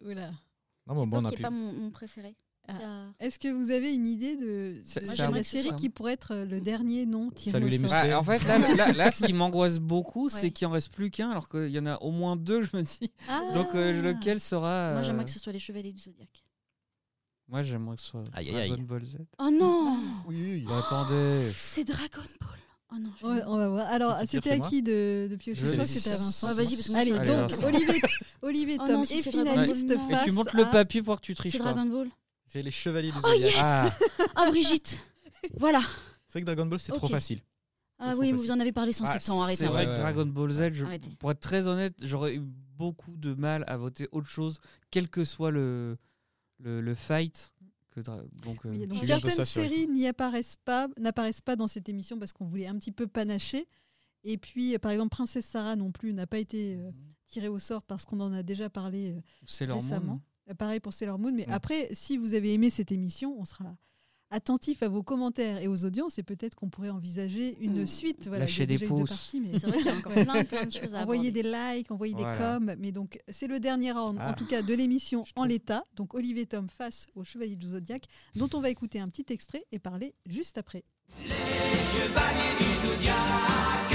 Ouais. 0.02 0.16
Non, 0.88 0.96
mais 0.96 1.06
bon, 1.06 1.26
on 1.26 1.32
pas 1.32 1.50
mon, 1.50 1.92
préféré. 1.92 2.36
Ah. 2.70 3.08
Est-ce 3.20 3.40
que 3.40 3.48
vous 3.48 3.72
avez 3.72 3.94
une 3.94 4.08
idée 4.08 4.36
de, 4.36 4.82
de 4.82 5.34
la 5.34 5.44
série 5.44 5.76
qui 5.76 5.90
pourrait 5.90 6.14
être 6.14 6.34
euh, 6.34 6.46
le 6.46 6.62
dernier 6.62 7.06
nom 7.06 7.32
tiré 7.32 7.54
Salut 7.54 7.70
les. 7.70 7.80
Bah, 7.80 8.20
en 8.20 8.24
fait, 8.24 8.44
là, 8.46 8.60
là, 8.76 8.94
là, 8.94 9.12
ce 9.12 9.24
qui 9.24 9.34
m'angoisse 9.34 9.80
beaucoup, 9.80 10.30
c'est 10.30 10.44
Ouais. 10.44 10.52
qu'il 10.52 10.68
en 10.68 10.72
reste 10.72 10.92
plus 10.92 11.10
qu'un, 11.10 11.32
alors 11.32 11.50
qu'il 11.50 11.70
y 11.70 11.80
en 11.80 11.86
a 11.86 11.98
au 11.98 12.12
moins 12.12 12.36
deux, 12.36 12.62
je 12.62 12.78
me 12.78 12.84
dis. 12.84 13.12
Ah 13.28 13.42
Donc, 13.54 13.68
euh, 13.76 14.02
lequel 14.02 14.40
sera. 14.40 14.94
Moi, 14.94 15.02
j'aimerais 15.02 15.26
que 15.26 15.32
ce 15.32 15.40
soit 15.40 15.54
les 15.54 15.60
Chevaliers 15.60 15.94
du 15.94 16.02
Zodiaque. 16.02 16.44
Moi, 17.50 17.64
j'aimerais 17.64 17.96
que 17.96 18.02
ce 18.02 18.10
soit 18.10 18.24
Aïe, 18.34 18.48
aïe, 18.50 18.54
Dragon 18.70 18.74
aïe. 18.76 18.82
Ball 18.84 19.04
Z. 19.04 19.18
Oh 19.40 19.50
non 19.52 19.98
Oui, 20.28 20.36
oui, 20.40 20.66
Bah, 20.68 20.84
attendez. 20.86 21.52
C'est 21.56 21.84
Dragon 21.84 22.08
Ball. 22.40 22.50
Oh 22.92 22.96
non, 23.00 23.10
je 23.20 23.26
Ouais, 23.26 23.42
on 23.48 23.58
va 23.58 23.68
voir. 23.70 23.88
Alors, 23.88 24.20
Qui 24.20 24.28
tire, 24.28 24.30
c'était 24.44 24.50
c'est 24.50 24.56
à 24.56 24.58
moi 24.60 24.70
qui 24.70 24.82
de, 24.82 25.28
de 25.32 25.36
piocher 25.36 25.62
Je 25.62 25.66
Je 25.68 25.72
crois 25.74 25.86
sais. 25.86 25.94
que 25.96 26.00
c'était 26.00 26.16
à 26.16 26.18
Vincent. 26.18 26.48
Ah, 26.50 26.54
vas-y, 26.54 26.76
parce 26.76 26.88
que 26.88 26.92
moi, 26.92 27.02
Allez, 27.02 27.10
je 27.12 27.16
suis- 27.16 27.22
Allez, 27.22 27.36
donc 27.42 27.50
Vincent. 27.50 27.68
Olivier, 27.68 28.02
Olivier 28.42 28.78
Oh 28.80 28.86
Tom 28.86 28.96
non, 28.96 29.06
si 29.06 29.14
est 29.16 29.22
c'est 29.24 29.32
Dragon 29.32 29.52
finaliste 29.52 29.88
non. 29.90 30.10
Et 30.10 30.14
face 30.14 30.24
tu 30.26 30.32
montres 30.32 30.56
le 30.56 30.64
à- 30.64 30.68
papier 30.68 31.02
pour 31.04 31.16
que 31.18 31.22
tu 31.22 31.36
triches 31.36 31.52
C'est 31.52 31.58
pas. 31.60 31.74
Dragon 31.74 31.90
Ball. 31.90 32.10
C'est 32.48 32.62
les 32.62 32.72
chevaliers 32.72 33.12
du 33.12 33.18
Oh, 33.24 33.28
Zodiac. 33.28 33.52
yes 33.52 33.56
Ah, 33.62 33.90
Ah, 34.36 34.50
Brigitte 34.50 35.00
Voilà. 35.58 35.82
C'est 36.28 36.34
vrai 36.34 36.42
que 36.42 36.46
Dragon 36.46 36.66
Ball, 36.68 36.80
c'est 36.80 36.92
trop 36.92 37.08
Ok. 37.08 37.12
facile. 37.14 37.42
Ah 38.00 38.12
trop 38.14 38.22
oui, 38.22 38.32
vous 38.32 38.50
en 38.52 38.60
avez 38.60 38.72
parlé 38.72 38.94
sans 38.94 39.06
Ah, 39.06 39.18
ans, 39.32 39.42
arrêtez. 39.44 39.58
C'est 39.58 39.68
vrai 39.68 39.80
Ouais, 39.80 39.86
que 39.86 39.92
ouais. 39.92 39.98
Dragon 40.00 40.26
Ball 40.26 40.52
Z, 40.52 40.70
je- 40.74 40.86
Arrêtez. 40.86 41.10
pour 41.20 41.32
être 41.32 41.40
très 41.42 41.68
honnête, 41.68 41.96
j'aurais 42.02 42.36
eu 42.36 42.42
beaucoup 42.78 43.12
de 43.16 43.34
mal 43.34 43.64
à 43.68 43.76
voter 43.78 44.08
autre 44.12 44.30
chose, 44.30 44.60
quel 44.90 45.10
que 45.10 45.26
soit 45.26 45.52
le, 45.52 45.98
le, 46.60 46.82
le 46.82 46.96
fight. 46.96 47.54
Que 47.92 48.02
donc, 48.02 48.66
euh, 48.66 48.70
Oui, 48.70 48.88
donc 48.88 49.04
certaines 49.04 49.46
séries 49.46 49.88
n'y 49.88 50.08
apparaissent 50.08 50.58
pas, 50.64 50.88
n'apparaissent 50.98 51.42
pas 51.42 51.56
dans 51.56 51.68
cette 51.68 51.90
émission 51.90 52.20
parce 52.20 52.34
qu'on 52.34 52.46
voulait 52.46 52.68
un 52.68 52.78
petit 52.78 52.92
peu 52.92 53.08
panacher. 53.08 53.68
Et 54.24 54.38
puis, 54.38 54.76
euh, 54.76 54.80
par 54.80 54.92
exemple, 54.92 55.10
Princesse 55.10 55.46
Sarah 55.46 55.76
non 55.76 55.92
plus 55.92 56.14
n'a 56.14 56.28
pas 56.28 56.38
été 56.38 56.76
euh, 56.76 56.92
tirée 57.28 57.48
au 57.48 57.60
sort 57.60 57.84
parce 57.84 58.06
qu'on 58.06 58.20
en 58.20 58.34
a 58.34 58.44
déjà 58.44 58.70
parlé 58.70 59.14
euh, 59.14 59.74
récemment. 59.74 60.22
Pareil 60.58 60.80
pour 60.80 60.94
Sailor 60.94 61.20
Moon. 61.20 61.32
Mais 61.34 61.48
après, 61.48 61.90
si 61.94 62.18
vous 62.18 62.34
avez 62.34 62.54
aimé 62.54 62.70
cette 62.70 62.92
émission, 62.92 63.40
on 63.40 63.46
sera 63.46 63.76
attentif 64.32 64.84
à 64.84 64.88
vos 64.90 65.04
commentaires 65.04 65.58
et 65.62 65.68
aux 65.68 65.86
audiences 65.86 66.20
et 66.20 66.24
peut-être 66.24 66.56
qu'on 66.56 66.70
pourrait 66.70 66.90
envisager 66.90 67.58
une 67.62 67.82
Mm. 67.82 67.86
suite. 67.86 68.28
Voilà, 68.28 68.46
Lâchez 68.46 68.66
des 68.68 68.76
déjà 68.76 68.86
eu 68.86 68.90
deux 68.90 68.96
pouces. 68.96 69.10
parties, 69.10 69.42
mais 69.42 69.60
C'est 69.60 69.68
vrai 69.68 69.78
qu'il 69.78 69.86
y 69.88 69.90
a 69.90 69.96
encore 69.96 70.12
plein, 70.14 70.44
plein 70.46 70.66
de 70.66 70.72
choses 70.72 70.94
à 70.94 71.02
envoyer 71.04 71.30
aborder. 71.30 71.44
des 71.44 71.76
likes, 71.78 71.92
envoyer 71.92 72.14
Voilà. 72.16 72.34
des 72.60 72.66
coms. 72.66 72.76
Mais 72.80 72.92
donc, 72.92 73.20
c'est 73.30 73.48
le 73.48 73.60
dernier 73.60 73.92
round, 73.92 74.18
en 74.20 74.22
Ah. 74.22 74.34
tout 74.34 74.46
cas, 74.46 74.62
de 74.62 74.74
l'émission 74.74 75.24
en 75.36 75.46
l'état. 75.46 75.84
Donc, 75.96 76.14
Olivier 76.14 76.46
Tom 76.46 76.68
face 76.70 77.08
au 77.16 77.24
Chevalier 77.24 77.56
du 77.56 77.70
Zodiaque, 77.70 78.06
dont 78.36 78.50
on 78.54 78.60
va 78.60 78.70
écouter 78.70 79.00
un 79.00 79.10
petit 79.10 79.26
extrait 79.34 79.66
et 79.72 79.80
parler 79.80 80.14
juste 80.28 80.58
après. 80.58 80.84
Chevaliers 81.26 82.58
du 82.60 82.88
zodiaque, 82.88 83.89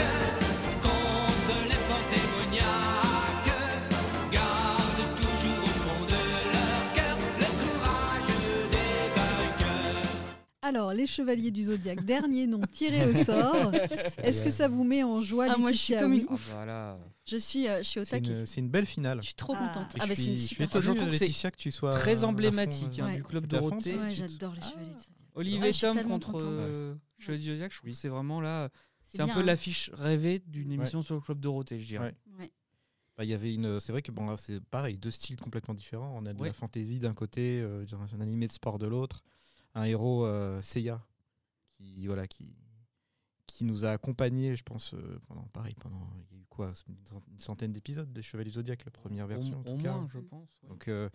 Alors, 10.66 10.94
les 10.94 11.06
chevaliers 11.06 11.50
du 11.50 11.64
zodiaque, 11.64 12.04
dernier 12.06 12.46
nom 12.46 12.60
tiré 12.72 13.04
au 13.06 13.12
sort. 13.22 13.70
Est-ce 14.24 14.40
que 14.40 14.50
ça 14.50 14.66
vous 14.66 14.82
met 14.82 15.02
en 15.02 15.20
joie 15.20 15.46
Ah, 15.50 15.56
moi, 15.58 15.72
je 15.72 15.76
suis 15.76 15.94
comme 15.94 16.14
une 16.14 16.26
Ah, 16.30 16.34
voilà. 16.52 16.98
Je 17.26 17.36
suis, 17.36 17.68
euh, 17.68 17.78
je 17.82 17.88
suis 17.88 18.00
au 18.00 18.04
C'est 18.04 18.20
taquet. 18.22 18.30
une, 18.40 18.46
c'est 18.46 18.60
une 18.62 18.70
belle 18.70 18.86
finale. 18.86 19.18
Je 19.20 19.26
suis 19.26 19.34
trop 19.34 19.52
Ah. 19.54 19.66
contente. 19.68 19.94
Et 19.94 19.98
Ah, 20.00 20.04
je 20.04 20.08
bah, 20.08 20.14
c'est 20.16 20.22
suis, 20.22 20.30
une 20.32 20.38
super. 20.38 20.80
Je 20.80 20.92
trouve 20.92 21.10
Laetitia, 21.10 21.50
que 21.50 21.56
tu 21.58 21.70
sois 21.70 21.92
Très 21.92 22.16
fond, 22.16 22.28
emblématique 22.28 22.98
hein, 22.98 23.06
Ouais. 23.08 23.16
du 23.16 23.22
club 23.24 23.46
Dorothée. 23.46 23.94
Ouais, 23.94 24.08
j'adore 24.14 24.54
les 24.54 24.60
Ah. 24.62 24.70
chevaliers 24.70 24.88
de 24.88 24.94
Zodiac. 24.94 25.10
Olivier 25.34 25.60
Ouais, 25.60 25.66
je 25.72 25.72
suis 25.78 25.86
Tom 25.86 26.02
contre 26.04 26.38
euh, 26.42 26.94
Chevalier 27.18 27.42
du 27.42 27.50
Zodiac, 27.50 27.72
je 27.72 27.78
trouve 27.78 27.90
que 27.90 27.96
c'est 27.96 28.08
vraiment 28.08 28.40
là. 28.40 28.70
C'est 29.04 29.20
un 29.20 29.28
peu 29.28 29.40
hein. 29.40 29.44
l'affiche 29.44 29.90
rêvée 29.92 30.42
d'une 30.46 30.72
émission 30.72 31.02
sur 31.02 31.14
le 31.14 31.20
club 31.20 31.40
Dorothée, 31.40 31.78
je 31.78 31.86
dirais. 31.86 32.14
Ouais. 32.38 32.50
Bah, 33.18 33.24
il 33.24 33.30
y 33.30 33.34
avait 33.34 33.52
une. 33.54 33.78
C'est 33.80 33.92
vrai 33.92 34.00
que 34.02 34.10
bon, 34.10 34.26
là, 34.26 34.36
c'est 34.38 34.60
pareil, 34.64 34.96
deux 34.96 35.10
styles 35.10 35.36
complètement 35.36 35.74
différents. 35.74 36.12
On 36.16 36.24
a 36.26 36.32
de 36.32 36.40
Ouais. 36.40 36.48
la 36.48 36.52
fantasy 36.54 36.98
d'un 36.98 37.14
côté, 37.14 37.60
euh, 37.60 37.84
un 38.16 38.20
animé 38.20 38.48
de 38.48 38.52
sport 38.52 38.78
de 38.78 38.86
l'autre, 38.86 39.22
un 39.74 39.84
héros 39.84 40.24
euh, 40.26 40.60
Seiya 40.62 41.04
qui 41.76 42.06
voilà 42.06 42.26
qui 42.26 42.56
qui 43.46 43.64
nous 43.64 43.84
a 43.84 43.90
accompagnés, 43.90 44.56
je 44.56 44.64
pense, 44.64 44.94
euh, 44.94 45.20
pendant 45.28 45.44
pareil 45.52 45.74
pendant 45.80 46.08
il 46.30 46.36
y 46.36 46.40
a 46.40 46.42
eu 46.42 46.46
quoi 46.48 46.72
une 46.88 47.06
cent- 47.06 47.22
une 47.30 47.38
centaine 47.38 47.72
d'épisodes 47.72 48.12
des 48.12 48.22
Chevaliers 48.22 48.50
Zodiac, 48.52 48.84
la 48.84 48.90
première 48.90 49.26
Au, 49.26 49.28
version 49.28 49.60
en 49.60 49.62
tout 49.62 49.76
cas. 49.78 49.92
moins, 49.92 50.06
je 50.08 50.18
pense. 50.18 50.48
ouais. 50.62 50.68
Donc 50.70 50.88
euh, 50.88 51.08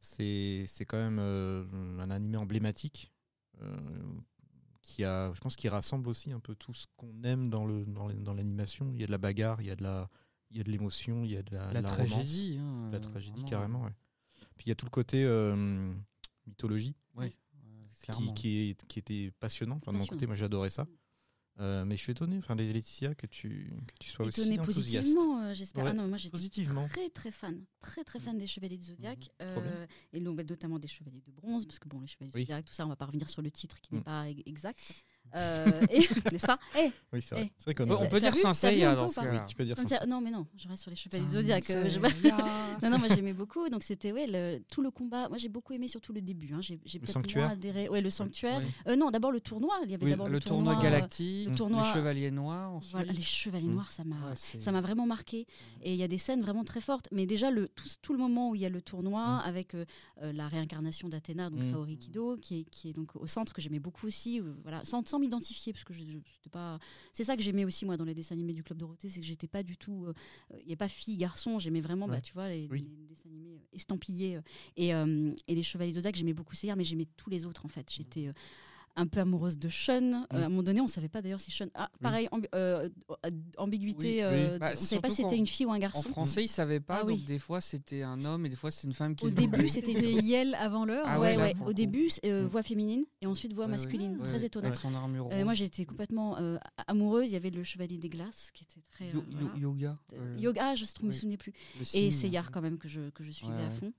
c'est 0.00 0.64
c'est 0.68 0.84
quand 0.84 0.98
même 0.98 1.18
euh, 1.18 1.64
un 2.00 2.10
animé 2.10 2.36
emblématique 2.36 3.12
euh, 3.62 3.76
qui 4.82 5.02
a, 5.02 5.32
je 5.34 5.40
pense, 5.40 5.56
qui 5.56 5.68
rassemble 5.68 6.08
aussi 6.08 6.30
un 6.30 6.40
peu 6.40 6.54
tout 6.54 6.74
ce 6.74 6.86
qu'on 6.96 7.22
aime 7.24 7.50
dans 7.50 7.64
le 7.64 7.84
dans 7.86 8.34
l'animation. 8.34 8.92
Il 8.92 9.00
y 9.00 9.04
a 9.04 9.06
de 9.06 9.12
la 9.12 9.18
bagarre, 9.18 9.60
il 9.60 9.66
y 9.66 9.70
a 9.70 9.76
de 9.76 9.82
la 9.82 10.08
il 10.50 10.58
y 10.58 10.60
a 10.60 10.62
de 10.62 10.70
l'émotion, 10.70 11.24
il 11.24 11.30
y 11.32 11.36
a 11.36 11.42
de 11.42 11.52
la, 11.54 11.72
la, 11.72 11.80
de 11.80 11.86
la 11.86 11.90
romance, 11.94 12.10
tragédie. 12.10 12.58
hein, 12.60 12.90
la 12.92 13.00
tragédie 13.00 13.32
vraiment. 13.40 13.48
carrément. 13.48 13.82
Ouais. 13.84 13.94
Puis 14.56 14.66
il 14.66 14.68
y 14.68 14.72
a 14.72 14.74
tout 14.76 14.86
le 14.86 14.90
côté 14.90 15.24
mythologie 16.46 16.94
Ouais, 17.14 17.32
qui, 18.12 18.76
était 18.96 19.30
passionnant. 19.40 19.76
Enfin, 19.76 19.92
de 19.92 19.98
mon 19.98 20.06
côté, 20.06 20.26
moi 20.26 20.34
j'adorais 20.36 20.70
ça. 20.70 20.86
Euh, 21.60 21.84
mais 21.84 21.96
je 21.96 22.02
suis 22.02 22.10
étonné, 22.10 22.36
enfin, 22.38 22.56
Laetitia, 22.56 23.14
que 23.14 23.28
tu, 23.28 23.72
que 23.86 23.92
tu 24.00 24.10
sois 24.10 24.26
Étonnée 24.26 24.58
aussi 24.58 24.60
enthousiaste. 24.60 25.06
positivement, 25.06 25.40
euh, 25.44 25.54
j'espère. 25.54 25.84
Ouais, 25.84 25.90
Ah 25.90 25.94
non, 25.94 26.08
moi 26.08 26.18
j'étais 26.18 26.36
très 26.88 27.10
très 27.10 27.30
fan, 27.30 27.64
très 27.80 28.02
très 28.02 28.18
fan 28.18 28.36
des 28.36 28.48
Chevaliers 28.48 28.76
du 28.76 28.86
Zodiac, 28.86 29.20
Mhm. 29.20 29.46
Euh, 29.46 29.86
et 30.12 30.18
donc 30.20 30.36
bah, 30.36 30.42
notamment 30.42 30.80
des 30.80 30.88
Chevaliers 30.88 31.22
de 31.24 31.30
Bronze, 31.30 31.64
parce 31.64 31.78
que 31.78 31.88
bon, 31.88 32.00
les 32.00 32.08
Chevaliers 32.08 32.32
du 32.32 32.36
Oui. 32.38 32.42
Zodiac, 32.42 32.64
tout 32.64 32.74
ça, 32.74 32.84
on 32.84 32.88
va 32.88 32.96
pas 32.96 33.06
revenir 33.06 33.30
sur 33.30 33.40
le 33.40 33.52
titre 33.52 33.80
qui 33.80 33.94
n'est 33.94 34.00
Mm. 34.00 34.02
pas 34.04 34.28
e- 34.28 34.42
exact, 34.46 35.04
Euh, 35.34 35.66
et- 35.90 35.98
n'est-ce 36.32 36.46
pas? 36.46 36.58
Eh, 36.78 36.90
Oui, 37.12 37.20
c'est 37.22 37.34
vrai. 37.34 37.44
Eh. 37.48 37.52
C'est 37.58 37.64
vrai 37.64 37.74
qu'on 37.74 37.84
On 37.84 37.86
peut- 37.86 37.92
a- 37.94 38.06
on 38.06 38.08
peut 38.08 38.20
T'as 38.20 38.30
dire 38.30 38.32
vu 38.34 38.42
T'as 38.42 38.70
vu 38.70 38.80
peu 38.80 38.94
dans 38.96 39.04
ou 39.04 39.08
ce 39.08 39.14
pas 39.14 39.20
Oui, 39.22 39.26
cas-là. 39.28 39.44
tu 39.48 39.56
peux 39.56 39.64
dire 39.64 39.76
Saint- 39.76 39.86
ça. 39.88 40.06
Non, 40.06 40.20
mais 40.20 40.30
non, 40.30 40.46
je 40.56 40.68
reste 40.68 40.82
sur 40.82 40.90
les 40.90 40.96
Chevaliers 40.96 41.24
du 41.24 41.32
Zodiac. 41.32 41.70
euh, 41.70 41.88
je-. 41.90 41.98
Non, 42.82 42.90
non, 42.90 42.98
moi 42.98 43.08
j'aimais 43.08 43.32
beaucoup. 43.32 43.68
Donc 43.68 43.82
c'était 43.82 44.12
ouais, 44.12 44.26
le, 44.28 44.58
tout 44.70 44.82
le 44.82 44.90
combat. 44.90 45.28
Moi 45.28 45.38
j'ai 45.38 45.48
beaucoup 45.48 45.72
aimé 45.72 45.88
surtout 45.88 46.12
le 46.12 46.20
début. 46.20 46.52
hein. 46.54 46.60
J'ai 46.60 46.76
peut-être 46.78 47.12
sanctuaire 47.12 47.44
moins 47.44 47.52
adhéré. 47.52 47.88
Ouais, 47.88 48.00
le 48.00 48.10
sanctuaire. 48.10 48.60
Euh, 48.88 48.96
non, 48.96 49.10
d'abord 49.10 49.32
le 49.32 49.40
tournoi. 49.40 49.74
Il 49.84 49.90
y 49.90 49.94
avait 49.94 50.04
Oui, 50.04 50.10
d'abord 50.10 50.28
Le 50.28 50.34
le, 50.34 50.40
tournoi 50.40 50.76
euh, 50.76 50.82
galactique, 50.82 51.48
le 51.50 51.54
tournoi- 51.56 51.82
les 51.86 51.92
chevaliers 51.92 52.30
noirs 52.30 52.72
ensuite. 52.72 52.92
Voilà, 52.92 53.12
les 53.12 53.22
Chevaliers 53.22 53.66
Mm. 53.68 53.72
Noirs, 53.74 53.90
ça 53.90 54.04
m'a. 54.04 54.16
Ouais, 54.16 54.32
c'est- 54.36 54.60
Ça 54.60 54.72
m'a 54.72 54.80
vraiment 54.80 55.06
marqué. 55.06 55.46
Et 55.82 55.92
il 55.94 55.98
y 55.98 56.02
a 56.02 56.08
des 56.08 56.18
scènes 56.18 56.42
vraiment 56.42 56.64
très 56.64 56.80
fortes. 56.80 57.08
Mais 57.12 57.26
déjà, 57.26 57.50
le, 57.50 57.68
tout, 57.68 57.88
tout 58.02 58.12
le 58.12 58.18
moment 58.18 58.50
où 58.50 58.54
il 58.54 58.60
y 58.60 58.66
a 58.66 58.68
le 58.68 58.82
tournoi 58.82 59.38
avec 59.44 59.74
euh, 59.74 59.84
euh, 60.22 60.32
la 60.32 60.48
réincarnation 60.48 61.08
d'Athéna, 61.08 61.50
donc 61.50 61.60
Mm. 61.60 61.70
Saori 61.72 61.96
Kido, 61.98 62.36
qui 62.36 62.60
est, 62.60 62.64
qui 62.70 62.88
est 62.90 62.92
donc 62.92 63.14
au 63.16 63.26
centre, 63.26 63.52
que 63.52 63.60
j'aimais 63.62 63.78
beaucoup 63.80 64.06
aussi. 64.06 64.40
voilà, 64.62 64.84
sans, 64.84 65.06
sans 65.08 65.18
m'identifier, 65.24 65.72
parce 65.72 65.84
que 65.84 65.92
je, 65.94 66.04
je- 66.04 66.48
pas. 66.50 66.78
C'est 67.12 67.24
ça 67.24 67.36
que 67.36 67.42
j'aimais 67.42 67.64
aussi, 67.64 67.84
moi, 67.84 67.96
dans 67.96 68.04
les 68.04 68.14
dessins 68.14 68.34
animés 68.34 68.52
du 68.52 68.62
Club 68.62 68.78
Dorothée, 68.78 69.08
c'est 69.08 69.18
que 69.20 69.26
j'étais 69.26 69.48
pas 69.48 69.62
du 69.64 69.76
tout. 69.76 70.04
euh, 70.06 70.14
euh, 70.52 70.58
Il 70.60 70.66
n'y 70.68 70.72
a 70.72 70.76
pas 70.76 70.88
fille, 70.88 71.16
garçon. 71.16 71.58
J'aimais 71.58 71.80
vraiment, 71.80 72.06
bah, 72.06 72.20
tu 72.20 72.32
vois, 72.34 72.48
les, 72.48 72.68
Oui. 72.70 72.86
les 73.00 73.06
dessins 73.06 73.28
animés 73.28 73.54
euh, 73.56 73.66
estampillés. 73.72 74.36
euh, 74.36 74.40
et, 74.76 74.90
et 75.50 75.54
les 75.54 75.62
Chevaliers 75.64 75.92
d'Odak, 75.92 76.14
j'aimais 76.14 76.34
beaucoup 76.34 76.54
Seiya, 76.54 76.76
mais 76.76 76.84
j'aimais 76.84 77.08
tous 77.16 77.30
les 77.30 77.44
autres, 77.44 77.64
en 77.66 77.68
fait. 77.68 77.90
J'étais. 77.90 78.30
Un 78.96 79.06
peu 79.06 79.20
amoureuse 79.20 79.58
de 79.58 79.68
Sean. 79.68 80.12
Euh, 80.12 80.42
à 80.42 80.46
un 80.46 80.48
moment 80.48 80.62
donné, 80.62 80.80
on 80.80 80.86
savait 80.86 81.08
pas 81.08 81.20
d'ailleurs 81.22 81.40
si 81.40 81.50
Sean. 81.50 81.66
Ah, 81.74 81.90
pareil, 82.00 82.28
ambi- 82.32 82.48
euh, 82.54 82.88
euh, 83.26 83.30
ambiguïté. 83.58 84.24
Oui, 84.26 84.32
oui. 84.32 84.50
de- 84.52 84.58
Bah, 84.58 84.70
on 84.72 84.76
savait 84.76 85.00
pas 85.00 85.10
si 85.10 85.22
c'était 85.22 85.36
une 85.36 85.46
fille 85.46 85.66
ou 85.66 85.72
un 85.72 85.76
En 85.76 85.78
garçon. 85.78 86.08
français, 86.08 86.44
ils 86.44 86.48
savaient 86.48 86.80
pas, 86.80 86.98
Ah 87.00 87.04
donc 87.04 87.16
oui. 87.18 87.24
des 87.24 87.38
fois 87.38 87.60
c'était 87.60 88.02
un 88.02 88.24
homme 88.24 88.46
et 88.46 88.48
des 88.48 88.56
fois 88.56 88.70
c'est 88.70 88.86
une 88.86 88.92
femme 88.94 89.14
qui 89.16 89.26
Au 89.26 89.30
début, 89.30 89.68
c'était 89.68 89.92
Yel 90.24 90.54
avant 90.56 90.84
l'heure. 90.84 91.04
Ah 91.06 91.18
ouais, 91.20 91.28
ouais, 91.32 91.36
là, 91.36 91.42
ouais. 91.44 91.54
pour 91.54 91.66
Au 91.68 91.72
début, 91.72 92.08
euh, 92.24 92.44
Mm. 92.44 92.46
voix 92.46 92.62
féminine 92.62 93.04
et 93.20 93.26
ensuite 93.26 93.52
voix 93.52 93.66
masculine. 93.66 94.16
ouais, 94.18 94.22
très 94.28 94.38
ouais. 94.40 94.44
étonnant. 94.46 94.66
Avec 94.66 94.78
son 94.78 94.94
armure 94.94 95.28
Euh, 95.32 95.44
moi, 95.44 95.54
j'étais 95.54 95.84
complètement 95.84 96.38
euh, 96.38 96.58
amoureuse. 96.86 97.30
Il 97.30 97.34
y 97.34 97.36
avait 97.36 97.50
le 97.50 97.64
Chevalier 97.64 97.98
des 97.98 98.08
Glaces 98.08 98.50
qui 98.52 98.64
était 98.64 98.80
très. 98.90 99.06
Yo- 99.06 99.20
euh, 99.20 99.22
yo- 99.30 99.38
voilà. 99.48 99.58
yoga. 99.58 99.98
Yoga, 100.38 100.60
ah, 100.70 100.74
je 100.74 100.84
ne 101.02 101.08
me 101.08 101.12
souvenais 101.12 101.36
plus. 101.36 101.52
Et. 101.94 102.10
Seyar, 102.10 102.50
quand 102.52 102.60
même, 102.62 102.78
que 102.78 102.86
je, 102.88 103.10
que 103.10 103.24
je 103.24 103.30
suivais 103.32 103.62
à 103.64 103.70
fond. 103.70 103.92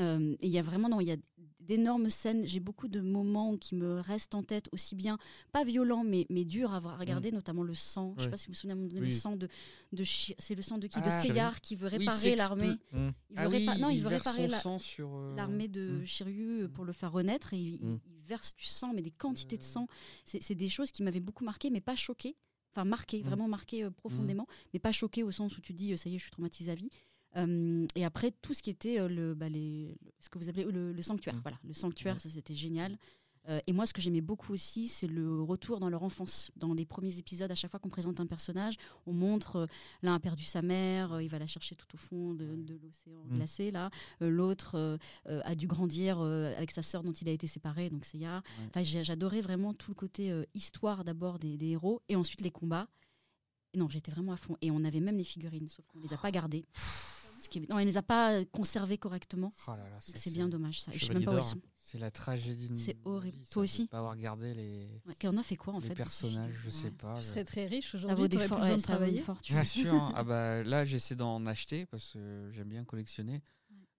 Euh, 0.00 0.34
et 0.40 0.46
il 0.46 0.52
y 0.52 0.58
a 0.58 0.62
vraiment 0.62 0.88
non, 0.88 1.00
il 1.00 1.08
y 1.08 1.12
a 1.12 1.16
d'énormes 1.60 2.10
scènes. 2.10 2.46
J'ai 2.46 2.60
beaucoup 2.60 2.86
de 2.86 3.00
moments 3.00 3.56
qui 3.56 3.74
me 3.74 3.98
restent 4.00 4.34
en 4.36 4.44
tête, 4.44 4.68
aussi 4.70 4.94
bien 4.94 5.18
pas 5.52 5.64
violents, 5.64 6.04
mais, 6.04 6.24
mais 6.30 6.44
durs 6.44 6.72
à 6.72 6.78
regarder, 6.96 7.32
notamment 7.32 7.64
le 7.64 7.74
sang. 7.74 8.14
Je 8.16 8.20
sais 8.20 8.26
Ouais. 8.26 8.30
pas 8.30 8.36
si 8.36 8.46
vous 8.46 8.52
vous 8.52 8.58
souvenez, 8.58 8.72
à 8.72 8.74
un 8.74 8.78
moment 8.78 8.88
donné, 8.88 9.00
Oui. 9.00 9.08
le 9.08 9.12
sang 9.14 9.36
de, 9.36 9.48
c'est 10.38 10.54
le 10.54 10.62
sang 10.62 10.78
de 10.78 10.86
qui? 10.86 10.98
Ah, 10.98 11.04
De 11.06 11.10
j'avais 11.10 11.28
Seyar 11.28 11.60
qui 11.60 11.74
veut 11.74 11.88
Oui, 11.90 11.98
réparer 11.98 12.36
l'armée. 12.36 12.68
Mm. 12.70 12.76
Il 12.92 13.00
veut, 13.00 13.12
Ah 13.36 13.48
oui, 13.48 13.66
répa- 13.66 13.78
non, 13.80 13.88
il 13.90 13.96
il 13.96 14.02
veut 14.02 14.08
réparer 14.08 14.46
la- 14.46 14.60
euh, 14.64 15.34
l'armée 15.36 15.66
de 15.68 16.02
Mm. 16.02 16.06
Shiryu 16.06 16.62
euh, 16.62 16.68
pour 16.68 16.84
le 16.84 16.92
faire 16.92 17.10
renaître 17.10 17.52
et 17.52 17.58
il, 17.58 17.84
Mm. 17.84 17.98
verse 18.28 18.54
du 18.54 18.64
sang, 18.64 18.92
mais 18.94 19.02
des 19.02 19.10
quantités 19.10 19.56
de 19.58 19.62
sang. 19.64 19.88
C'est 20.24 20.54
des 20.54 20.68
choses 20.68 20.92
qui 20.92 21.02
m'avaient 21.02 21.20
beaucoup 21.20 21.44
marqué, 21.44 21.70
mais 21.70 21.80
pas 21.80 21.96
choqué. 21.96 22.36
Enfin, 22.72 22.84
marqué, 22.84 23.22
Mm. 23.22 23.26
vraiment 23.26 23.48
marqué 23.48 23.82
euh, 23.84 23.90
profondément, 23.90 24.46
mais 24.72 24.78
pas 24.78 24.92
choqué 24.92 25.22
au 25.24 25.32
sens 25.32 25.56
où 25.58 25.60
tu 25.60 25.72
dis, 25.72 25.96
ça 25.98 26.08
y 26.10 26.14
est, 26.14 26.18
je 26.18 26.22
suis 26.24 26.30
traumatisée 26.30 26.70
à 26.70 26.74
vie. 26.76 26.90
Euh, 27.36 27.86
et 27.94 28.04
après, 28.04 28.30
tout 28.30 28.54
ce 28.54 28.62
qui 28.62 28.70
était 28.70 29.06
le, 29.08 29.34
bah, 29.34 29.48
les- 29.48 29.88
le- 30.02 30.12
ce 30.20 30.28
que 30.28 30.38
vous 30.38 30.48
appelez 30.48 30.64
le, 30.64 30.92
le 30.92 31.02
sanctuaire. 31.02 31.34
Mm. 31.34 31.40
Voilà, 31.42 31.58
le 31.64 31.74
sanctuaire, 31.74 32.20
ça 32.20 32.28
c'était 32.28 32.54
génial. 32.54 32.96
Euh, 33.48 33.60
et 33.68 33.72
moi, 33.72 33.86
ce 33.86 33.92
que 33.92 34.00
j'aimais 34.00 34.22
beaucoup 34.22 34.52
aussi, 34.52 34.88
c'est 34.88 35.06
le 35.06 35.40
retour 35.40 35.78
dans 35.78 35.88
leur 35.88 36.02
enfance. 36.02 36.50
Dans 36.56 36.74
les 36.74 36.84
premiers 36.84 37.16
épisodes, 37.18 37.48
à 37.48 37.54
chaque 37.54 37.70
fois 37.70 37.78
qu'on 37.78 37.88
présente 37.90 38.18
un 38.18 38.26
personnage, 38.26 38.74
on 39.06 39.12
montre 39.12 39.54
euh, 39.56 39.66
l'un 40.02 40.14
a 40.16 40.18
perdu 40.18 40.42
sa 40.42 40.62
mère, 40.62 41.12
euh, 41.12 41.22
il 41.22 41.28
va 41.28 41.38
la 41.38 41.46
chercher 41.46 41.76
tout 41.76 41.86
au 41.94 41.96
fond 41.96 42.34
de, 42.34 42.56
de 42.56 42.74
l'océan 42.82 43.22
Mm. 43.30 43.36
glacé. 43.36 43.70
Là, 43.70 43.90
l'autre 44.20 44.98
a 45.26 45.54
dû 45.54 45.66
grandir 45.68 46.20
avec 46.20 46.70
sa 46.72 46.82
sœur 46.82 47.02
dont 47.04 47.12
il 47.12 47.28
a 47.28 47.32
été 47.32 47.46
séparé, 47.46 47.88
donc 47.90 48.04
c'est 48.04 48.18
Ya. 48.18 48.42
Ouais. 48.58 48.66
Enfin, 48.68 48.82
j'adorais 48.82 49.42
vraiment 49.42 49.74
tout 49.74 49.90
le 49.92 49.94
côté 49.94 50.32
histoire 50.54 51.04
d'abord 51.04 51.38
des, 51.38 51.56
des 51.56 51.68
héros 51.68 52.00
et 52.08 52.16
ensuite 52.16 52.40
les 52.40 52.50
combats. 52.50 52.88
Non, 53.74 53.88
j'étais 53.88 54.10
vraiment 54.10 54.32
à 54.32 54.36
fond. 54.36 54.56
Et 54.62 54.70
on 54.72 54.82
avait 54.84 55.00
même 55.00 55.18
les 55.18 55.24
figurines, 55.24 55.68
sauf 55.68 55.84
qu'on 55.86 56.00
les 56.00 56.12
a 56.14 56.16
pas 56.16 56.30
gardées. 56.32 56.64
Ce 57.46 57.48
qui 57.48 57.58
est- 57.58 57.70
Non, 57.70 57.76
on 57.76 57.78
les 57.78 57.96
a 57.96 58.02
pas 58.02 58.32
euh, 58.32 58.44
conservées 58.52 58.98
correctement. 58.98 59.52
Oh 59.68 59.72
C'est 60.00 60.32
bien 60.32 60.48
dommage 60.48 60.80
ça. 60.80 60.90
Je 60.92 61.04
sais 61.06 61.14
même 61.14 61.24
pas 61.24 61.30
où 61.32 61.34
d'or. 61.36 61.44
sont. 61.48 61.60
C'est 61.78 61.98
la 61.98 62.10
tragédie. 62.10 62.68
de 62.68 62.76
C'est 62.76 62.96
horrible. 63.04 63.38
Toi 63.50 63.62
aussi 63.62 63.86
Pas 63.86 63.98
avoir 63.98 64.16
gardé 64.16 64.52
les, 64.54 65.00
Ouais, 65.06 65.14
On 65.28 65.36
a 65.36 65.42
fait 65.44 65.54
quoi 65.56 65.74
en 65.74 65.78
les 65.78 65.86
fait 65.88 65.94
personnages, 65.94 66.52
je 66.64 66.70
figurines 66.70 66.70
sais 66.70 66.84
Ouais. 66.86 66.90
pas. 66.90 67.14
Tu 67.18 67.22
je- 67.22 67.28
serais 67.28 67.44
très 67.44 67.66
riche 67.66 67.92
Ça 67.92 67.98
vaut 67.98 68.06
aujourd'hui, 68.08 68.28
des 68.38 68.48
for- 68.48 68.58
ouais, 68.60 68.64
ça 68.64 68.70
vaut 68.70 68.76
une 68.76 68.82
travailler. 68.82 69.20
fortune. 69.20 69.54
Bien 69.54 69.64
sûr. 69.64 69.94
hein. 69.94 70.12
Ah 70.16 70.24
bah 70.24 70.62
là, 70.64 70.84
j'essaie 70.84 71.14
d'en 71.14 71.46
acheter 71.46 71.86
parce 71.86 72.10
que 72.14 72.50
j'aime 72.52 72.68
bien 72.68 72.84
collectionner. 72.84 73.40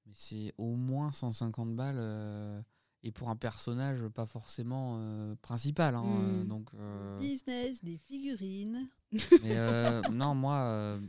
Mais 0.06 0.14
c'est 0.16 0.54
au 0.58 0.76
moins 0.76 1.12
150 1.14 1.76
balles. 1.76 1.96
euh, 1.98 2.62
et 3.04 3.12
pour 3.12 3.30
un 3.30 3.36
personnage 3.38 4.06
pas 4.10 4.26
forcément 4.26 4.98
euh, 5.00 5.36
principal. 5.42 5.96
hein, 5.96 6.04
euh, 6.06 6.44
Mm. 6.44 6.48
donc, 6.48 6.70
euh, 6.74 7.18
Business, 7.20 7.82
des 7.84 7.98
figurines. 8.00 8.90
mais 9.44 9.56
euh, 9.56 10.02
non, 10.12 10.36
moi, 10.36 10.56
euh, 10.58 11.00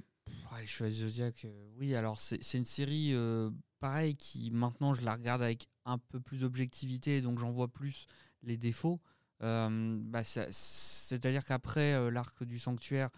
ouais, 0.52 0.90
Zodiac, 0.90 1.44
euh, 1.44 1.68
oui, 1.76 1.94
alors 1.94 2.20
c'est 2.20 2.54
une 2.54 2.64
série 2.64 3.10
euh, 3.12 3.50
pareil 3.80 4.14
qui 4.14 4.50
maintenant 4.50 4.94
je 4.94 5.02
la 5.02 5.14
regarde 5.14 5.42
avec 5.42 5.68
un 5.84 5.98
peu 5.98 6.20
plus 6.20 6.40
d'objectivité, 6.40 7.20
donc 7.20 7.38
j'en 7.38 7.50
vois 7.50 7.68
plus 7.68 8.06
les 8.42 8.56
défauts. 8.56 9.00
Euh, 9.42 9.98
bah, 10.02 10.22
C'est-à-dire 10.24 11.44
qu'après 11.44 11.94
euh, 11.94 12.10
l'arc 12.10 12.42
du 12.44 12.58
sanctuaire, 12.58 13.10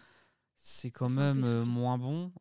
c'est 0.55 0.91
quand 0.91 1.09
même 1.09 1.63
moins 1.63 1.97
bon. 1.97 2.31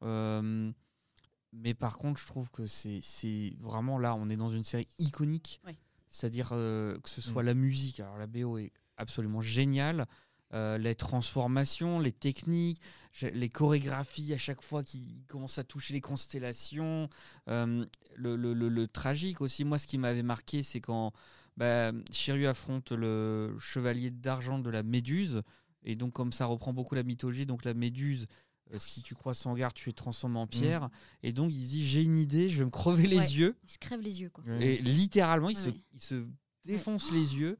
mais 1.52 1.74
par 1.74 1.98
contre, 1.98 2.20
je 2.20 2.26
trouve 2.26 2.50
que 2.50 2.66
c'est 2.66 3.54
vraiment 3.58 3.98
là, 3.98 4.14
on 4.14 4.28
est 4.28 4.36
dans 4.36 4.50
une 4.50 4.64
série 4.64 4.88
iconique. 4.98 5.60
Ouais. 5.66 5.76
C'est-à-dire 6.08 6.48
que 6.50 6.98
ce 7.04 7.20
soit 7.20 7.42
Mm. 7.42 7.46
la 7.46 7.54
musique, 7.54 8.00
alors 8.00 8.18
la 8.18 8.26
BO 8.26 8.58
est 8.58 8.72
absolument 8.96 9.40
géniale, 9.40 10.06
euh, 10.52 10.78
les 10.78 10.94
transformations, 10.94 12.00
les 12.00 12.12
techniques, 12.12 12.80
les 13.22 13.48
chorégraphies 13.48 14.32
à 14.34 14.38
chaque 14.38 14.62
fois 14.62 14.82
qui 14.82 15.22
commencent 15.28 15.58
à 15.58 15.64
toucher 15.64 15.94
les 15.94 16.00
constellations, 16.00 17.08
euh, 17.48 17.84
le, 18.16 18.36
le- 18.36 18.54
le- 18.54 18.68
le 18.68 18.88
tragique 18.88 19.40
aussi. 19.40 19.64
Moi, 19.64 19.78
ce 19.78 19.86
qui 19.86 19.98
m'avait 19.98 20.22
marqué, 20.22 20.62
c'est 20.62 20.80
quand 20.80 21.12
bah, 21.56 21.92
Shiryu 22.10 22.46
affronte 22.46 22.92
le 22.92 23.54
chevalier 23.58 24.10
d'argent 24.10 24.58
de 24.58 24.70
la 24.70 24.82
Méduse, 24.82 25.42
et 25.84 25.94
donc 25.94 26.12
comme 26.14 26.32
ça 26.32 26.46
reprend 26.46 26.72
beaucoup 26.72 26.94
la 26.94 27.02
mythologie, 27.02 27.46
donc 27.46 27.64
la 27.64 27.74
Méduse. 27.74 28.26
euh, 28.72 28.78
si 28.78 29.02
tu 29.02 29.14
crois 29.14 29.34
son 29.34 29.52
garde, 29.54 29.74
tu 29.74 29.88
es 29.90 29.92
transformé 29.92 30.38
en 30.38 30.46
pierre. 30.46 30.88
Et 31.24 31.32
donc, 31.32 31.52
il 31.52 31.66
dit 31.66 31.84
J'ai 31.84 32.02
une 32.04 32.16
idée, 32.16 32.48
je 32.48 32.58
vais 32.60 32.64
me 32.64 32.70
crever 32.70 33.06
les 33.08 33.18
Ouais. 33.18 33.30
yeux. 33.30 33.56
Il 33.64 33.70
se 33.70 33.78
crève 33.78 34.00
les 34.00 34.20
yeux 34.20 34.30
quoi. 34.30 34.44
Et 34.60 34.78
littéralement, 34.78 35.48
il, 35.48 35.56
Ouais, 35.58 35.62
se, 35.64 35.68
il 35.92 36.00
se 36.00 36.24
défonce 36.64 37.10
les 37.12 37.36
yeux. 37.36 37.58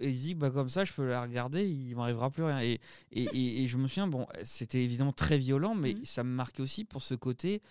Et 0.00 0.10
il 0.10 0.16
dit, 0.20 0.34
bah, 0.34 0.50
comme 0.50 0.68
ça, 0.68 0.84
je 0.84 0.92
peux 0.92 1.06
la 1.08 1.22
regarder, 1.22 1.66
il 1.68 1.94
m'arrivera 1.96 2.30
plus 2.30 2.44
rien. 2.44 2.60
Et, 2.60 2.80
et, 3.12 3.24
et, 3.24 3.62
et 3.64 3.68
je 3.68 3.76
me 3.76 3.86
souviens, 3.88 4.06
bon, 4.08 4.26
c'était 4.42 4.82
évidemment 4.84 5.12
très 5.12 5.38
violent, 5.38 5.74
mais 5.74 5.94
Mhm. 5.94 6.04
ça 6.04 6.22
me 6.24 6.30
marquait 6.30 6.62
aussi 6.62 6.84
pour 6.84 7.02
ce 7.02 7.14
côté. 7.14 7.62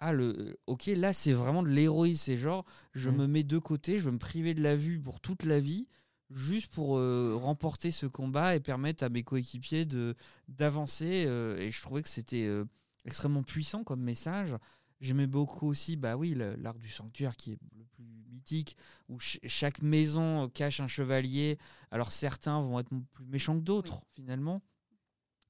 Ah, 0.00 0.12
le, 0.12 0.58
ok, 0.66 0.86
là, 0.86 1.12
c'est 1.12 1.32
vraiment 1.32 1.62
de 1.62 1.68
l'héroïsme. 1.68 2.22
C'est 2.24 2.36
genre, 2.36 2.64
je 2.92 3.10
Mhm. 3.10 3.16
me 3.18 3.26
mets 3.26 3.42
de 3.44 3.58
côté, 3.58 3.98
je 3.98 4.04
veux 4.04 4.10
me 4.12 4.18
priver 4.18 4.54
de 4.54 4.62
la 4.62 4.74
vue 4.76 5.00
pour 5.00 5.20
toute 5.20 5.44
la 5.44 5.60
vie. 5.60 5.88
juste 6.34 6.72
pour 6.72 6.96
euh, 6.96 7.34
remporter 7.36 7.90
ce 7.90 8.06
combat 8.06 8.56
et 8.56 8.60
permettre 8.60 9.04
à 9.04 9.10
mes 9.10 9.22
coéquipiers 9.22 9.84
de 9.84 10.14
d'avancer. 10.48 11.24
euh, 11.26 11.58
et 11.58 11.70
je 11.70 11.82
trouvais 11.82 12.02
que 12.02 12.08
c'était 12.08 12.46
euh, 12.46 12.64
extrêmement 13.04 13.42
puissant 13.42 13.84
comme 13.84 14.00
message. 14.00 14.54
J'aimais 15.02 15.26
beaucoup 15.26 15.66
aussi, 15.66 15.96
bah 15.96 16.16
oui, 16.16 16.34
l'arc 16.58 16.78
du 16.78 16.88
sanctuaire 16.88 17.36
qui 17.36 17.52
est 17.52 17.58
le 17.76 17.84
plus 17.84 18.04
mythique, 18.30 18.76
où 19.08 19.18
ch- 19.20 19.40
chaque 19.46 19.82
maison 19.82 20.48
cache 20.48 20.78
un 20.80 20.86
chevalier. 20.86 21.58
Alors 21.90 22.12
certains 22.12 22.60
vont 22.60 22.78
être 22.78 22.90
plus 23.10 23.24
méchants 23.26 23.56
que 23.58 23.64
d'autres, 23.64 24.04
finalement. 24.14 24.62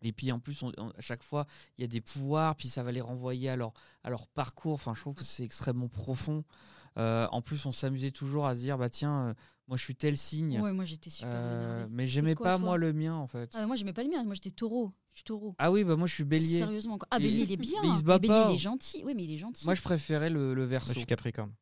Et 0.00 0.12
puis 0.12 0.32
en 0.32 0.40
plus, 0.40 0.62
on- 0.62 0.72
on- 0.78 0.88
à 0.90 1.00
chaque 1.03 1.22
fois, 1.22 1.46
il 1.76 1.82
y 1.82 1.84
a 1.84 1.86
des 1.86 2.00
pouvoirs, 2.00 2.57
puis 2.57 2.66
ça 2.68 2.82
va 2.82 2.92
les 2.92 3.03
renvoyer 3.03 3.50
à 3.50 3.57
leur, 3.57 3.72
à 4.03 4.09
leur 4.11 4.26
parcours. 4.26 4.72
Enfin, 4.72 4.94
je 4.94 5.00
trouve 5.00 5.14
que 5.14 5.22
c'est 5.22 5.44
extrêmement 5.44 5.88
profond. 5.88 6.44
Euh, 6.99 7.26
en 7.32 7.40
plus, 7.43 7.64
on 7.66 7.72
s'amusait 7.72 8.11
toujours 8.11 8.47
à 8.47 8.55
se 8.55 8.61
dire, 8.61 8.76
bah 8.78 8.90
tiens, 8.90 9.28
euh, 9.28 9.34
moi 9.68 9.76
je 9.78 9.82
suis 9.82 9.95
tel 9.95 10.16
signe. 10.18 10.61
Ouais, 10.61 10.72
moi 10.72 10.84
j'étais 10.84 11.09
super 11.11 11.32
Euh, 11.34 11.86
mais 11.90 12.07
j'aimais 12.07 12.34
pas 12.34 12.59
moi 12.59 12.76
le 12.76 12.93
mien 12.93 13.14
en 13.14 13.26
fait. 13.26 13.51
Ah, 13.55 13.66
moi 13.66 13.76
j'aimais 13.76 13.93
pas 13.95 14.03
le 14.03 14.11
mien, 14.11 14.22
moi 14.24 14.34
j'étais 14.34 14.51
taureau. 14.51 14.93
Je 15.12 15.18
suis 15.18 15.24
taureau. 15.24 15.55
Ah 15.59 15.70
oui, 15.72 15.84
bah 15.84 15.97
moi 15.97 16.07
je 16.07 16.14
suis 16.14 16.24
bélier. 16.24 16.59
Sérieusement 16.59 16.99
quoi. 16.99 17.09
Ah, 17.11 17.18
Bélier 17.18 17.45
il 17.45 17.53
est 17.53 17.57
bien. 17.57 17.80
mais 17.82 17.88
il 17.88 17.97
se 17.97 18.03
bat 18.03 18.18
Bélier 18.18 18.34
pas. 18.34 18.51
il 18.51 18.55
est 18.55 18.59
gentil. 18.59 19.03
Oui, 19.07 19.14
mais 19.14 19.24
il 19.24 19.32
est 19.32 19.38
gentil. 19.38 19.64
Moi 19.64 19.74
je 19.74 19.82
préférais 19.82 20.30
le, 20.30 20.53
le 20.55 20.62
Moi, 20.62 20.66
verso. 20.66 20.93
je 20.93 20.99
suis 20.99 21.07
Capricorne. 21.07 21.53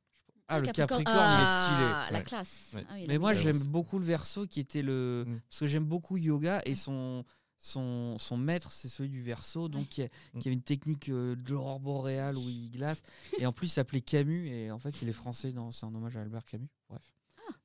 Ah, 0.48 0.58
le 0.58 0.66
Capricorne. 0.66 1.02
Est 1.02 1.06
Ah, 1.06 1.64
stylé. 1.64 2.12
La 2.12 2.18
Ouais. 2.18 2.24
classe. 2.24 2.70
Ouais. 2.74 2.84
Ah 2.88 2.92
oui, 2.94 3.00
la 3.02 3.06
Mais 3.06 3.18
moi 3.18 3.34
j'aime 3.34 3.54
classe. 3.56 3.68
beaucoup 3.68 3.98
le 4.00 4.04
verso 4.04 4.46
qui 4.48 4.58
était 4.58 4.82
le. 4.82 5.24
Mm. 5.28 5.40
Parce 5.48 5.60
que 5.60 5.66
j'aime 5.68 5.84
beaucoup 5.84 6.16
yoga 6.16 6.60
et 6.64 6.74
son. 6.74 7.24
Son, 7.62 8.16
son 8.18 8.38
maître, 8.38 8.72
c'est 8.72 8.88
celui 8.88 9.10
du 9.10 9.22
verso, 9.22 9.68
donc 9.68 9.88
qui, 9.88 10.02
a, 10.02 10.08
qui 10.40 10.48
a 10.48 10.52
une 10.52 10.62
technique 10.62 11.10
euh, 11.10 11.36
de 11.36 11.52
l'aurore 11.52 11.78
boréale 11.78 12.36
où 12.38 12.48
il 12.48 12.70
glace. 12.70 13.02
Et 13.38 13.44
en 13.44 13.52
plus, 13.52 13.66
il 13.66 13.70
s'appelait 13.70 14.00
Camus, 14.00 14.48
et 14.48 14.70
en 14.70 14.78
fait, 14.78 15.02
il 15.02 15.08
est 15.10 15.12
français, 15.12 15.52
c'est 15.72 15.84
un 15.84 15.94
hommage 15.94 16.16
à 16.16 16.22
Albert 16.22 16.44
Camus. 16.46 16.68
Bref. 16.88 17.02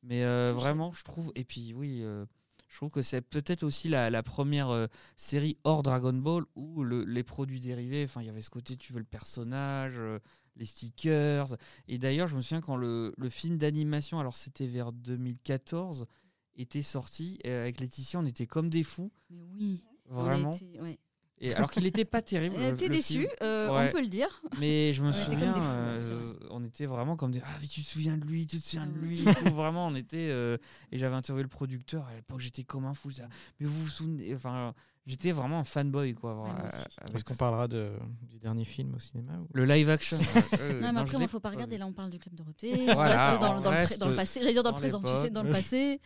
Mais 0.04 0.24
euh, 0.26 0.52
vraiment, 0.54 0.92
je 0.94 1.04
trouve. 1.04 1.32
Et 1.36 1.46
puis, 1.46 1.74
oui, 1.74 2.02
euh, 2.04 2.26
je 2.68 2.76
trouve 2.76 2.90
que 2.90 3.02
c'est 3.02 3.22
peut-être 3.22 3.64
aussi 3.64 3.88
la, 3.88 4.10
la 4.10 4.22
première 4.22 4.70
euh, 4.70 4.88
série 5.16 5.58
hors 5.64 5.82
Dragon 5.82 6.12
Ball 6.14 6.44
où 6.56 6.84
le- 6.84 7.06
les 7.06 7.24
produits 7.24 7.62
dérivés, 7.62 8.04
enfin, 8.04 8.22
il 8.22 8.26
y 8.28 8.30
avait 8.30 8.42
ce 8.42 8.50
côté, 8.50 8.76
tu 8.76 8.92
veux 8.92 9.00
le 9.00 9.06
personnage, 9.06 9.94
euh, 9.98 10.20
les 10.58 10.66
stickers. 10.66 11.56
Et 11.88 11.98
d'ailleurs, 12.00 12.28
je 12.28 12.36
me 12.36 12.42
souviens 12.42 12.60
quand 12.62 12.76
le, 12.76 13.14
le 13.18 13.30
film 13.30 13.58
d'animation, 13.58 14.20
alors 14.20 14.36
c'était 14.36 14.68
vers 14.68 14.92
2014, 14.92 16.06
était 16.58 16.82
sorti, 16.82 17.40
euh, 17.46 17.62
avec 17.64 17.80
Laetitia, 17.80 18.20
on 18.20 18.26
était 18.26 18.48
comme 18.48 18.70
des 18.70 18.84
fous, 18.84 19.12
Mais 19.30 19.42
oui. 19.58 19.84
on 20.10 20.18
a 20.18 20.22
vraiment. 20.22 20.54
été- 20.54 20.80
ouais. 20.82 20.98
Et 21.42 21.54
alors 21.54 21.70
qu'il 21.70 21.84
n'était 21.84 22.06
pas 22.06 22.22
terrible. 22.22 22.56
Euh, 22.60 22.72
le- 22.72 22.78
T'es 22.78 22.88
le 22.88 22.96
déçu, 22.96 23.28
euh, 23.42 23.70
Ouais. 23.70 23.90
on 23.90 23.92
peut 23.92 24.02
le 24.02 24.08
dire. 24.08 24.42
Mais 24.58 24.94
je 24.94 25.04
me 25.04 25.10
On 25.10 25.12
était 25.12 25.20
souviens, 25.32 25.52
des 25.52 25.60
fous, 25.60 25.66
euh, 25.68 26.34
on 26.50 26.64
était 26.64 26.86
vraiment 26.86 27.18
comme 27.18 27.32
des 27.32 27.42
Ah, 27.46 27.50
mais 27.62 27.68
tu 27.68 27.82
te 27.84 27.86
souviens 27.88 28.16
de 28.18 28.24
lui, 28.26 28.48
tu 28.48 28.58
te 28.62 28.66
souviens 28.66 28.86
de 28.88 28.94
Ah 28.96 29.02
lui. 29.06 29.22
tout. 29.26 29.54
vraiment, 29.54 29.86
on 29.88 29.96
était. 29.96 30.30
euh, 30.32 30.58
et 30.94 30.98
j'avais 30.98 31.16
interviewé 31.16 31.44
le 31.44 31.50
producteur. 31.50 32.06
À 32.08 32.16
l'époque, 32.16 32.40
j'étais 32.40 32.64
comme 32.64 32.86
un 32.86 32.94
fou. 32.94 33.10
disais, 33.10 33.24
mais 33.60 33.68
vous 33.68 33.82
vous 33.82 33.90
souvenez. 33.90 34.34
Enfin, 34.34 34.74
j'étais 35.06 35.34
vraiment 35.34 35.60
un 35.60 35.66
fanboy, 35.66 36.14
quoi. 36.14 36.42
Ouais, 36.42 36.50
euh, 36.52 36.70
avec 37.02 37.16
Est-ce 37.16 37.24
qu'on 37.26 37.34
ça. 37.34 37.38
parlera 37.40 37.68
de, 37.68 37.92
du 38.30 38.38
dernier 38.40 38.64
film 38.64 38.96
au 38.96 39.00
cinéma 39.00 39.34
ou- 39.38 39.50
Le 39.54 39.66
live 39.66 39.90
action. 39.90 40.18
euh, 40.38 40.42
euh, 40.62 40.80
Non, 40.82 40.94
mais 40.94 41.02
après, 41.02 41.18
il 41.18 41.22
ne 41.24 41.28
faut 41.28 41.42
pas 41.42 41.50
regarder. 41.50 41.78
Là, 41.78 41.86
on 41.86 41.92
parle 41.94 42.12
du 42.12 42.18
club 42.18 42.34
Dorothée. 42.34 42.86
Voilà, 42.94 43.16
on 43.26 43.30
reste 43.30 43.42
dans, 43.42 43.58
on 43.58 43.62
dans 43.62 43.72
le, 43.72 43.76
reste 43.78 44.00
dans 44.00 44.08
le 44.08 44.16
passé. 44.16 44.40
J'allais 44.40 44.54
dire 44.54 44.64
dans 44.64 44.72
le 44.72 44.78
présent, 44.78 45.02
tu 45.02 45.10
sais, 45.22 45.30
dans 45.32 45.44
le 45.44 45.52
passé. 45.52 46.00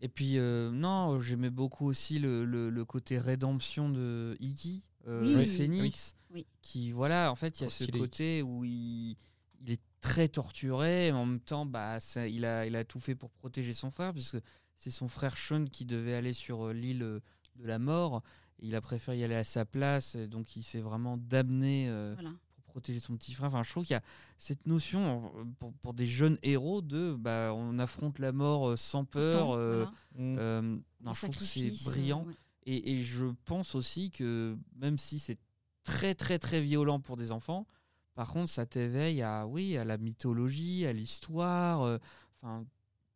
Et 0.00 0.08
puis, 0.08 0.38
euh, 0.38 0.70
non, 0.70 1.20
j'aimais 1.20 1.50
beaucoup 1.50 1.86
aussi 1.86 2.18
le, 2.18 2.44
le- 2.44 2.70
le 2.70 2.84
côté 2.84 3.18
rédemption 3.18 3.88
de 3.88 4.36
Iggy, 4.40 4.84
euh, 5.06 5.22
Oui. 5.26 5.32
le 5.32 5.38
Oui. 5.40 5.46
Phoenix, 5.46 6.14
Oui. 6.32 6.46
qui, 6.62 6.92
voilà, 6.92 7.30
en 7.30 7.34
fait, 7.34 7.60
il 7.60 7.64
y 7.64 7.66
a 7.66 7.70
ce 7.70 7.84
stylé, 7.84 7.98
côté 7.98 8.42
où 8.42 8.64
il, 8.64 9.16
il 9.62 9.70
est 9.70 9.80
très 10.00 10.28
torturé, 10.28 11.10
mais 11.10 11.18
en 11.18 11.26
même 11.26 11.40
temps, 11.40 11.66
bah, 11.66 11.98
ça, 12.00 12.28
il, 12.28 12.44
a, 12.44 12.66
il 12.66 12.76
a 12.76 12.84
tout 12.84 13.00
fait 13.00 13.14
pour 13.14 13.30
protéger 13.30 13.74
son 13.74 13.90
frère, 13.90 14.12
puisque 14.12 14.38
c'est 14.76 14.90
son 14.90 15.08
frère 15.08 15.36
Sean 15.38 15.64
qui 15.64 15.84
devait 15.86 16.14
aller 16.14 16.32
sur 16.34 16.66
euh, 16.68 16.72
l'île 16.72 17.02
euh, 17.02 17.20
de 17.56 17.66
la 17.66 17.78
mort. 17.78 18.22
Et 18.60 18.66
il 18.68 18.74
a 18.74 18.80
préféré 18.80 19.18
y 19.18 19.24
aller 19.24 19.34
à 19.34 19.44
sa 19.44 19.64
place, 19.64 20.16
donc 20.16 20.56
il 20.56 20.62
s'est 20.62 20.80
vraiment 20.80 21.16
damné 21.16 21.88
euh, 21.88 22.14
Voilà. 22.14 22.30
Protéger 22.76 23.00
son 23.00 23.16
petit 23.16 23.32
frère. 23.32 23.48
Enfin, 23.48 23.62
je 23.62 23.70
trouve 23.70 23.84
qu'il 23.86 23.94
y 23.94 23.96
a 23.96 24.02
cette 24.38 24.66
notion 24.66 25.32
pour, 25.58 25.72
pour 25.74 25.94
des 25.94 26.06
jeunes 26.06 26.36
héros 26.42 26.82
de 26.82 27.14
bah, 27.18 27.52
on 27.54 27.78
affronte 27.78 28.18
la 28.18 28.32
mort 28.32 28.68
euh, 28.68 28.76
sans 28.76 29.06
peur. 29.06 29.52
Euh, 29.52 29.84
voilà. 29.84 29.90
Mm. 30.34 30.36
euh, 30.38 30.62
non, 31.00 31.12
je 31.14 31.22
trouve 31.22 31.36
que 31.36 31.42
c'est 31.44 31.70
euh, 31.70 31.84
brillant. 31.90 32.24
ouais. 32.26 32.34
Et, 32.66 32.92
et 32.92 33.02
je 33.02 33.26
pense 33.46 33.74
aussi 33.74 34.10
que 34.10 34.58
même 34.76 34.98
si 34.98 35.18
c'est 35.18 35.38
très 35.84 36.14
très 36.14 36.38
très 36.38 36.60
violent 36.60 37.00
pour 37.00 37.16
des 37.16 37.32
enfants, 37.32 37.66
par 38.14 38.28
contre 38.32 38.50
ça 38.50 38.66
t'éveille 38.66 39.22
à 39.22 39.46
oui 39.46 39.78
à 39.78 39.84
la 39.84 39.96
mythologie, 39.96 40.84
à 40.86 40.92
l'histoire. 40.92 41.82
euh, 41.82 41.98
Enfin, 42.34 42.66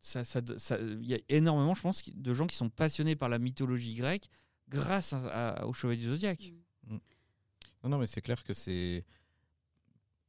ça, 0.01 0.25
ça, 0.25 0.41
ça- 0.57 0.79
il 0.81 1.05
y 1.05 1.13
a 1.15 1.19
énormément, 1.29 1.75
je 1.75 1.83
pense, 1.83 2.09
de 2.09 2.33
gens 2.33 2.47
qui 2.47 2.57
sont 2.57 2.71
passionnés 2.71 3.17
par 3.17 3.29
la 3.29 3.39
mythologie 3.39 3.95
grecque 3.95 4.31
grâce 4.69 5.13
à, 5.13 5.59
à- 5.59 5.67
au 5.67 5.75
Chevalier 5.75 6.01
du 6.01 6.07
Zodiaque. 6.07 6.55
Mm. 6.87 6.97
Non, 7.85 7.91
non, 7.91 7.99
mais 7.99 8.07
c'est 8.07 8.23
clair 8.23 8.43
que 8.45 8.55
c'est. 8.55 9.05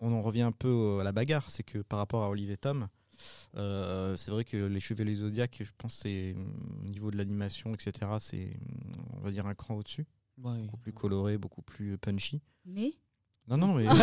On 0.01 0.11
en 0.13 0.21
revient 0.21 0.41
un 0.41 0.51
peu 0.51 0.99
à 0.99 1.03
la 1.03 1.11
bagarre. 1.11 1.49
C'est 1.49 1.63
que 1.63 1.79
par 1.79 1.99
rapport 1.99 2.23
à 2.23 2.29
Olivier 2.29 2.57
Tom, 2.57 2.87
euh, 3.55 4.17
c'est 4.17 4.31
vrai 4.31 4.43
que 4.43 4.57
les 4.57 4.79
Chevaliers 4.79 5.15
Zodiac, 5.15 5.57
je 5.63 5.71
pense, 5.77 5.95
c'est 5.95 6.35
au 6.85 6.89
niveau 6.89 7.11
de 7.11 7.17
l'animation, 7.17 7.73
etc. 7.73 8.11
C'est, 8.19 8.57
on 9.13 9.19
va 9.19 9.31
dire, 9.31 9.45
un 9.45 9.55
cran 9.55 9.75
au-dessus. 9.75 10.05
Beaucoup 10.37 10.77
plus 10.77 10.93
coloré, 10.93 11.37
beaucoup 11.37 11.61
plus 11.61 11.97
punchy. 11.97 12.41
Mais 12.65 12.95
Non, 13.51 13.57
non, 13.57 13.73
mais. 13.73 13.85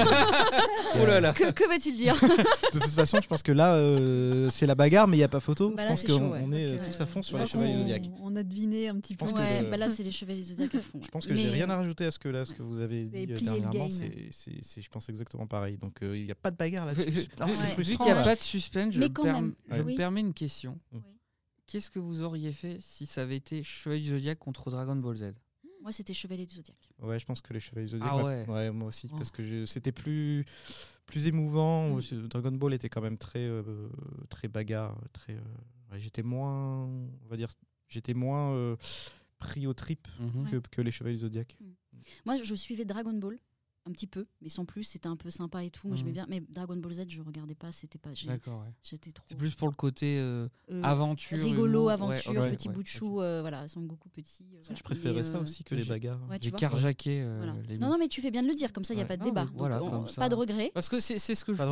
Oh 1.01 1.05
là 1.07 1.21
là. 1.21 1.33
que, 1.35 1.53
que 1.53 1.69
va-t-il 1.69 1.97
dire 1.97 2.15
De 2.73 2.79
toute 2.79 2.91
façon, 2.93 3.21
je 3.23 3.29
pense 3.29 3.43
que 3.43 3.53
là, 3.53 3.75
euh, 3.75 4.49
c'est 4.51 4.67
la 4.67 4.75
bagarre, 4.75 5.07
mais 5.07 5.17
il 5.17 5.21
n'y 5.21 5.25
a 5.25 5.29
pas 5.29 5.39
photo. 5.41 5.71
Bah 5.71 5.83
je 5.85 5.89
pense 5.89 6.03
qu'on 6.03 6.09
chaud, 6.19 6.29
ouais. 6.33 6.41
on 6.43 6.53
est 6.53 6.73
Donc, 6.73 6.81
euh, 6.81 6.83
euh, 6.83 6.87
tous 6.91 7.01
à 7.03 7.07
fond 7.07 7.23
sur 7.23 7.37
là, 7.37 7.45
les 7.45 7.49
Chevaliers 7.49 7.75
on, 7.75 7.79
Zodiac. 7.81 8.03
on 8.23 8.37
a 8.37 8.43
deviné 8.43 8.89
un 8.89 8.97
petit 8.97 9.15
peu. 9.15 9.27
Ouais, 9.27 9.33
je- 9.61 9.65
bah 9.71 9.77
là, 9.77 9.91
c'est 9.91 10.03
les 10.03 10.11
chevaliers 10.11 10.43
zodiaques 10.43 10.75
à 10.75 10.81
fond. 10.81 11.01
Je 11.03 11.09
pense 11.09 11.27
que 11.27 11.35
j'ai 11.35 11.45
Mais, 11.45 11.51
rien 11.51 11.69
à 11.71 11.75
euh, 11.75 11.77
rajouter 11.77 12.07
à 12.07 12.11
ce 12.11 12.19
que 12.19 12.29
là, 12.29 12.45
ce 12.47 12.53
que 12.55 12.63
vous 12.63 12.81
avez 12.81 13.05
dit 13.05 13.27
euh, 13.31 13.39
dernièrement. 13.39 13.71
game. 13.71 13.91
C'est, 13.91 14.29
c'est- 14.33 14.59
c'est, 14.63 14.83
je 14.83 14.89
pense 14.89 15.09
exactement 15.11 15.47
pareil. 15.47 15.77
Donc 15.77 16.03
euh, 16.03 16.17
il 16.17 16.25
n'y 16.25 16.33
a 16.33 16.35
pas 16.35 16.51
de 16.51 16.57
bagarre 16.57 16.87
là-dessus. 16.87 17.29
frustrant, 17.75 18.05
qu'il 18.05 18.13
n'y 18.15 18.19
a 18.19 18.23
pas 18.23 18.35
de 18.37 18.41
suspense, 18.41 18.95
je, 18.95 19.01
me, 19.01 19.55
je 19.71 19.83
permets 19.97 20.21
une 20.21 20.35
question. 20.35 20.79
Qu'est-ce 21.67 21.91
que 21.91 21.99
vous 21.99 22.23
auriez 22.23 22.53
fait 22.53 22.79
si 22.81 23.05
ça 23.07 23.23
avait 23.23 23.37
été 23.37 23.63
Chevalier 23.63 24.01
du 24.03 24.09
Zodiac 24.09 24.39
contre 24.39 24.71
Dragon 24.71 24.97
Ball 24.97 25.17
Z? 25.17 25.25
Moi, 25.83 25.93
c'était 25.93 26.15
chevalier 26.15 26.45
du 26.47 26.55
zodiaque. 26.57 26.89
Ouais, 27.01 27.19
je 27.19 27.25
pense 27.27 27.41
que 27.41 27.53
les 27.55 27.61
Chevaliers 27.61 27.89
Zodiac. 27.89 28.09
Ah 28.11 28.17
ouais. 28.25 28.47
ouais. 28.49 28.71
moi 28.73 28.89
aussi, 28.89 29.09
Oh. 29.13 29.17
parce 29.17 29.31
que 29.31 29.65
c'était 29.67 29.93
plus 29.93 30.45
plus 31.07 31.27
émouvant. 31.27 31.97
Mm. 31.97 32.29
Dragon 32.29 32.53
Ball 32.53 32.75
était 32.75 32.89
quand 32.89 33.01
même 33.01 33.17
très 33.17 33.39
euh, 33.47 33.63
très 34.29 34.49
bagarre, 34.49 34.99
très. 35.13 35.35
euh, 35.35 35.41
ouais, 35.93 36.01
j'étais 36.01 36.23
moins, 36.23 36.85
on 36.87 37.29
va 37.31 37.37
dire, 37.37 37.49
j'étais 37.89 38.13
moins 38.15 38.53
euh, 38.55 38.77
pris 39.39 39.67
au 39.67 39.73
trip 39.75 40.07
Mhm. 40.21 40.51
que, 40.51 40.57
que 40.71 40.83
les 40.83 40.91
Chevaliers 40.91 41.19
Zodiac. 41.19 41.57
Moi, 42.27 42.37
je 42.43 42.55
suivais 42.55 42.85
Dragon 42.85 43.15
Ball 43.15 43.39
un 43.89 43.93
petit 43.93 44.07
peu, 44.07 44.27
mais 44.41 44.49
sans 44.49 44.65
plus. 44.65 44.85
C'était 44.85 45.07
un 45.09 45.17
peu 45.17 45.31
sympa 45.31 45.65
et 45.65 45.71
tout. 45.71 45.89
Moi, 45.89 45.97
j'aimais 45.97 46.11
Mhm. 46.11 46.15
bien. 46.15 46.27
Mais 46.29 46.41
Dragon 46.49 46.77
Ball 46.77 46.93
Z, 46.93 47.05
je 47.09 47.23
regardais 47.23 47.55
pas. 47.55 47.73
C'était 47.73 47.99
pas. 47.99 48.15
j'ai- 48.15 48.29
D'accord, 48.29 48.61
ouais. 48.61 48.73
J'étais 48.83 49.11
trop. 49.11 49.25
C'est 49.29 49.37
plus 49.37 49.55
pour 49.55 49.69
le 49.69 49.75
côté 49.75 50.19
euh, 50.19 50.49
euh, 50.71 50.83
aventure. 50.83 51.39
rigolo, 51.39 51.81
humour. 51.81 51.91
aventure, 51.91 52.33
Ouais, 52.33 52.51
petit 52.51 52.69
ouais, 52.69 52.75
bout 52.75 52.83
de 52.83 52.89
chou. 52.89 53.21
euh, 53.21 53.41
voilà, 53.41 53.67
Son 53.69 53.81
Goku 53.83 54.09
petit. 54.11 54.45
euh, 54.55 54.59
voilà. 54.61 54.75
je 54.75 54.83
préférais 54.83 55.25
ça 55.25 55.41
aussi 55.41 55.65
que 55.65 55.75
les 55.75 55.85
bagarres. 55.85 56.21
euh, 57.23 57.37
Voilà. 57.39 57.55
les 57.69 57.79
Non, 57.79 57.89
non, 57.91 57.99
mais 57.99 58.09
tu 58.09 58.21
fais 58.21 58.31
bien 58.31 58.43
de 58.43 58.49
le 58.49 58.55
dire. 58.55 58.73
Comme 58.73 58.85
ça, 58.85 58.95
il 58.95 58.99
n'y 58.99 59.03
a 59.03 59.05
Ouais. 59.05 59.09
pas 59.09 59.17
de 59.17 59.23
Non, 59.23 59.29
débat. 59.29 59.49
voilà, 59.55 59.79
Donc, 59.79 59.93
on- 59.93 60.15
pas 60.15 60.29
de 60.29 60.35
regret. 60.35 60.71
Parce 60.75 60.89
que 60.89 61.01
c'est 61.01 61.19
c'est 61.19 61.35
ce 61.35 61.45
que 61.45 61.53
je 61.53 61.59
Pas 61.59 61.65
de 61.67 61.71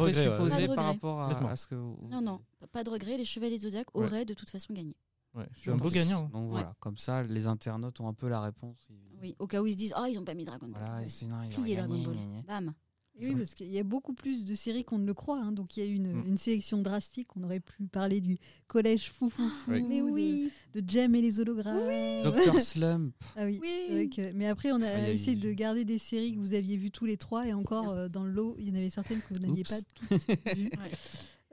par 0.75 0.85
rapport 0.87 1.21
à, 1.21 1.57
ce 1.57 1.67
que. 1.67 1.75
vous- 1.75 2.09
Non, 2.11 2.21
non, 2.21 2.41
pas 2.73 2.83
de 2.85 2.91
regret. 2.91 3.17
Les 3.17 3.25
chevaliers 3.25 3.59
Ouais. 3.95 4.07
auraient 4.07 4.25
de 4.25 4.35
toute 4.35 4.51
façon 4.51 4.73
gagné. 4.73 4.97
Ouais, 5.37 5.47
je 5.55 5.61
suis 5.61 5.71
un 5.71 5.77
beau 5.77 5.91
gagnant. 5.91 6.29
Donc 6.33 6.51
voilà, 6.51 6.75
comme 6.81 6.97
ça, 6.97 7.23
les 7.23 7.47
internautes 7.47 8.01
ont 8.01 8.09
un 8.09 8.15
peu 8.15 8.29
la 8.29 8.41
réponse. 8.41 8.89
Oui, 9.21 9.37
au 9.39 9.47
cas 9.47 9.61
où 9.63 9.67
ils 9.67 9.73
se 9.73 9.77
disent 9.77 9.93
Ah, 9.95 10.09
ils 10.09 10.15
n'ont 10.17 10.25
pas 10.25 10.35
mis 10.35 10.45
Dragon 10.45 10.67
Ball. 10.69 10.83
Voilà, 10.83 11.05
sinon 11.05 11.37
aurait 11.37 11.49
Dragon 11.49 11.65
gagné. 11.95 12.05
Ball. 12.07 12.15
gna. 12.17 12.43
Bam. 12.43 12.75
Et 13.19 13.29
Oui, 13.31 13.35
parce 13.37 13.55
qu'il 13.55 13.69
y 13.69 13.79
a 13.79 13.83
beaucoup 13.83 14.13
plus 14.13 14.45
de 14.45 14.55
séries 14.55 14.85
qu'on 14.85 14.99
ne 14.99 15.07
le 15.07 15.15
croit. 15.15 15.39
hein. 15.41 15.51
Donc 15.53 15.77
il 15.77 15.83
y 15.83 15.87
a 15.87 15.91
eu 15.91 15.95
une, 15.95 16.13
Mm. 16.13 16.27
une 16.27 16.37
sélection 16.37 16.83
drastique. 16.83 17.35
On 17.35 17.43
aurait 17.45 17.61
pu 17.61 17.87
parler 17.87 18.21
du 18.21 18.37
collège 18.67 19.11
fou 19.11 19.31
fou 19.31 19.49
fou, 19.49 19.71
Oui. 19.73 19.83
Mais 19.89 20.01
de- 20.01 20.05
oui. 20.11 20.53
de, 20.75 20.83
Jem 20.87 21.15
et 21.15 21.23
les 21.23 21.41
hologrammes. 21.41 21.89
Docteur 22.25 22.61
Slump. 22.61 23.15
Ah 23.37 23.47
oui, 23.47 23.59
Oui. 23.63 24.11
que- 24.11 24.33
Mais 24.33 24.47
après, 24.49 24.71
on 24.73 24.83
a 24.83 24.87
Ah, 24.87 25.09
essayé 25.11 25.33
eu- 25.35 25.41
de 25.41 25.51
garder 25.53 25.87
des 25.87 25.99
séries 25.99 26.35
que 26.35 26.39
vous 26.41 26.53
aviez 26.53 26.77
vues 26.77 26.91
tous 26.91 27.07
les 27.07 27.17
trois. 27.17 27.47
Et 27.49 27.55
encore, 27.55 27.89
euh, 27.89 28.09
dans 28.11 28.25
le 28.25 28.31
lot, 28.33 28.55
il 28.59 28.69
y 28.69 28.71
en 28.71 28.75
avait 28.75 28.91
certaines 28.91 29.21
que 29.23 29.33
vous 29.33 29.41
n'aviez 29.41 29.65
pas 29.65 29.79
toutes 29.95 30.11
vues. 30.57 30.71
Ouais. 30.79 30.91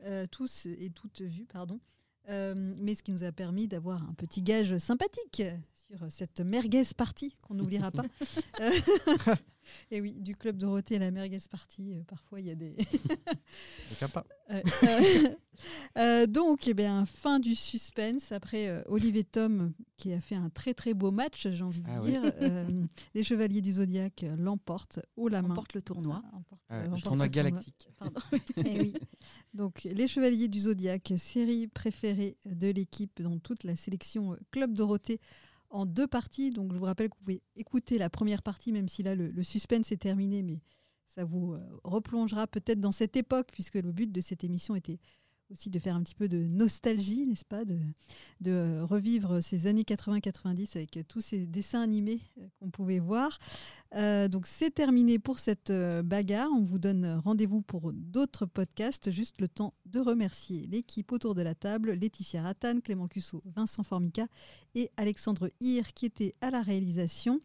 Euh, 0.05 0.25
tous 0.29 0.65
et 0.65 0.89
toutes 0.89 1.21
vues, 1.21 1.45
pardon. 1.45 1.79
Euh, 2.29 2.53
mais 2.55 2.95
ce 2.95 3.03
qui 3.03 3.11
nous 3.11 3.23
a 3.23 3.31
permis 3.31 3.67
d'avoir 3.67 4.01
un 4.03 4.13
petit 4.13 4.41
gage 4.41 4.77
sympathique 4.77 5.43
sur 5.87 6.11
cette 6.11 6.39
merguez 6.41 6.83
partie 6.95 7.35
qu'on 7.41 7.55
n'oubliera 7.55 7.91
pas. 7.91 8.03
Euh, 8.59 8.71
Et 9.91 10.01
oui, 10.01 10.13
du 10.19 10.35
club 10.35 10.57
Dorothée 10.57 10.97
à 10.97 10.99
la 10.99 11.09
merguez 11.11 11.37
party, 11.49 11.93
euh, 11.93 12.03
parfois 12.05 12.41
il 12.41 12.47
y 12.47 12.51
a 12.51 12.55
des. 12.55 12.75
Pas. 14.13 14.25
Euh, 14.51 14.61
euh, 14.83 15.29
euh, 15.97 16.27
donc, 16.27 16.67
eh 16.67 16.73
bien, 16.73 17.05
fin 17.05 17.39
du 17.39 17.55
suspense 17.55 18.33
après 18.33 18.67
euh, 18.67 18.81
Olivier 18.87 19.23
Tom 19.23 19.71
qui 19.95 20.11
a 20.11 20.19
fait 20.19 20.35
un 20.35 20.49
très 20.49 20.73
très 20.73 20.93
beau 20.93 21.11
match, 21.11 21.47
j'ai 21.49 21.63
envie 21.63 21.81
de 21.81 21.87
Ah 21.89 22.01
dire. 22.01 22.21
Euh, 22.41 22.83
les 23.13 23.23
Chevaliers 23.23 23.61
du 23.61 23.71
Zodiaque 23.71 24.23
euh, 24.23 24.35
l'emportent 24.35 24.99
haut 25.15 25.29
la 25.29 25.41
main. 25.41 25.53
porte 25.55 25.73
le 25.73 25.81
tournoi. 25.81 26.21
Ah, 26.25 26.35
emporte- 26.35 26.61
euh, 26.71 26.87
le 26.95 27.01
tournoi 27.01 27.29
galactique. 27.29 27.87
Pardon. 27.97 28.19
Eh 28.57 28.79
oui. 28.81 28.93
Donc, 29.53 29.83
les 29.85 30.07
Chevaliers 30.09 30.49
du 30.49 30.59
Zodiaque, 30.59 31.13
série 31.17 31.67
préférée 31.67 32.35
de 32.45 32.67
l'équipe 32.69 33.21
dans 33.21 33.39
toute 33.39 33.63
la 33.63 33.77
sélection 33.77 34.33
euh, 34.33 34.37
Club 34.51 34.73
Dorothée 34.73 35.21
en 35.73 35.85
deux 35.85 36.07
parties. 36.07 36.51
Donc, 36.51 36.71
je 36.71 36.77
vous 36.77 36.85
rappelle 36.85 37.09
que 37.09 37.15
vous 37.15 37.23
pouvez 37.23 37.43
écouter 37.55 37.97
la 37.97 38.09
première 38.09 38.41
partie, 38.41 38.71
même 38.71 38.87
si 38.87 39.03
là, 39.03 39.15
le, 39.15 39.29
le 39.29 39.43
suspense 39.43 39.91
est 39.91 39.97
terminé, 39.97 40.43
mais 40.43 40.61
ça 41.07 41.25
vous 41.25 41.53
euh, 41.53 41.59
replongera 41.83 42.47
peut-être 42.47 42.79
dans 42.79 42.91
cette 42.91 43.17
époque, 43.17 43.49
puisque 43.51 43.75
le 43.75 43.91
but 43.91 44.11
de 44.11 44.21
cette 44.21 44.43
émission 44.43 44.75
était 44.75 44.99
aussi 45.53 45.69
de 45.69 45.79
faire 45.79 45.95
un 45.95 46.03
petit 46.03 46.15
peu 46.15 46.27
de 46.27 46.37
nostalgie, 46.37 47.25
n'est-ce 47.25 47.45
pas 47.45 47.63
De, 47.63 47.77
de 48.41 48.51
euh, 48.51 48.85
revivre 48.85 49.41
ces 49.41 49.67
années 49.67 49.83
80-90 49.83 50.75
avec 50.75 50.97
euh, 50.97 51.03
tous 51.07 51.21
ces 51.21 51.45
dessins 51.45 51.81
animés 51.81 52.19
euh, 52.39 52.47
qu'on 52.59 52.69
pouvait 52.69 52.99
voir. 52.99 53.37
Euh, 53.95 54.27
donc 54.27 54.47
c'est 54.47 54.71
terminé 54.71 55.19
pour 55.19 55.39
cette 55.39 55.71
bagarre. 55.71 56.49
On 56.51 56.63
vous 56.63 56.79
donne 56.79 57.21
rendez-vous 57.23 57.61
pour 57.61 57.93
d'autres 57.93 58.45
podcasts. 58.45 59.11
Juste 59.11 59.39
le 59.39 59.47
temps 59.47 59.73
de 59.85 59.99
remercier 59.99 60.67
l'équipe 60.71 61.11
autour 61.11 61.35
de 61.35 61.43
la 61.43 61.53
table, 61.53 61.93
Laetitia 61.93 62.41
Rattan, 62.41 62.79
Clément 62.79 63.07
Cusso, 63.07 63.41
Vincent 63.45 63.83
Formica 63.83 64.25
et 64.73 64.89
Alexandre 64.97 65.49
Hir 65.59 65.93
qui 65.93 66.07
était 66.07 66.33
à 66.41 66.49
la 66.49 66.61
réalisation. 66.61 67.39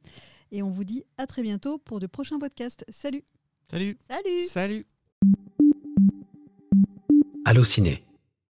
Et 0.51 0.63
on 0.63 0.71
vous 0.71 0.85
dit 0.85 1.05
à 1.19 1.27
très 1.27 1.43
bientôt 1.43 1.77
pour 1.77 2.01
de 2.01 2.07
prochains 2.07 2.39
podcasts. 2.39 2.85
Salut 2.89 3.23
Salut 3.71 3.99
Salut 4.09 4.47
Salut 4.47 4.87
Allociné, 7.49 8.05